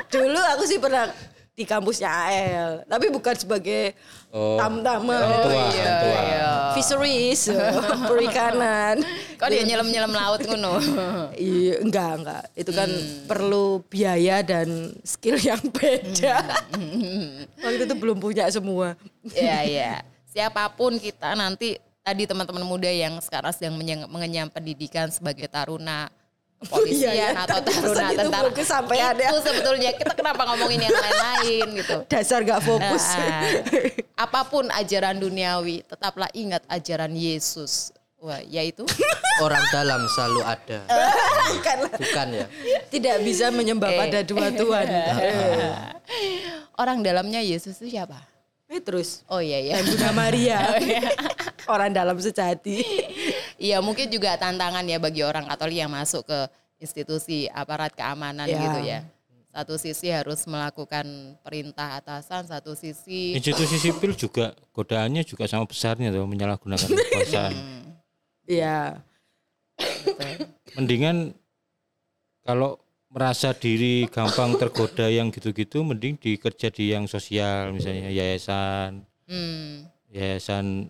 Dulu 0.07 0.41
aku 0.55 0.63
sih 0.63 0.79
pernah 0.79 1.11
di 1.51 1.67
kampusnya 1.67 2.07
AL, 2.07 2.71
tapi 2.87 3.11
bukan 3.11 3.35
sebagai 3.35 3.91
Oh. 4.31 4.55
tam-tama. 4.55 5.11
Orang 5.11 5.39
tua, 5.43 5.63
iya, 5.75 5.91
tua. 5.99 6.19
iya. 6.23 6.49
Fisheries, 6.71 7.51
perikanan. 8.09 9.03
Kok 9.35 9.49
dia 9.51 9.67
nyelam-nyelam 9.67 10.15
laut 10.15 10.39
ngono? 10.47 10.79
Iya, 11.35 11.83
enggak, 11.83 12.11
enggak. 12.23 12.43
Itu 12.55 12.71
kan 12.71 12.87
perlu 13.27 13.83
biaya 13.91 14.39
dan 14.39 14.95
skill 15.03 15.35
yang 15.35 15.59
beda. 15.75 16.63
Waktu 17.67 17.83
itu 17.83 17.95
belum 17.99 18.23
punya 18.23 18.47
semua. 18.47 18.95
Iya, 19.27 19.57
iya. 19.67 19.91
Siapa 20.31 20.71
pun 20.71 20.95
kita 20.95 21.35
nanti 21.35 21.75
tadi 21.99 22.23
teman-teman 22.23 22.63
muda 22.63 22.87
yang 22.87 23.19
sekarang 23.19 23.51
sedang 23.51 23.75
mengenyam 24.07 24.47
pendidikan 24.47 25.11
sebagai 25.11 25.51
taruna 25.51 26.07
kepolisian 26.61 27.11
Iya, 27.11 27.27
ya. 27.27 27.29
atau 27.41 27.57
taruna 27.59 28.05
itu 28.07 28.19
tentara. 28.21 28.49
kesampaian 28.51 29.13
ya. 29.13 29.27
Itu 29.27 29.39
sebetulnya 29.41 29.89
kita 29.91 30.13
kenapa 30.13 30.41
ngomongin 30.45 30.79
yang 30.81 30.93
lain-lain 30.93 31.65
gitu. 31.75 31.95
Dasar 32.05 32.39
gak 32.41 32.61
fokus. 32.61 33.05
Nah, 33.11 33.41
apa 34.15 34.41
pun 34.45 34.69
ajaran 34.69 35.17
duniawi, 35.17 35.81
tetaplah 35.83 36.29
ingat 36.31 36.61
ajaran 36.67 37.11
Yesus. 37.11 37.89
Wah, 38.17 38.37
yaitu 38.45 38.85
Orang 39.41 39.65
dalam 39.67 40.05
selalu 40.07 40.45
ada. 40.45 40.79
Bukan. 41.51 41.77
Bukan 41.89 42.27
ya. 42.31 42.45
Tidak 42.85 43.15
bisa 43.25 43.49
menyembah 43.49 43.89
Eh. 43.89 43.97
pada 43.97 44.19
dua 44.21 44.53
Tuhan. 44.53 44.85
orang 46.81 47.01
dalamnya 47.01 47.41
Yesus 47.41 47.77
itu 47.77 47.89
siapa? 47.91 48.21
Petrus. 48.69 49.25
Oh 49.25 49.41
iya 49.41 49.59
iya. 49.59 49.73
Dan 49.75 49.89
Bunda 49.89 50.09
Maria. 50.13 50.59
Orang 51.65 51.91
dalam 51.91 52.15
sejati. 52.15 52.79
Iya 53.61 53.77
mungkin 53.77 54.09
juga 54.09 54.33
tantangan 54.41 54.81
ya 54.89 54.97
bagi 54.97 55.21
orang 55.21 55.45
Katolik 55.45 55.77
yang 55.85 55.93
masuk 55.93 56.25
ke 56.25 56.39
institusi 56.81 57.45
aparat 57.53 57.93
keamanan 57.93 58.49
Ya. 58.49 58.57
gitu 58.57 58.79
ya. 58.81 58.99
Satu 59.51 59.75
sisi 59.77 60.07
harus 60.09 60.47
melakukan 60.47 61.35
perintah 61.43 61.99
atasan, 61.99 62.47
satu 62.47 62.71
sisi 62.73 63.35
Institusi 63.37 63.77
sipil 63.77 64.15
juga 64.17 64.55
godaannya 64.73 65.21
juga 65.27 65.45
sama 65.45 65.67
besarnya 65.69 66.09
tuh 66.09 66.23
menyalahgunakan 66.25 66.87
kekuasaan. 66.97 67.53
Iya. 68.47 69.03
Mendingan 70.73 71.35
kalau 72.41 72.79
merasa 73.11 73.51
diri 73.51 74.07
gampang 74.07 74.55
tergoda 74.55 75.11
yang 75.11 75.29
gitu-gitu 75.29 75.83
mending 75.83 76.15
dikerja 76.15 76.71
di 76.71 76.95
yang 76.95 77.11
sosial 77.11 77.75
misalnya 77.75 78.07
yayasan 78.07 79.03
hmm, 79.27 79.83
yayasan 80.15 80.87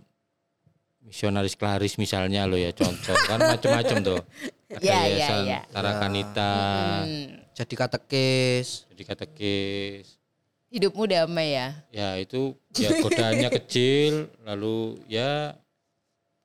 misionaris 1.12 1.54
klaris 1.54 1.96
misalnya 1.96 2.48
lo 2.48 2.56
ya 2.56 2.72
contoh 2.72 3.12
kan 3.22 3.36
macam-macam 3.38 3.98
tuh 4.02 4.20
ada 4.72 4.80
Ya, 4.80 4.96
ya, 4.96 5.00
yayasan 5.06 5.44
ya. 5.46 5.60
Tarakanita 5.68 6.52
hmm, 7.04 7.52
Jadi 7.52 7.74
katekis. 7.76 8.88
jadi 8.88 9.04
katekis 9.06 10.16
hidupmu 10.72 11.04
damai 11.04 11.52
ya. 11.52 11.68
ya 11.92 12.16
itu 12.16 12.56
ya 12.74 12.96
godaannya 12.96 13.52
kecil 13.60 14.32
lalu 14.42 15.04
ya 15.06 15.60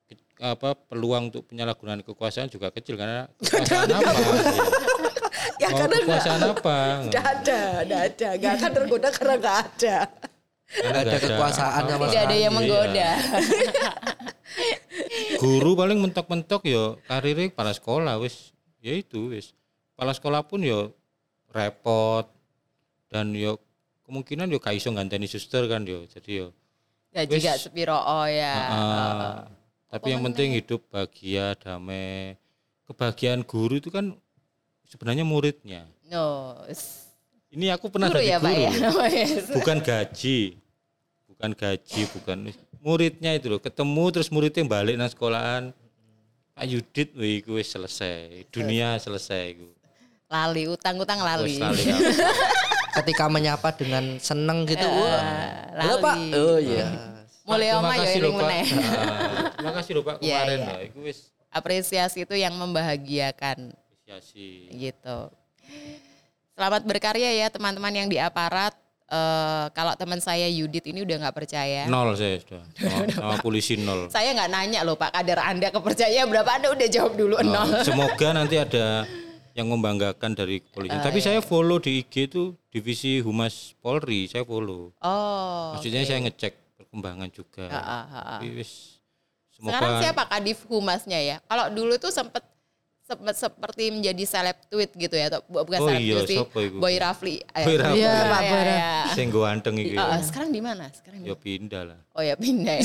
ke- 0.03 0.19
apa 0.37 0.75
peluang 0.75 1.31
untuk 1.31 1.47
penyalahgunaan 1.47 2.03
kekuasaan 2.03 2.51
juga 2.51 2.67
kecil 2.69 2.99
karena 2.99 3.31
kekuasaan 3.39 3.87
apa 3.87 4.11
Ya 5.57 5.71
mau 5.71 5.79
karena 5.79 5.95
enggak, 5.95 6.03
kekuasaan 6.03 6.41
apa 6.43 6.77
enggak 7.01 7.25
ada, 7.25 7.59
enggak 7.81 8.01
ada. 8.05 8.27
Enggak 8.35 8.51
akan 8.53 8.71
tergoda 8.75 9.07
karena 9.09 9.33
enggak 9.33 9.57
ada. 9.63 9.97
Karena 10.67 10.99
ada 11.01 11.15
kekuasaan 11.15 11.83
sama 11.87 12.05
Tidak 12.11 12.23
ada 12.27 12.35
yang 12.35 12.51
Iya. 12.51 12.57
menggoda. 12.59 13.09
guru 15.41 15.71
paling 15.73 15.99
mentok-mentok 16.01 16.67
yo 16.67 16.99
karirnya 17.07 17.49
para 17.51 17.71
sekolah 17.71 18.19
wis. 18.19 18.51
Ya 18.83 18.93
itu 18.93 19.31
wis. 19.31 19.55
Kepala 19.95 20.11
sekolah 20.11 20.41
pun 20.43 20.61
yo 20.61 20.91
repot. 21.49 22.27
Dan 23.07 23.31
yo 23.31 23.57
kemungkinan 24.03 24.51
yo 24.51 24.59
kaiso 24.59 24.91
nganteni 24.91 25.25
suster 25.25 25.63
kan 25.71 25.87
yo. 25.87 26.03
Jadi 26.05 26.43
yo 26.43 26.47
Gaji 27.07 27.39
gak 27.39 27.57
sepiro 27.57 27.97
oh 27.97 28.27
ya. 28.27 28.53
ah, 28.67 29.35
tapi 29.89 30.13
yang 30.13 30.21
penting 30.21 30.53
hidup 30.53 30.83
bahagia 30.91 31.55
damai. 31.55 32.35
Kebahagiaan 32.85 33.47
guru 33.47 33.79
itu 33.79 33.89
kan 33.89 34.13
sebenarnya 34.85 35.23
muridnya. 35.23 35.87
No. 36.11 36.53
Ini 37.51 37.71
aku 37.71 37.87
pernah 37.87 38.11
Guru 38.11 38.19
jadi 38.19 38.35
ya 38.35 38.37
Pak 38.39 38.51
guru 38.51 38.63
ya. 38.63 38.71
Oh, 38.97 39.07
yes. 39.07 39.47
bukan 39.55 39.77
gaji 39.79 40.39
bukan 41.27 41.51
gaji 41.53 42.01
bukan 42.11 42.37
muridnya 42.81 43.31
itu 43.37 43.47
loh 43.47 43.61
ketemu 43.61 44.05
terus 44.11 44.27
muridnya 44.33 44.63
balik 44.67 44.95
nang 44.99 45.09
sekolahan 45.11 45.71
Pak 46.57 46.65
Yudit 46.65 47.13
wih 47.13 47.45
gue 47.45 47.61
selesai 47.61 48.49
dunia 48.51 48.97
selesai 48.97 49.45
gue 49.55 49.77
Lali, 50.27 50.67
utang-utang 50.67 51.23
lali. 51.23 51.55
Lali 51.55 51.87
aku. 51.87 52.03
Ketika 52.99 53.31
menyapa 53.31 53.71
dengan 53.71 54.19
seneng 54.19 54.67
gitu. 54.67 54.83
Eh, 54.83 54.91
wah. 54.91 55.23
Halo 55.71 55.95
lali. 55.95 56.03
Pak. 56.03 56.15
Oh 56.35 56.57
iya. 56.59 56.87
Mulai 57.47 57.67
oma 57.79 57.95
ya 57.95 58.11
meneh. 58.27 58.65
Nah, 58.75 59.55
terima 59.55 59.71
kasih 59.79 59.91
loh 59.95 60.03
Pak 60.03 60.15
Iya, 60.27 60.43
kemarin 60.43 60.59
iya. 60.59 60.67
lah 60.67 60.79
itu 60.83 60.99
wis 60.99 61.31
Apresiasi 61.47 62.27
itu 62.27 62.35
yang 62.35 62.51
membahagiakan 62.59 63.71
apresiasi 63.71 64.67
gitu. 64.75 65.31
Selamat 66.57 66.81
berkarya 66.83 67.29
ya 67.37 67.47
teman-teman 67.47 67.93
yang 67.93 68.09
di 68.09 68.17
aparat. 68.17 68.73
Eh, 69.07 69.65
kalau 69.71 69.93
teman 69.93 70.17
saya 70.17 70.49
Yudit 70.49 70.83
ini 70.83 70.99
udah 70.99 71.15
nggak 71.21 71.35
percaya. 71.37 71.85
nol 71.87 72.11
saya 72.11 72.41
sudah 72.41 72.59
sama, 72.75 73.05
sama 73.07 73.35
polisi 73.39 73.79
nol 73.79 74.09
Saya 74.09 74.35
nggak 74.35 74.49
nanya 74.49 74.83
loh 74.83 74.99
Pak 74.99 75.15
kadar 75.15 75.47
Anda 75.47 75.71
kepercayaan 75.71 76.27
berapa 76.27 76.49
Anda 76.51 76.75
udah 76.75 76.87
jawab 76.89 77.13
dulu 77.13 77.37
Oh, 77.37 77.45
nol. 77.45 77.71
semoga 77.87 78.35
nanti 78.35 78.57
ada 78.57 79.07
yang 79.53 79.69
membanggakan 79.69 80.33
dari 80.33 80.59
Ah, 80.59 80.61
kepolisian 80.61 80.99
tapi 80.99 81.17
iya. 81.17 81.25
saya 81.25 81.39
follow 81.39 81.79
di 81.79 82.03
IG 82.03 82.27
itu 82.27 82.43
divisi 82.67 83.21
humas 83.21 83.77
Polri 83.79 84.27
saya 84.27 84.43
follow 84.43 84.91
Oh. 84.99 85.71
maksudnya 85.71 86.03
saya 86.03 86.19
ngecek 86.19 86.51
perkembangan 86.75 87.29
juga 87.31 87.63
ah, 87.71 87.79
ah. 88.03 88.03
Tapi 88.35 88.59
wis 88.59 88.99
semoga 89.55 89.71
Sekarang 89.71 89.91
siapa 90.03 90.23
Kadif 90.27 90.59
Humasnya 90.67 91.19
ya? 91.21 91.37
Kalau 91.41 91.71
dulu 91.71 91.95
tuh 91.95 92.11
sempet 92.11 92.43
seperti 93.07 93.83
menjadi 93.87 94.23
seleb 94.23 94.57
tweet 94.67 94.91
gitu 94.91 95.15
ya 95.15 95.31
atau 95.31 95.39
bu- 95.45 95.63
bukan 95.63 95.79
Oh 95.79 95.87
seleb 95.87 96.01
iya, 96.03 96.13
tweet 96.19 96.27
sih 96.27 96.37
siapa 96.37 96.59
itu? 96.59 96.75
Boy 96.75 96.95
Rafli 96.95 97.35
Boy 97.39 97.75
Rafli. 97.75 97.95
iya, 97.95 98.11
Iya, 98.11 98.27
Pak 98.27 98.41
iya, 98.41 98.51
Bara. 98.51 98.67
iya. 98.67 98.91
sing 99.15 99.27
anteng 99.31 99.75
iki 99.77 99.95
Ah, 99.95 100.11
ah, 100.11 100.21
sekarang 100.21 100.49
di 100.49 100.59
mana 100.59 100.85
sekarang 100.91 101.19
ya 101.23 101.33
pindah 101.33 101.83
lah 101.85 101.99
Oh 102.11 102.19
ya 102.21 102.35
pindah 102.35 102.75
ya. 102.75 102.83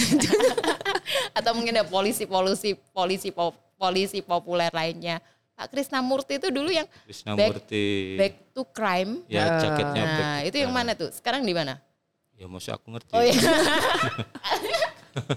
Atau 1.38 1.52
mungkin 1.52 1.74
ada 1.74 1.82
polisi-polisi 1.84 2.78
polisi 2.92 3.28
po- 3.28 3.56
polisi 3.74 4.20
populer 4.20 4.70
lainnya. 4.70 5.18
Pak 5.52 5.68
Krisnamurti 5.68 6.38
itu 6.38 6.48
dulu 6.48 6.70
yang 6.70 6.86
Krisna 7.02 7.34
Back- 7.34 7.58
Murti 7.60 8.14
back 8.14 8.34
to 8.50 8.62
crime. 8.66 9.26
ya 9.26 9.58
jaketnya 9.58 10.02
back 10.04 10.22
Nah, 10.22 10.38
to 10.38 10.46
itu 10.48 10.56
yang 10.58 10.72
mana 10.72 10.90
tuh? 10.92 11.10
Sekarang 11.10 11.42
di 11.42 11.50
mana? 11.50 11.82
ya 12.32 12.46
maksud 12.46 12.72
aku 12.72 12.90
ngerti 12.90 13.10
Oh 13.10 13.22
iya. 13.22 13.34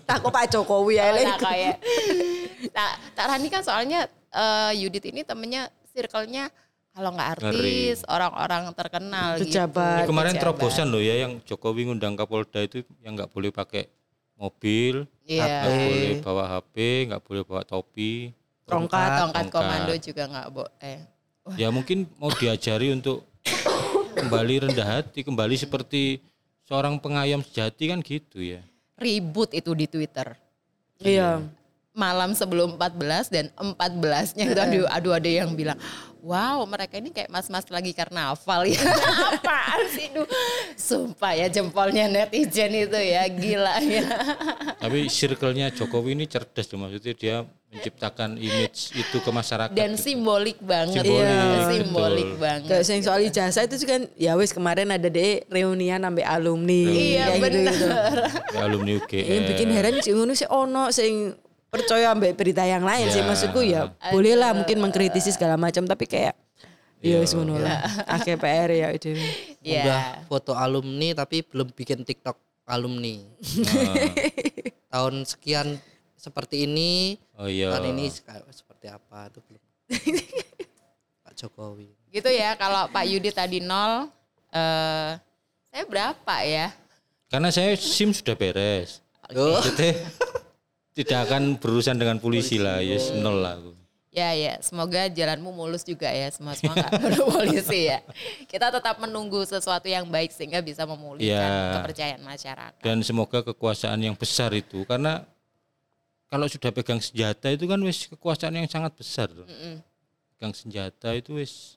Takut 0.05 0.31
Pak 0.31 0.45
Jokowi 0.47 0.95
ya. 0.95 1.05
Oh, 1.05 1.19
nah, 1.19 1.35
kayak. 1.37 1.75
Nah, 2.71 2.89
Tak 3.11 3.25
Rani 3.27 3.47
kan 3.49 3.59
soalnya 3.59 4.07
eh, 4.35 4.71
Yudit 4.83 5.07
ini 5.07 5.23
temennya 5.23 5.67
circle-nya 5.89 6.51
kalau 6.91 7.11
nggak 7.11 7.29
artis, 7.35 8.07
orang-orang 8.07 8.71
terkenal 8.71 9.35
Pejabat. 9.35 10.03
gitu. 10.03 10.07
Kemarin 10.11 10.31
Pejabat. 10.31 10.43
terobosan 10.47 10.87
loh 10.87 10.99
ya 10.99 11.27
yang 11.27 11.43
Jokowi 11.43 11.87
ngundang 11.87 12.15
Kapolda 12.15 12.63
itu 12.63 12.83
yang 12.99 13.15
nggak 13.15 13.31
boleh 13.31 13.51
pakai 13.51 13.91
mobil, 14.35 15.03
Iya. 15.23 15.43
nggak 15.43 15.59
boleh 15.67 16.15
bawa 16.21 16.43
HP, 16.49 16.75
nggak 17.07 17.21
boleh 17.21 17.41
bawa 17.43 17.61
topi. 17.63 18.31
Tongkat. 18.63 19.27
Tongkat 19.27 19.43
Tongkat. 19.43 19.51
komando 19.51 19.93
juga 19.97 20.23
nggak 20.25 20.47
boleh. 20.51 20.97
Ya 21.55 21.67
mungkin 21.69 22.07
mau 22.15 22.31
diajari 22.31 22.89
untuk 22.89 23.27
kembali 24.15 24.65
rendah 24.65 24.87
hati, 24.97 25.21
kembali 25.21 25.55
seperti 25.55 26.23
seorang 26.63 26.97
pengayom 26.97 27.43
sejati 27.43 27.91
kan 27.91 27.99
gitu 27.99 28.39
ya. 28.39 28.63
Ribut 28.95 29.51
itu 29.51 29.75
di 29.75 29.85
Twitter. 29.85 30.31
Iya. 30.97 31.43
Malam 31.95 32.35
sebelum 32.35 32.75
14 32.75 33.31
dan 33.31 33.45
14-nya 33.55 34.51
itu 34.51 34.59
aduh, 34.59 34.85
aduh 34.91 35.13
ada 35.15 35.29
yang 35.31 35.55
bilang, 35.55 35.79
wow 36.25 36.59
mereka 36.67 36.99
ini 36.99 37.13
kayak 37.13 37.31
mas-mas 37.31 37.63
lagi 37.71 37.95
karnaval 37.95 38.67
ya. 38.67 38.83
Apaan 39.31 39.81
sih? 39.93 40.11
Duh. 40.11 40.27
Sumpah 40.75 41.39
ya 41.39 41.47
jempolnya 41.47 42.11
netizen 42.11 42.75
itu 42.75 42.99
ya, 42.99 43.23
gila 43.31 43.79
ya. 43.79 44.03
Tapi 44.83 45.07
circle-nya 45.07 45.71
Jokowi 45.71 46.19
ini 46.19 46.25
cerdas 46.27 46.67
loh 46.73 46.83
maksudnya 46.83 47.15
dia 47.15 47.35
menciptakan 47.75 48.39
image 48.39 48.95
itu 48.95 49.17
ke 49.19 49.31
masyarakat. 49.31 49.75
Dan 49.75 49.93
gitu. 49.93 50.03
simbolik 50.11 50.57
banget. 50.63 51.03
Simbolik, 51.03 51.23
ya. 51.23 51.35
betul. 51.39 51.69
simbolik 51.71 52.31
banget. 52.39 52.69
Kayak 52.71 52.83
sing 52.87 52.99
soal 53.03 53.21
ijazah 53.23 53.63
itu 53.67 53.75
juga 53.83 53.91
kan 53.95 54.03
ya 54.15 54.31
wis 54.39 54.51
kemarin 54.55 54.87
ada 54.95 55.07
deh 55.11 55.43
reunian 55.51 55.99
sampai 55.99 56.23
alumni. 56.23 56.83
Iya 56.87 57.23
Kayak 57.35 57.39
gitu-gitu. 57.51 57.87
Ya, 58.55 58.59
alumni 58.63 58.91
UGM. 58.99 59.27
Yang 59.27 59.43
bikin 59.51 59.69
heran 59.75 59.93
sih 59.99 60.13
ngono 60.15 60.33
sih 60.33 60.47
ono 60.47 60.83
sing 60.95 61.13
percaya 61.67 62.11
ambek 62.11 62.33
berita 62.35 62.63
yang 62.63 62.81
lain 62.81 63.09
sih 63.09 63.19
Ya. 63.19 63.27
maksudku 63.27 63.59
ya 63.61 63.91
boleh 64.09 64.33
lah 64.33 64.55
mungkin 64.55 64.79
mengkritisi 64.79 65.31
segala 65.31 65.59
macam 65.59 65.83
tapi 65.83 66.07
kayak 66.07 66.35
ya 67.03 67.21
wis 67.21 67.35
ngono 67.35 67.61
lah. 67.61 67.83
Akeh 68.09 68.33
PR 68.33 68.69
ya 68.71 68.87
itu. 68.89 69.13
Iya. 69.65 69.81
Udah 69.81 70.01
foto 70.29 70.53
alumni 70.53 71.17
tapi 71.17 71.41
belum 71.41 71.73
bikin 71.73 72.05
TikTok 72.05 72.37
alumni. 72.65 73.17
Tahun 74.93 75.13
sekian 75.25 75.77
seperti 76.15 76.65
ini, 76.65 77.17
Oh 77.37 77.45
iya. 77.45 77.69
tahun 77.69 77.93
ini 77.97 78.09
seperti 78.49 78.89
apa 78.89 79.29
itu 79.29 79.41
belum. 79.45 79.61
Pak 81.25 81.33
Jokowi. 81.35 81.89
Gitu 82.09 82.29
ya 82.29 82.53
kalau 82.55 82.87
Pak 82.89 83.05
Yudi 83.05 83.29
tadi 83.29 83.57
nol, 83.59 84.09
eh 84.49 85.17
saya 85.69 85.83
berapa 85.85 86.35
ya? 86.41 86.71
Karena 87.27 87.49
saya 87.51 87.73
SIM 87.75 88.13
sudah 88.13 88.33
beres. 88.33 89.01
Oh. 89.33 89.59
Tidak 90.95 91.19
akan 91.27 91.59
berurusan 91.59 91.99
dengan 91.99 92.17
polisi 92.17 92.55
lah, 92.55 92.79
yes 92.79 93.11
nol 93.11 93.43
lah 93.43 93.59
aku. 93.59 93.71
Ya 94.15 94.31
ya, 94.31 94.55
semoga 94.63 95.11
jalanmu 95.11 95.51
mulus 95.51 95.83
juga 95.83 96.07
ya 96.07 96.31
semua 96.31 96.55
semua 96.55 96.71
nggak 96.71 96.87
perlu 97.03 97.27
polisi 97.27 97.91
ya. 97.91 97.99
Kita 98.47 98.71
tetap 98.71 98.95
menunggu 98.97 99.43
sesuatu 99.43 99.91
yang 99.91 100.07
baik 100.07 100.31
sehingga 100.31 100.63
bisa 100.63 100.87
memulihkan 100.87 101.27
Ya. 101.27 101.83
kepercayaan 101.83 102.23
masyarakat. 102.23 102.79
Dan 102.79 103.03
semoga 103.03 103.43
kekuasaan 103.43 103.99
yang 103.99 104.15
besar 104.15 104.55
itu 104.55 104.87
karena 104.87 105.27
kalau 106.31 106.47
sudah 106.47 106.71
pegang 106.71 107.03
senjata 107.03 107.51
itu 107.51 107.67
kan 107.67 107.75
wis 107.83 108.07
kekuasaan 108.07 108.55
yang 108.55 108.71
sangat 108.71 108.95
besar. 108.95 109.27
tuh. 109.27 109.43
Mm-mm. 109.43 109.83
Pegang 110.31 110.55
senjata 110.55 111.11
itu 111.11 111.35
wis 111.35 111.75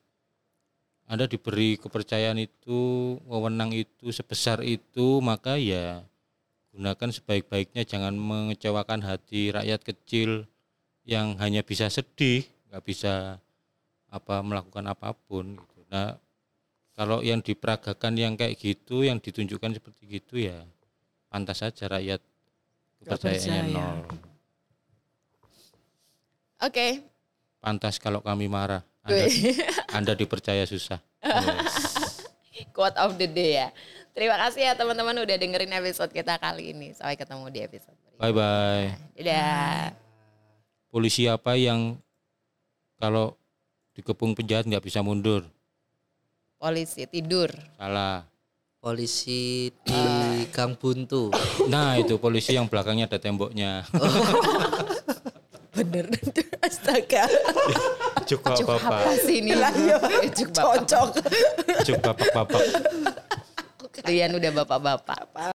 Anda 1.11 1.27
diberi 1.27 1.75
kepercayaan 1.75 2.39
itu, 2.39 2.79
wewenang 3.27 3.73
itu 3.73 4.13
sebesar 4.13 4.63
itu, 4.63 5.19
maka 5.19 5.59
ya 5.59 6.07
gunakan 6.75 7.11
sebaik-baiknya 7.11 7.83
jangan 7.89 8.15
mengecewakan 8.15 9.03
hati 9.03 9.51
rakyat 9.55 9.81
kecil 9.83 10.45
yang 11.09 11.41
hanya 11.41 11.65
bisa 11.65 11.89
sedih, 11.89 12.45
nggak 12.69 12.85
bisa 12.85 13.41
apa 14.09 14.41
melakukan 14.45 14.85
apa 14.89 15.17
pun 15.17 15.57
gitu. 15.57 15.81
Nah, 15.89 16.21
kalau 16.93 17.25
yang 17.25 17.41
diperagakan 17.41 18.17
yang 18.19 18.35
kayak 18.37 18.61
gitu, 18.61 19.05
yang 19.05 19.17
ditunjukkan 19.21 19.81
seperti 19.81 20.21
gitu 20.21 20.41
ya 20.41 20.65
pantas 21.29 21.61
saja 21.61 21.85
rakyat 21.93 22.21
kepercayaannya 23.05 23.63
percaya. 23.69 23.77
nol. 23.77 23.99
Oke, 26.59 26.89
Pantas 27.59 27.99
kalau 27.99 28.23
kami 28.23 28.47
marah. 28.47 28.87
Anda, 29.03 29.25
anda 29.91 30.13
dipercaya 30.15 30.63
susah. 30.69 31.01
quote 32.77 32.99
of 33.01 33.19
the 33.19 33.27
day 33.27 33.59
ya. 33.59 33.69
Terima 34.19 34.35
kasih 34.35 34.67
ya 34.67 34.75
teman-teman 34.75 35.15
udah 35.23 35.37
dengerin 35.39 35.79
episode 35.79 36.11
kita 36.11 36.43
kali 36.43 36.75
ini. 36.75 36.91
Sampai 36.91 37.15
ketemu 37.15 37.55
di 37.55 37.63
episode 37.63 37.95
berikutnya. 38.03 38.19
Bye 38.19 38.35
bye. 38.35 38.87
Dadah. 39.15 39.95
Polisi 40.91 41.31
apa 41.31 41.55
yang 41.55 41.95
kalau 42.99 43.39
dikepung 43.95 44.35
penjahat 44.35 44.67
nggak 44.67 44.83
bisa 44.83 45.07
mundur? 45.07 45.47
Polisi 46.59 47.07
tidur. 47.07 47.47
Salah. 47.79 48.27
Polisi 48.83 49.71
di 49.87 50.03
Gang 50.51 50.75
Buntu. 50.75 51.31
Nah 51.71 51.95
itu 51.95 52.19
polisi 52.19 52.59
yang 52.59 52.67
belakangnya 52.67 53.07
ada 53.07 53.23
temboknya. 53.23 53.87
Bener. 55.79 56.11
Astaga. 56.59 57.31
Cuk 58.27 58.43
Cuk 58.43 58.67
bapak, 58.67 58.99
apa 58.99 59.15
sih 59.23 59.47
ini? 59.47 59.55
Cuk 60.35 60.51
bapak. 60.51 60.91
Cocok. 60.91 61.09
cuk 61.87 61.99
bapak 62.03 62.29
bapak. 62.35 62.63
Kalian 64.05 64.31
udah 64.39 64.51
bapak-bapak. 64.63 65.21